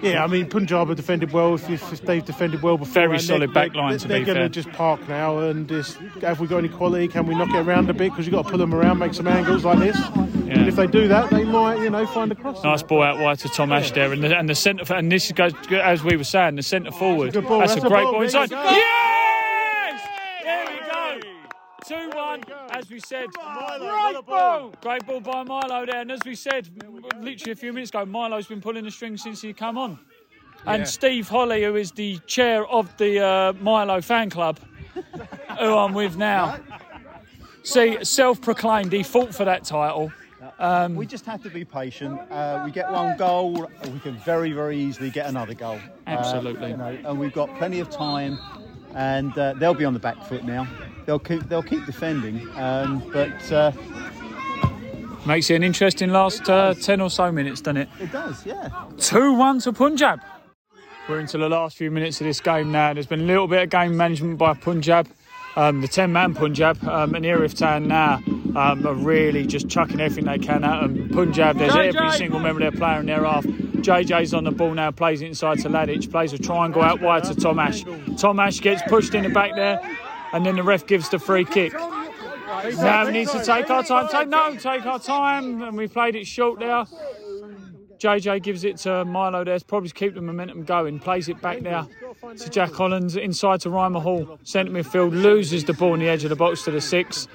Yeah. 0.03 0.11
yeah, 0.13 0.25
I 0.25 0.27
mean, 0.27 0.49
Punjab 0.49 0.89
have 0.89 0.97
defended 0.97 1.33
well 1.33 1.55
if, 1.55 1.69
if 1.71 2.03
they've 2.03 2.25
defended 2.25 2.63
well 2.63 2.77
before. 2.79 2.93
Very 2.93 3.19
solid 3.19 3.41
they're, 3.41 3.55
back 3.55 3.75
line, 3.75 3.91
They're, 3.91 3.99
to 4.01 4.09
they're 4.09 4.25
going 4.25 4.39
to 4.39 4.49
just 4.49 4.71
park 4.73 5.07
now 5.09 5.39
and 5.39 5.69
just, 5.69 5.97
have 6.21 6.41
we 6.41 6.47
got 6.47 6.59
any 6.59 6.69
quality? 6.69 7.09
Can 7.09 7.27
we 7.27 7.35
knock 7.35 7.51
it 7.51 7.57
around 7.57 7.91
a 7.91 7.95
bit? 7.95 8.11
Because 8.11 8.27
you've 8.27 8.35
got 8.35 8.45
to 8.45 8.49
pull 8.51 8.59
them 8.59 8.75
around, 8.75 8.99
make 8.99 9.15
some 9.15 9.29
angles 9.29 9.65
like 9.65 9.79
this. 9.79 9.97
And 10.17 10.69
if 10.69 10.77
they 10.77 10.87
do 10.87 11.09
that, 11.09 11.31
they 11.31 11.45
might, 11.45 11.81
you 11.81 11.91
know, 11.91 12.07
find 12.07 12.31
a 12.31 12.35
cross. 12.35 12.63
Nice 12.63 12.83
ball 12.83 13.03
out 13.03 13.19
wide 13.19 13.39
to 13.41 13.49
Tom 13.49 13.73
Ash 13.73 13.91
there, 13.91 14.13
and 14.13 14.23
the, 14.23 14.37
and 14.37 14.49
the 14.49 14.55
centre, 14.55 14.95
and 14.95 15.11
this 15.11 15.33
goes 15.33 15.53
as 15.73 16.05
we 16.05 16.17
were 16.17 16.25
saying, 16.25 16.57
the 16.57 16.63
centre 16.63 16.93
forward. 16.93 17.33
good 17.33 17.45
ball, 17.47 17.61
That's, 17.61 17.75
that's 17.75 17.85
a 17.85 17.87
a 17.87 17.91
great 17.91 18.05
ball, 18.05 18.13
ball 18.13 18.23
inside. 18.23 18.51
go. 18.51 18.83
2 21.87 22.11
1, 22.15 22.45
as 22.71 22.89
we 22.89 22.99
said. 23.01 23.27
Milo, 23.37 24.13
great 24.13 24.27
ball. 24.27 24.75
Great 24.81 25.07
ball 25.07 25.21
by 25.21 25.43
Milo 25.43 25.85
there. 25.87 26.01
And 26.01 26.11
as 26.13 26.21
we 26.25 26.35
said 26.35 26.71
we 26.89 27.01
literally 27.21 27.53
a 27.53 27.57
few 27.57 27.73
minutes 27.73 27.91
ago, 27.91 28.07
Milo's 28.07 28.47
been 28.47 28.61
pulling 28.61 28.85
the 28.85 28.91
string 28.91 29.17
since 29.17 29.43
he 29.43 29.53
came 29.53 29.77
on. 29.77 29.99
And 30.67 30.81
yeah. 30.81 30.85
Steve 30.85 31.29
Holly, 31.29 31.65
who 31.65 31.77
is 31.77 31.93
the 31.93 32.19
chair 32.27 32.67
of 32.67 32.97
the 32.97 33.21
uh, 33.21 33.53
Milo 33.61 34.01
fan 34.01 34.31
club, 34.31 34.59
who 35.59 35.77
I'm 35.77 35.93
with 35.93 36.17
now. 36.17 36.59
See, 37.65 38.03
self 38.05 38.41
proclaimed, 38.41 38.93
he 38.93 39.03
fought 39.03 39.35
for 39.35 39.45
that 39.45 39.65
title. 39.65 40.11
Um, 40.59 40.95
we 40.95 41.07
just 41.07 41.27
have 41.27 41.43
to 41.43 41.51
be 41.51 41.65
patient. 41.65 42.21
Uh, 42.31 42.63
we 42.65 42.71
get 42.71 42.91
one 42.91 43.17
goal, 43.17 43.69
we 43.91 43.99
can 43.99 44.17
very, 44.19 44.53
very 44.53 44.79
easily 44.79 45.11
get 45.11 45.27
another 45.27 45.55
goal. 45.55 45.79
Uh, 46.07 46.11
Absolutely. 46.11 46.67
Uh, 46.67 46.69
you 46.69 46.77
know, 46.77 47.11
and 47.11 47.19
we've 47.19 47.33
got 47.33 47.55
plenty 47.57 47.81
of 47.81 47.91
time, 47.91 48.39
and 48.95 49.37
uh, 49.37 49.55
they'll 49.55 49.75
be 49.75 49.85
on 49.85 49.95
the 49.95 49.99
back 49.99 50.23
foot 50.25 50.45
now. 50.45 50.69
They'll 51.07 51.19
keep, 51.19 51.49
they'll 51.49 51.63
keep 51.63 51.85
defending, 51.87 52.49
um, 52.57 53.03
but 53.13 53.53
uh, 53.53 53.73
Makes 55.27 55.49
it 55.49 55.55
an 55.55 55.63
interesting 55.63 56.11
last 56.11 56.51
uh, 56.51 56.75
10 56.75 57.01
or 57.01 57.09
so 57.09 57.33
minutes, 57.33 57.63
doesn't 57.63 57.79
it? 57.79 57.89
it 57.99 58.13
does, 58.13 58.45
yeah. 58.45 58.69
2 58.99 59.33
1 59.33 59.61
to 59.61 59.73
Punjab. 59.73 60.21
We're 61.09 61.21
into 61.21 61.39
the 61.39 61.49
last 61.49 61.79
few 61.79 61.91
minutes 61.91 62.21
of 62.21 62.27
this 62.27 62.41
game 62.41 62.71
now. 62.73 62.93
There's 62.93 63.07
been 63.07 63.23
a 63.23 63.25
little 63.25 63.49
bit 63.49 63.63
of 63.63 63.71
game 63.71 63.97
management 63.97 64.37
by 64.37 64.53
Punjab. 64.53 65.09
Um, 65.57 65.81
the 65.81 65.89
10 65.89 66.13
man 66.13 66.35
Punjab 66.35 66.83
um, 66.85 67.15
and 67.15 67.25
Erith 67.25 67.57
Town 67.57 67.87
now 67.89 68.21
um, 68.57 68.87
are 68.87 68.95
really 68.95 69.47
just 69.47 69.69
chucking 69.69 70.01
everything 70.01 70.25
they 70.25 70.39
can 70.39 70.63
at 70.65 70.81
them. 70.81 71.09
Punjab, 71.11 71.57
there's 71.59 71.77
every 71.77 72.11
single 72.13 72.41
member 72.41 72.63
of 72.63 72.73
their 72.73 72.79
player 72.79 73.01
in 73.01 73.07
their 73.07 73.25
half. 73.25 73.45
JJ's 73.45 74.35
on 74.35 74.45
the 74.45 74.51
ball 74.51 74.75
now, 74.75 74.91
plays 74.91 75.23
it 75.23 75.27
inside 75.27 75.59
to 75.61 75.69
Ladic, 75.69 76.11
plays 76.11 76.33
a 76.33 76.39
triangle 76.39 76.83
out 76.83 77.01
wide 77.01 77.25
to 77.25 77.35
Tom 77.35 77.59
Ash. 77.59 77.85
Tom 78.19 78.41
Ash 78.41 78.61
gets 78.61 78.83
pushed 78.89 79.15
in 79.15 79.23
the 79.23 79.29
back 79.29 79.55
there, 79.55 79.81
and 80.35 80.45
then 80.45 80.57
the 80.57 80.63
ref 80.65 80.85
gives 80.87 81.09
the 81.09 81.19
free 81.19 81.45
kick. 81.45 81.73
Now 81.73 83.07
we 83.07 83.13
need 83.13 83.29
to 83.29 83.45
take 83.45 83.71
our 83.71 83.85
time. 83.85 84.09
Take 84.11 84.29
no, 84.29 84.57
take 84.57 84.85
our 84.85 84.99
time, 84.99 85.63
and 85.63 85.77
we 85.77 85.87
played 85.87 86.17
it 86.17 86.27
short 86.27 86.59
there. 86.59 86.85
JJ 87.99 88.43
gives 88.43 88.65
it 88.65 88.77
to 88.79 89.05
Milo 89.05 89.45
there, 89.45 89.59
probably 89.61 89.89
to 89.89 89.95
keep 89.95 90.15
the 90.15 90.21
momentum 90.21 90.65
going. 90.65 90.99
Plays 90.99 91.29
it 91.29 91.41
back 91.41 91.63
now 91.63 91.89
to 92.37 92.51
Jack 92.51 92.73
Collins, 92.73 93.17
inside 93.17 93.61
to 93.61 93.69
Reimer 93.69 94.03
Hall. 94.03 94.39
Centre 94.43 94.73
midfield 94.73 95.13
loses 95.13 95.65
the 95.65 95.73
ball 95.73 95.93
on 95.93 96.01
the 96.01 96.09
edge 96.09 96.25
of 96.25 96.31
the 96.31 96.37
box 96.37 96.65
to 96.65 96.73
the 96.73 96.81
six. 96.81 97.29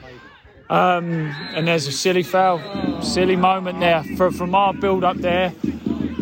Um, 0.70 1.34
and 1.56 1.68
there's 1.68 1.88
a 1.88 1.92
silly 1.92 2.22
foul, 2.22 3.02
silly 3.02 3.38
moment 3.38 3.80
there 3.80 4.04
for, 4.18 4.30
from 4.30 4.54
our 4.54 4.74
build 4.74 5.06
up 5.06 5.18
there. 5.18 5.54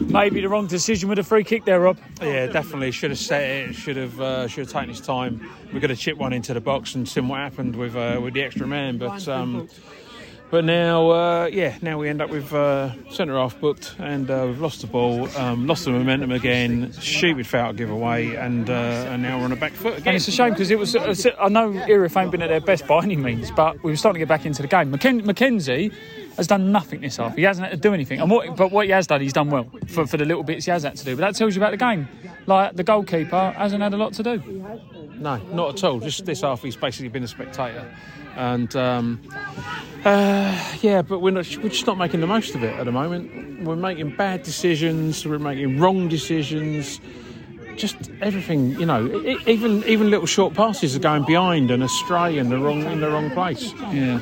Maybe 0.09 0.39
the 0.41 0.49
wrong 0.49 0.67
decision 0.67 1.09
with 1.09 1.19
a 1.19 1.23
free 1.23 1.43
kick 1.43 1.65
there, 1.65 1.81
Rob. 1.81 1.97
Yeah, 2.21 2.47
definitely 2.47 2.91
should 2.91 3.11
have 3.11 3.19
set 3.19 3.41
it. 3.43 3.75
Should 3.75 3.97
have 3.97 4.19
uh, 4.21 4.47
should 4.47 4.65
have 4.65 4.73
taken 4.73 4.89
his 4.89 5.01
time. 5.01 5.49
We 5.73 5.79
could 5.81 5.89
have 5.89 5.99
chipped 5.99 6.17
one 6.17 6.31
into 6.33 6.53
the 6.53 6.61
box 6.61 6.95
and 6.95 7.07
seen 7.07 7.27
what 7.27 7.39
happened 7.39 7.75
with 7.75 7.95
uh, 7.95 8.19
with 8.21 8.33
the 8.33 8.41
extra 8.43 8.65
man. 8.65 8.97
But 8.97 9.27
um, 9.27 9.67
but 10.49 10.63
now 10.63 11.09
uh, 11.09 11.49
yeah, 11.51 11.77
now 11.81 11.97
we 11.97 12.07
end 12.07 12.21
up 12.21 12.29
with 12.29 12.53
uh, 12.53 12.91
centre 13.11 13.33
half 13.35 13.59
booked 13.59 13.95
and 13.99 14.31
uh, 14.31 14.45
we've 14.47 14.61
lost 14.61 14.79
the 14.79 14.87
ball, 14.87 15.27
um, 15.37 15.67
lost 15.67 15.83
the 15.83 15.91
momentum 15.91 16.31
again. 16.31 16.93
Stupid 16.93 17.45
foul 17.45 17.73
giveaway, 17.73 18.33
and 18.35 18.69
uh, 18.69 18.73
and 18.73 19.21
now 19.21 19.37
we're 19.37 19.45
on 19.45 19.51
a 19.51 19.57
back 19.57 19.73
foot 19.73 19.95
again. 19.97 20.07
And 20.07 20.15
it's 20.15 20.27
a 20.29 20.31
shame 20.31 20.51
because 20.51 20.71
it 20.71 20.79
was. 20.79 20.95
I 20.95 21.49
know 21.49 21.71
Erith 21.73 22.15
ain't 22.15 22.31
been 22.31 22.41
at 22.41 22.47
their 22.49 22.61
best 22.61 22.87
by 22.87 23.03
any 23.03 23.17
means, 23.17 23.51
but 23.51 23.83
we 23.83 23.91
were 23.91 23.97
starting 23.97 24.19
to 24.21 24.25
get 24.25 24.29
back 24.29 24.45
into 24.45 24.61
the 24.61 24.69
game. 24.69 24.89
McKen- 24.91 25.25
Mackenzie 25.25 25.91
has 26.37 26.47
done 26.47 26.71
nothing 26.71 27.01
this 27.01 27.17
half. 27.17 27.35
He 27.35 27.43
hasn't 27.43 27.67
had 27.67 27.81
to 27.81 27.89
do 27.89 27.93
anything. 27.93 28.21
And 28.21 28.31
what, 28.31 28.55
but 28.55 28.71
what 28.71 28.85
he 28.85 28.91
has 28.91 29.07
done, 29.07 29.21
he's 29.21 29.33
done 29.33 29.49
well 29.49 29.69
for, 29.87 30.07
for 30.07 30.17
the 30.17 30.25
little 30.25 30.43
bits 30.43 30.65
he 30.65 30.71
has 30.71 30.83
had 30.83 30.95
to 30.95 31.03
do. 31.03 31.15
But 31.15 31.21
that 31.21 31.35
tells 31.35 31.55
you 31.55 31.61
about 31.61 31.71
the 31.71 31.77
game. 31.77 32.07
Like 32.45 32.75
the 32.75 32.83
goalkeeper 32.83 33.51
hasn't 33.57 33.83
had 33.83 33.93
a 33.93 33.97
lot 33.97 34.13
to 34.13 34.23
do. 34.23 34.37
No, 35.17 35.37
not 35.51 35.75
at 35.75 35.83
all. 35.83 35.99
Just 35.99 36.25
this 36.25 36.41
half, 36.41 36.61
he's 36.61 36.75
basically 36.75 37.09
been 37.09 37.23
a 37.23 37.27
spectator, 37.27 37.91
and 38.35 38.73
um, 38.75 39.21
uh, 40.05 40.75
yeah, 40.81 41.01
but 41.01 41.19
we're 41.19 41.31
not. 41.31 41.47
We're 41.57 41.69
just 41.69 41.87
not 41.87 41.97
making 41.97 42.21
the 42.21 42.27
most 42.27 42.55
of 42.55 42.63
it 42.63 42.73
at 42.79 42.85
the 42.85 42.91
moment. 42.91 43.65
We're 43.65 43.75
making 43.75 44.15
bad 44.15 44.43
decisions. 44.43 45.25
We're 45.25 45.39
making 45.39 45.79
wrong 45.79 46.07
decisions. 46.07 47.01
Just 47.77 47.95
everything, 48.21 48.71
you 48.79 48.85
know. 48.85 49.07
Even 49.45 49.83
even 49.85 50.09
little 50.09 50.25
short 50.25 50.53
passes 50.55 50.95
are 50.95 50.99
going 50.99 51.23
behind 51.25 51.69
and 51.71 51.83
astray 51.83 52.37
in 52.37 52.49
the 52.49 52.57
wrong 52.57 52.81
in 52.83 52.99
the 53.01 53.09
wrong 53.09 53.29
place. 53.31 53.71
Yeah. 53.91 54.19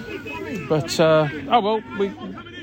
But 0.70 1.00
uh, 1.00 1.28
oh 1.50 1.62
well, 1.62 1.82
we, 1.98 2.08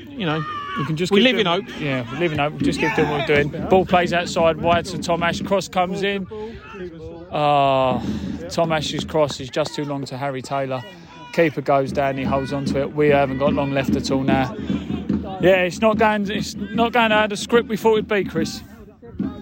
you 0.09 0.25
know, 0.25 0.43
We 0.77 0.85
can 0.85 0.95
just 0.95 1.11
we 1.11 1.21
live 1.21 1.37
in 1.37 1.45
doing- 1.45 1.63
hope. 1.65 1.79
Yeah, 1.81 2.09
we 2.11 2.19
live 2.19 2.31
in 2.33 2.39
hope. 2.39 2.57
Just 2.57 2.79
keep 2.79 2.95
doing 2.95 3.09
what 3.09 3.27
we're 3.27 3.43
doing. 3.43 3.67
Ball 3.69 3.85
plays 3.85 4.13
outside 4.13 4.57
wide 4.61 4.85
to 4.85 4.97
Tom 4.99 5.23
Ash. 5.23 5.41
Cross 5.41 5.69
comes 5.69 6.03
in. 6.03 6.27
Ah, 7.31 7.99
Tom 8.49 8.71
Ash's 8.71 9.03
cross 9.05 9.39
is 9.39 9.49
just 9.49 9.73
too 9.75 9.85
long 9.85 10.05
to 10.05 10.17
Harry 10.17 10.41
Taylor. 10.43 10.83
Keeper 11.33 11.61
goes 11.61 11.91
down. 11.91 12.17
He 12.17 12.23
holds 12.23 12.53
on 12.53 12.65
to 12.65 12.81
it. 12.81 12.93
We 12.93 13.09
haven't 13.09 13.39
got 13.39 13.53
long 13.53 13.71
left 13.71 13.95
at 13.95 14.11
all 14.11 14.21
now. 14.21 14.55
Yeah, 15.41 15.63
it's 15.63 15.79
not 15.81 15.97
going. 15.97 16.29
It's 16.29 16.53
not 16.55 16.93
going 16.93 17.11
out 17.11 17.25
of 17.25 17.29
the 17.31 17.37
script 17.37 17.67
we 17.67 17.77
thought 17.77 17.93
it'd 17.93 18.07
be, 18.07 18.23
Chris. 18.23 18.61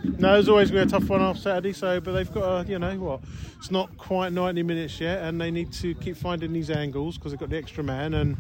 No, 0.04 0.34
there's 0.34 0.50
always 0.50 0.72
going 0.72 0.88
to 0.88 0.94
be 0.94 0.96
a 0.96 1.00
tough 1.00 1.10
one 1.10 1.22
off 1.22 1.38
Saturday. 1.38 1.74
So, 1.74 2.00
but 2.00 2.14
they've 2.14 2.32
got, 2.32 2.66
a, 2.66 2.70
you 2.70 2.80
know, 2.80 2.96
what? 2.98 3.22
It's 3.58 3.72
not 3.72 3.96
quite 3.98 4.34
90 4.34 4.64
minutes 4.64 5.00
yet, 5.00 5.24
and 5.24 5.40
they 5.40 5.52
need 5.52 5.72
to 5.74 5.94
keep 5.96 6.18
finding 6.18 6.54
these 6.54 6.72
angles 6.72 7.18
because 7.18 7.32
they've 7.32 7.40
got 7.40 7.50
the 7.50 7.58
extra 7.58 7.84
man, 7.84 8.14
and 8.16 8.38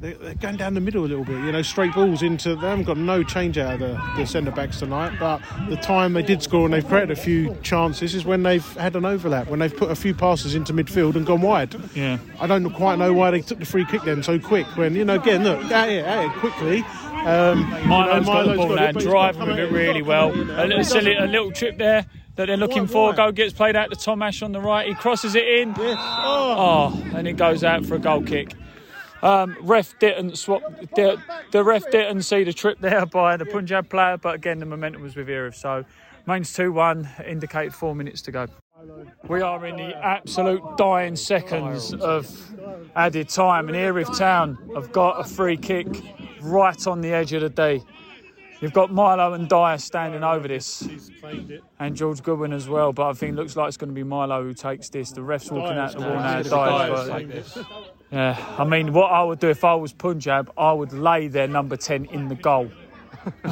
they're, 0.00 0.14
they're 0.14 0.34
going 0.34 0.56
down 0.56 0.74
the 0.74 0.80
middle 0.80 1.04
a 1.04 1.06
little 1.06 1.24
bit. 1.24 1.38
You 1.44 1.52
know, 1.52 1.62
straight 1.62 1.92
balls 1.94 2.22
into. 2.22 2.54
They 2.54 2.68
haven't 2.68 2.84
got 2.84 2.96
no 2.96 3.22
change 3.22 3.58
out 3.58 3.74
of 3.74 3.80
the, 3.80 4.12
the 4.16 4.26
centre 4.26 4.52
backs 4.52 4.78
tonight, 4.78 5.18
but 5.18 5.42
the 5.68 5.76
time 5.76 6.12
they 6.12 6.22
did 6.22 6.42
score 6.42 6.64
and 6.64 6.74
they've 6.74 6.86
created 6.86 7.10
a 7.10 7.20
few 7.20 7.56
chances 7.62 8.14
is 8.14 8.24
when 8.24 8.42
they've 8.42 8.66
had 8.74 8.94
an 8.96 9.04
overlap, 9.04 9.48
when 9.48 9.58
they've 9.58 9.76
put 9.76 9.90
a 9.90 9.96
few 9.96 10.14
passes 10.14 10.54
into 10.54 10.72
midfield 10.72 11.16
and 11.16 11.26
gone 11.26 11.42
wide. 11.42 11.74
Yeah. 11.94 12.18
I 12.38 12.46
don't 12.46 12.70
quite 12.70 12.98
know 12.98 13.12
why 13.12 13.30
they 13.32 13.40
took 13.40 13.58
the 13.58 13.66
free 13.66 13.84
kick 13.84 14.02
then 14.02 14.22
so 14.22 14.38
quick. 14.38 14.66
When 14.76 14.94
you 14.94 15.04
know, 15.04 15.16
again, 15.16 15.42
look, 15.42 15.70
out 15.70 15.88
here, 15.88 16.06
out 16.06 16.22
here 16.22 16.40
quickly. 16.40 16.84
Um, 17.26 17.70
Milo's 17.86 18.26
got 18.26 18.46
the 18.46 18.54
ball 18.54 18.68
got 18.68 18.74
now, 18.76 18.84
it, 18.86 18.92
but 18.94 19.02
he's 19.02 19.12
got 19.12 19.34
driving 19.34 19.48
with 19.48 19.58
it 19.58 19.70
really 19.72 20.02
well. 20.02 20.30
come 20.30 20.30
out, 20.30 20.36
you 20.36 20.44
know. 20.44 20.64
A 20.64 20.66
little, 20.66 20.84
silly, 20.84 21.16
a 21.16 21.26
little 21.26 21.52
trip 21.52 21.78
there 21.78 22.06
that 22.36 22.46
they're 22.46 22.56
looking 22.56 22.82
Why, 22.82 22.88
for. 22.88 23.10
why? 23.10 23.16
Goal 23.16 23.32
gets 23.32 23.52
played 23.52 23.76
out 23.76 23.90
to 23.90 23.96
Tom 23.96 24.22
Ash 24.22 24.42
on 24.42 24.52
the 24.52 24.60
right. 24.60 24.88
He 24.88 24.94
crosses 24.94 25.34
it 25.34 25.46
in. 25.46 25.74
Oh. 25.76 26.94
Oh, 26.96 27.10
and 27.14 27.28
it 27.28 27.34
goes 27.34 27.62
out 27.62 27.84
for 27.84 27.96
a 27.96 27.98
goal 27.98 28.22
kick. 28.22 28.54
Um, 29.22 29.56
ref 29.60 29.98
didn't 29.98 30.38
swap. 30.38 30.62
The, 30.96 31.20
the 31.52 31.62
ref 31.62 31.90
didn't 31.90 32.22
see 32.22 32.44
the 32.44 32.54
trip 32.54 32.80
there 32.80 33.04
by 33.12 33.36
the 33.36 33.44
Punjab 33.44 33.90
player, 33.90 34.16
but 34.16 34.34
again 34.34 34.58
the 34.58 34.66
momentum 34.66 35.02
was 35.02 35.14
with 35.14 35.28
Erith. 35.28 35.56
So, 35.56 35.84
mains 36.26 36.52
two 36.52 36.72
one. 36.72 37.08
Indicate 37.26 37.74
four 37.74 37.94
minutes 37.94 38.22
to 38.22 38.32
go. 38.32 38.46
We 39.28 39.42
are 39.42 39.66
in 39.66 39.76
the 39.76 39.94
absolute 39.94 40.62
dying 40.78 41.16
seconds 41.16 41.92
of 41.92 42.26
added 42.96 43.28
time, 43.28 43.68
and 43.68 43.76
Erith 43.76 44.16
Town 44.16 44.56
have 44.74 44.90
got 44.90 45.20
a 45.20 45.24
free 45.24 45.58
kick 45.58 45.86
right 46.42 46.86
on 46.86 47.00
the 47.00 47.12
edge 47.12 47.32
of 47.32 47.42
the 47.42 47.48
D. 47.50 47.82
You've 48.60 48.72
got 48.74 48.92
Milo 48.92 49.32
and 49.32 49.48
Dyer 49.48 49.78
standing 49.78 50.22
over 50.22 50.46
this, 50.46 50.80
He's 50.80 51.10
claimed 51.18 51.50
it. 51.50 51.62
and 51.78 51.96
George 51.96 52.22
Goodwin 52.22 52.52
as 52.52 52.68
well. 52.68 52.92
But 52.92 53.08
I 53.08 53.12
think 53.14 53.32
it 53.32 53.36
looks 53.36 53.56
like 53.56 53.68
it's 53.68 53.78
going 53.78 53.88
to 53.88 53.94
be 53.94 54.02
Milo 54.02 54.42
who 54.42 54.52
takes 54.52 54.90
this. 54.90 55.12
The 55.12 55.22
refs 55.22 55.50
walking 55.50 55.78
out 55.78 55.92
the 55.92 56.00
wall 56.00 56.10
now. 56.16 56.42
Dyer's 56.42 56.50
Dyer's 56.50 56.90
got- 56.90 57.06
claimed 57.08 57.30
this. 57.32 57.58
yeah, 58.10 58.54
I 58.58 58.64
mean, 58.64 58.92
what 58.92 59.06
I 59.10 59.22
would 59.22 59.38
do 59.38 59.48
if 59.48 59.64
I 59.64 59.74
was 59.76 59.94
Punjab, 59.94 60.52
I 60.58 60.72
would 60.74 60.92
lay 60.92 61.28
their 61.28 61.48
number 61.48 61.76
10 61.78 62.04
in 62.06 62.28
the 62.28 62.34
goal. 62.34 62.70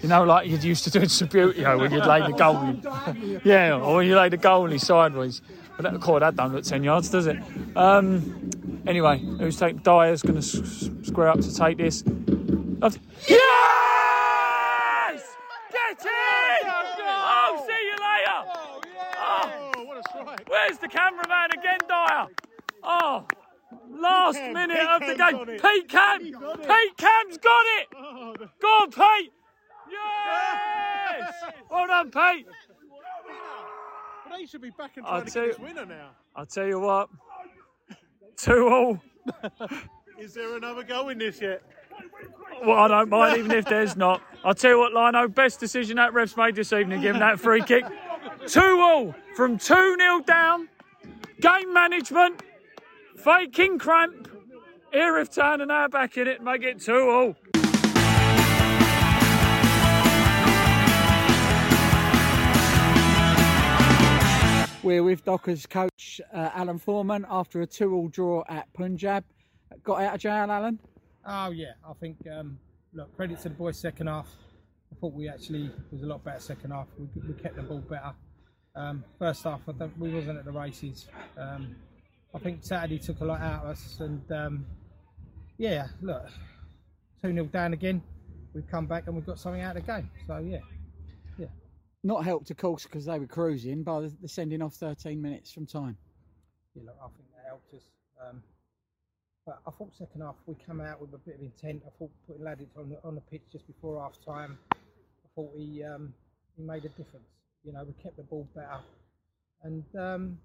you 0.00 0.08
know, 0.08 0.24
like 0.24 0.48
you'd 0.48 0.64
used 0.64 0.84
to 0.84 0.90
do 0.90 0.98
in 1.00 1.06
Subbuteo 1.06 1.78
when 1.78 1.92
you'd 1.92 2.06
lay 2.06 2.20
the 2.20 2.32
goalie. 2.36 3.40
yeah, 3.44 3.74
or 3.76 3.96
when 3.96 4.06
you 4.08 4.16
lay 4.16 4.28
the 4.28 4.38
goalie 4.38 4.80
sideways. 4.80 5.42
But 5.78 5.92
that, 5.92 6.00
course, 6.00 6.20
that 6.20 6.34
don't 6.34 6.52
look 6.52 6.64
10 6.64 6.82
yards, 6.82 7.08
does 7.08 7.28
it? 7.28 7.36
Um, 7.76 8.50
anyway, 8.84 9.18
who's 9.20 9.56
taking 9.56 9.78
Dyer's 9.78 10.22
going 10.22 10.34
to 10.34 10.40
s- 10.40 10.90
square 11.04 11.28
up 11.28 11.38
to 11.40 11.54
take 11.54 11.78
this. 11.78 12.02
I've- 12.82 12.98
Yes! 13.28 15.22
Get 15.70 16.04
in! 16.04 16.68
Oh, 17.00 17.64
see 17.64 17.82
you 17.86 17.92
later! 17.92 18.40
Oh, 19.16 19.70
Oh, 19.76 19.84
what 19.84 19.98
a 19.98 20.02
strike. 20.08 20.48
Where's 20.48 20.78
the 20.78 20.88
cameraman 20.88 21.50
again, 21.56 21.78
Dyer? 21.88 22.26
Oh, 22.82 23.24
last 23.88 24.40
minute 24.40 24.80
of 24.80 25.00
the 25.00 25.14
game. 25.14 25.46
Pete 25.60 25.88
Cam! 25.88 26.20
Pete 26.20 26.96
Cam's 26.96 27.38
got 27.38 27.64
it! 27.78 27.86
Oh, 27.96 28.34
Go 28.60 28.66
on, 28.68 28.90
Pete! 28.90 29.32
Yes! 29.90 31.32
Well 31.70 31.86
done, 31.86 32.10
Pete. 32.10 32.46
They 34.36 34.46
should 34.46 34.60
be 34.62 34.70
back 34.70 34.96
and 34.96 35.06
I'll 35.06 35.24
to 35.24 35.30
tell 35.30 35.42
get 35.46 35.52
this 35.52 35.58
you- 35.58 35.64
winner 35.64 35.86
now. 35.86 36.10
I'll 36.36 36.46
tell 36.46 36.66
you 36.66 36.80
what. 36.80 37.08
Two 38.36 38.68
all. 38.68 39.00
Is 40.18 40.34
there 40.34 40.56
another 40.56 40.82
goal 40.82 41.08
in 41.10 41.18
this 41.18 41.40
yet? 41.40 41.62
Well, 42.64 42.78
I 42.78 42.88
don't 42.88 43.08
mind 43.08 43.38
even 43.38 43.52
if 43.52 43.64
there's 43.64 43.96
not. 43.96 44.20
I'll 44.44 44.54
tell 44.54 44.72
you 44.72 44.78
what, 44.78 44.92
Lino, 44.92 45.28
best 45.28 45.60
decision 45.60 45.96
that 45.96 46.12
refs 46.12 46.36
made 46.36 46.54
this 46.54 46.72
evening, 46.72 47.00
giving 47.00 47.20
that 47.20 47.38
free 47.40 47.62
kick. 47.62 47.84
Two 48.46 48.80
all 48.80 49.14
from 49.36 49.58
2 49.58 49.96
0 49.98 50.20
down. 50.20 50.68
Game 51.40 51.72
management, 51.72 52.42
faking 53.16 53.78
cramp. 53.78 54.28
Erith 54.92 55.34
Town 55.34 55.60
are 55.60 55.66
now 55.66 55.86
back 55.86 56.16
in 56.16 56.26
it, 56.26 56.42
make 56.42 56.62
it 56.62 56.80
2 56.80 56.92
all. 57.10 57.36
We're 64.84 65.02
with 65.02 65.24
Dockers 65.24 65.66
coach 65.66 66.20
uh, 66.32 66.50
Alan 66.54 66.78
Foreman 66.78 67.26
after 67.28 67.60
a 67.62 67.66
two-all 67.66 68.08
draw 68.08 68.44
at 68.48 68.72
Punjab. 68.74 69.24
Got 69.82 70.02
out 70.02 70.14
of 70.14 70.20
jail, 70.20 70.50
Alan? 70.50 70.78
Oh 71.26 71.50
yeah, 71.50 71.72
I 71.84 71.92
think 71.94 72.16
um, 72.32 72.58
look 72.94 73.14
credit 73.16 73.38
to 73.40 73.48
the 73.48 73.56
boys 73.56 73.76
second 73.76 74.06
half. 74.06 74.28
I 74.92 75.00
thought 75.00 75.14
we 75.14 75.28
actually 75.28 75.70
was 75.90 76.02
a 76.02 76.06
lot 76.06 76.24
better 76.24 76.38
second 76.38 76.70
half. 76.70 76.86
We, 76.96 77.08
we 77.26 77.34
kept 77.34 77.56
the 77.56 77.62
ball 77.62 77.80
better. 77.80 78.12
Um, 78.76 79.04
first 79.18 79.42
half, 79.42 79.60
I 79.68 79.72
don't, 79.72 79.98
we 79.98 80.10
wasn't 80.10 80.38
at 80.38 80.44
the 80.44 80.52
races. 80.52 81.08
Um, 81.36 81.74
I 82.32 82.38
think 82.38 82.60
Saturday 82.62 82.98
took 82.98 83.20
a 83.20 83.24
lot 83.24 83.40
out 83.40 83.64
of 83.64 83.70
us, 83.70 83.96
and 83.98 84.22
um, 84.30 84.66
yeah, 85.58 85.88
look, 86.00 86.24
two 87.20 87.32
0 87.32 87.46
down 87.46 87.72
again. 87.72 88.00
We've 88.54 88.68
come 88.70 88.86
back 88.86 89.08
and 89.08 89.16
we've 89.16 89.26
got 89.26 89.40
something 89.40 89.60
out 89.60 89.76
of 89.76 89.84
the 89.84 89.92
game. 89.92 90.10
So 90.26 90.38
yeah, 90.38 90.58
yeah. 90.58 90.77
Not 92.04 92.24
helped, 92.24 92.50
of 92.50 92.56
course, 92.56 92.84
because 92.84 93.06
they 93.06 93.18
were 93.18 93.26
cruising 93.26 93.82
by 93.82 94.02
the, 94.02 94.16
the 94.20 94.28
sending 94.28 94.62
off 94.62 94.74
13 94.74 95.20
minutes 95.20 95.52
from 95.52 95.66
time. 95.66 95.96
yeah, 96.74 96.82
look, 96.86 96.96
I 97.02 97.06
think 97.06 97.28
that 97.34 97.44
helped 97.48 97.74
us. 97.74 97.82
Um, 98.22 98.42
but 99.48 99.60
I 99.66 99.70
thought 99.70 99.94
second 99.96 100.20
half 100.20 100.34
we 100.46 100.56
come 100.66 100.80
out 100.80 101.00
with 101.00 101.14
a 101.14 101.18
bit 101.18 101.36
of 101.36 101.40
intent. 101.40 101.82
I 101.86 101.90
thought 101.98 102.10
putting 102.26 102.42
Laddick 102.42 102.68
on 102.76 102.90
the 102.90 102.98
on 103.02 103.14
the 103.14 103.22
pitch 103.22 103.42
just 103.50 103.66
before 103.66 103.98
half 104.02 104.22
time. 104.22 104.58
I 104.74 105.28
thought 105.34 105.52
he 105.56 105.82
um, 105.82 106.12
he 106.54 106.62
made 106.62 106.84
a 106.84 106.90
difference. 106.90 107.30
You 107.64 107.72
know, 107.72 107.82
we 107.82 107.94
kept 108.02 108.18
the 108.18 108.24
ball 108.24 108.46
better, 108.54 108.80
and 109.62 109.84
um, 109.98 110.38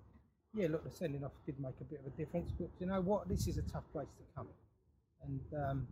yeah, 0.54 0.68
look, 0.70 0.86
the 0.86 0.96
sending 0.96 1.24
off 1.26 1.34
did 1.46 1.60
make 1.60 1.76
a 1.82 1.84
bit 1.84 2.00
of 2.00 2.14
a 2.14 2.16
difference. 2.16 2.54
But 2.58 2.70
you 2.80 2.86
know 2.86 3.02
what? 3.02 3.28
This 3.28 3.48
is 3.48 3.58
a 3.58 3.64
tough 3.64 3.84
place 3.92 4.08
to 4.18 4.24
come, 4.36 4.48
and 5.26 5.42
um, 5.70 5.88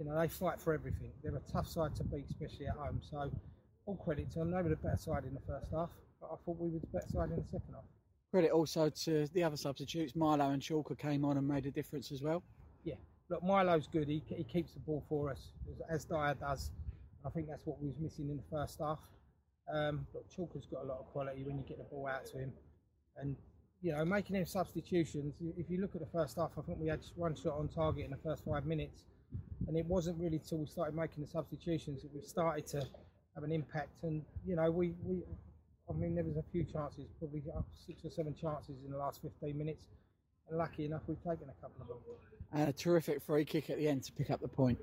you 0.00 0.04
know 0.04 0.18
they 0.18 0.26
fight 0.26 0.60
for 0.60 0.74
everything. 0.74 1.12
They're 1.22 1.36
a 1.36 1.52
tough 1.52 1.68
side 1.68 1.94
to 1.96 2.04
beat, 2.04 2.24
especially 2.28 2.66
at 2.66 2.74
home. 2.74 3.00
So 3.00 3.30
all 3.86 3.96
credit 3.96 4.30
to 4.32 4.40
them. 4.40 4.50
They 4.50 4.62
were 4.62 4.68
the 4.68 4.76
better 4.76 4.96
side 4.96 5.24
in 5.24 5.34
the 5.34 5.40
first 5.40 5.70
half, 5.72 5.90
but 6.20 6.26
I 6.26 6.36
thought 6.44 6.58
we 6.58 6.70
were 6.70 6.80
the 6.80 6.86
better 6.88 7.08
side 7.08 7.30
in 7.30 7.36
the 7.36 7.44
second 7.44 7.72
half. 7.72 7.84
Credit 8.30 8.50
also 8.50 8.90
to 8.90 9.26
the 9.32 9.44
other 9.44 9.56
substitutes. 9.56 10.14
Milo 10.16 10.50
and 10.50 10.60
Chalker 10.60 10.98
came 10.98 11.24
on 11.24 11.38
and 11.38 11.46
made 11.46 11.64
a 11.66 11.70
difference 11.70 12.12
as 12.12 12.22
well. 12.22 12.42
yeah, 12.84 12.96
look, 13.30 13.42
Milo's 13.42 13.86
good. 13.86 14.08
He, 14.08 14.22
he 14.28 14.44
keeps 14.44 14.72
the 14.72 14.80
ball 14.80 15.04
for 15.08 15.30
us, 15.30 15.52
as, 15.88 16.04
Dyer 16.04 16.34
does. 16.34 16.72
I 17.24 17.30
think 17.30 17.48
that's 17.48 17.64
what 17.64 17.80
we 17.80 17.88
was 17.88 17.98
missing 17.98 18.28
in 18.28 18.36
the 18.36 18.42
first 18.50 18.80
half. 18.80 18.98
Um, 19.72 20.06
but 20.12 20.28
Chalker's 20.28 20.66
got 20.66 20.84
a 20.84 20.86
lot 20.86 20.98
of 20.98 21.06
quality 21.06 21.42
when 21.44 21.56
you 21.56 21.64
get 21.66 21.78
the 21.78 21.84
ball 21.84 22.06
out 22.06 22.26
to 22.26 22.38
him, 22.38 22.52
and 23.16 23.36
you 23.82 23.92
know, 23.92 24.04
making 24.04 24.34
them 24.34 24.46
substitutions. 24.46 25.34
If 25.56 25.70
you 25.70 25.80
look 25.80 25.94
at 25.94 26.00
the 26.00 26.08
first 26.12 26.36
half, 26.36 26.50
I 26.56 26.62
think 26.62 26.78
we 26.78 26.88
had 26.88 27.00
one 27.14 27.34
shot 27.34 27.54
on 27.58 27.68
target 27.68 28.04
in 28.04 28.10
the 28.10 28.16
first 28.16 28.44
five 28.44 28.64
minutes, 28.64 29.04
and 29.66 29.76
it 29.76 29.86
wasn't 29.86 30.18
really 30.20 30.38
till 30.38 30.58
we 30.58 30.66
started 30.66 30.94
making 30.94 31.24
the 31.24 31.28
substitutions 31.28 32.02
that 32.02 32.14
we 32.14 32.22
started 32.22 32.66
to 32.68 32.86
have 33.36 33.44
an 33.44 33.52
impact. 33.52 34.02
And 34.02 34.22
you 34.44 34.56
know, 34.56 34.70
we, 34.70 34.94
we 35.04 35.22
I 35.88 35.92
mean, 35.92 36.16
there 36.16 36.24
was 36.24 36.36
a 36.36 36.44
few 36.50 36.64
chances, 36.64 37.04
probably 37.18 37.42
six 37.86 38.04
or 38.04 38.10
seven 38.10 38.34
chances 38.34 38.74
in 38.84 38.90
the 38.90 38.98
last 38.98 39.22
15 39.22 39.56
minutes, 39.56 39.86
and 40.48 40.58
lucky 40.58 40.84
enough, 40.86 41.02
we've 41.06 41.22
taken 41.22 41.48
a 41.48 41.62
couple 41.62 41.82
of 41.82 41.88
them. 41.88 41.96
And 42.52 42.68
a 42.68 42.72
terrific 42.72 43.22
free 43.22 43.44
kick 43.44 43.70
at 43.70 43.76
the 43.76 43.88
end 43.88 44.02
to 44.04 44.12
pick 44.12 44.30
up 44.30 44.40
the 44.40 44.48
point. 44.48 44.78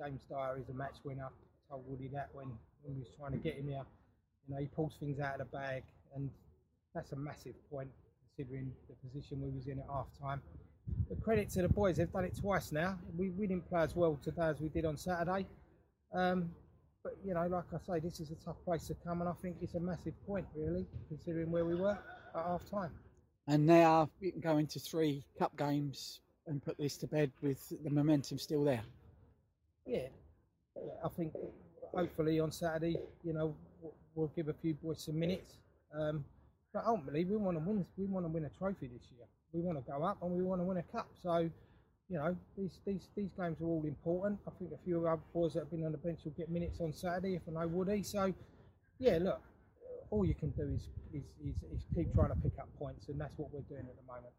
James 0.00 0.20
Dyer 0.30 0.58
is 0.58 0.68
a 0.68 0.74
match 0.74 0.96
winner. 1.04 1.26
I 1.26 1.74
told 1.74 1.84
Woody 1.86 2.08
that 2.14 2.28
when, 2.32 2.46
when 2.82 2.94
we 2.94 3.00
was 3.00 3.08
trying 3.18 3.32
to 3.32 3.38
get 3.38 3.56
him 3.56 3.68
here. 3.68 3.84
You 4.46 4.54
know, 4.54 4.60
he 4.60 4.66
pulls 4.66 4.94
things 5.00 5.20
out 5.20 5.40
of 5.40 5.50
the 5.50 5.56
bag, 5.56 5.82
and 6.14 6.30
that's 6.94 7.12
a 7.12 7.16
massive 7.16 7.54
point 7.70 7.90
considering 8.36 8.72
the 8.88 8.94
position 9.08 9.42
we 9.42 9.50
was 9.50 9.66
in 9.66 9.78
at 9.78 9.86
half 9.92 10.06
time. 10.20 10.40
But 11.08 11.20
credit 11.22 11.50
to 11.50 11.62
the 11.62 11.68
boys, 11.68 11.96
they've 11.96 12.10
done 12.10 12.24
it 12.24 12.38
twice 12.40 12.72
now. 12.72 12.98
We, 13.16 13.30
we 13.30 13.46
didn't 13.46 13.68
play 13.68 13.82
as 13.82 13.96
well 13.96 14.18
today 14.22 14.46
as 14.46 14.60
we 14.60 14.68
did 14.68 14.84
on 14.84 14.96
Saturday. 14.96 15.46
Um, 16.14 16.50
but 17.08 17.16
you 17.26 17.34
know, 17.34 17.46
like 17.46 17.64
I 17.72 17.78
say, 17.78 18.00
this 18.00 18.20
is 18.20 18.30
a 18.30 18.34
tough 18.34 18.56
place 18.64 18.86
to 18.88 18.94
come, 18.94 19.20
and 19.20 19.30
I 19.30 19.32
think 19.40 19.56
it's 19.62 19.74
a 19.74 19.80
massive 19.80 20.14
point, 20.26 20.46
really, 20.54 20.86
considering 21.08 21.50
where 21.50 21.64
we 21.64 21.74
were 21.74 21.92
at 21.92 22.44
half 22.44 22.68
time. 22.70 22.90
And 23.46 23.66
now 23.66 24.10
you 24.20 24.32
can 24.32 24.40
go 24.40 24.58
into 24.58 24.78
three 24.78 25.24
cup 25.38 25.56
games 25.56 26.20
and 26.46 26.62
put 26.62 26.76
this 26.76 26.96
to 26.98 27.06
bed 27.06 27.32
with 27.42 27.72
the 27.82 27.90
momentum 27.90 28.38
still 28.38 28.62
there. 28.64 28.82
Yeah, 29.86 30.08
I 31.02 31.08
think 31.08 31.32
hopefully 31.94 32.40
on 32.40 32.52
Saturday, 32.52 32.96
you 33.24 33.32
know, 33.32 33.54
we'll 34.14 34.32
give 34.36 34.48
a 34.48 34.54
few 34.54 34.74
boys 34.74 35.02
some 35.04 35.18
minutes. 35.18 35.54
Um, 35.98 36.24
but 36.74 36.84
ultimately, 36.86 37.24
we 37.24 37.36
want 37.36 37.56
to 37.56 37.64
win. 37.64 37.86
We 37.96 38.04
want 38.04 38.26
to 38.26 38.30
win 38.30 38.44
a 38.44 38.50
trophy 38.50 38.88
this 38.88 39.08
year. 39.16 39.26
We 39.52 39.60
want 39.62 39.78
to 39.78 39.90
go 39.90 40.04
up 40.04 40.18
and 40.20 40.30
we 40.30 40.42
want 40.42 40.60
to 40.60 40.64
win 40.64 40.76
a 40.76 40.82
cup. 40.82 41.08
So, 41.22 41.48
you 42.08 42.16
know, 42.16 42.34
these 42.56 42.80
these 42.86 43.08
these 43.14 43.30
games 43.38 43.60
are 43.60 43.66
all 43.66 43.84
important. 43.84 44.40
I 44.46 44.50
think 44.58 44.72
a 44.72 44.84
few 44.84 44.98
of 44.98 45.04
our 45.04 45.18
boys 45.34 45.54
that 45.54 45.60
have 45.60 45.70
been 45.70 45.84
on 45.84 45.92
the 45.92 45.98
bench 45.98 46.20
will 46.24 46.32
get 46.32 46.50
minutes 46.50 46.80
on 46.80 46.92
Saturday, 46.92 47.36
if 47.36 47.42
I 47.48 47.60
know 47.60 47.68
Woody. 47.68 48.02
So, 48.02 48.32
yeah, 48.98 49.18
look, 49.20 49.40
all 50.10 50.24
you 50.24 50.34
can 50.34 50.50
do 50.50 50.62
is 50.74 50.88
is, 51.12 51.24
is 51.44 51.62
is 51.72 51.84
keep 51.94 52.12
trying 52.14 52.30
to 52.30 52.36
pick 52.36 52.58
up 52.58 52.68
points, 52.78 53.08
and 53.08 53.20
that's 53.20 53.36
what 53.36 53.52
we're 53.52 53.60
doing 53.68 53.86
at 53.86 53.96
the 53.96 54.06
moment. 54.06 54.32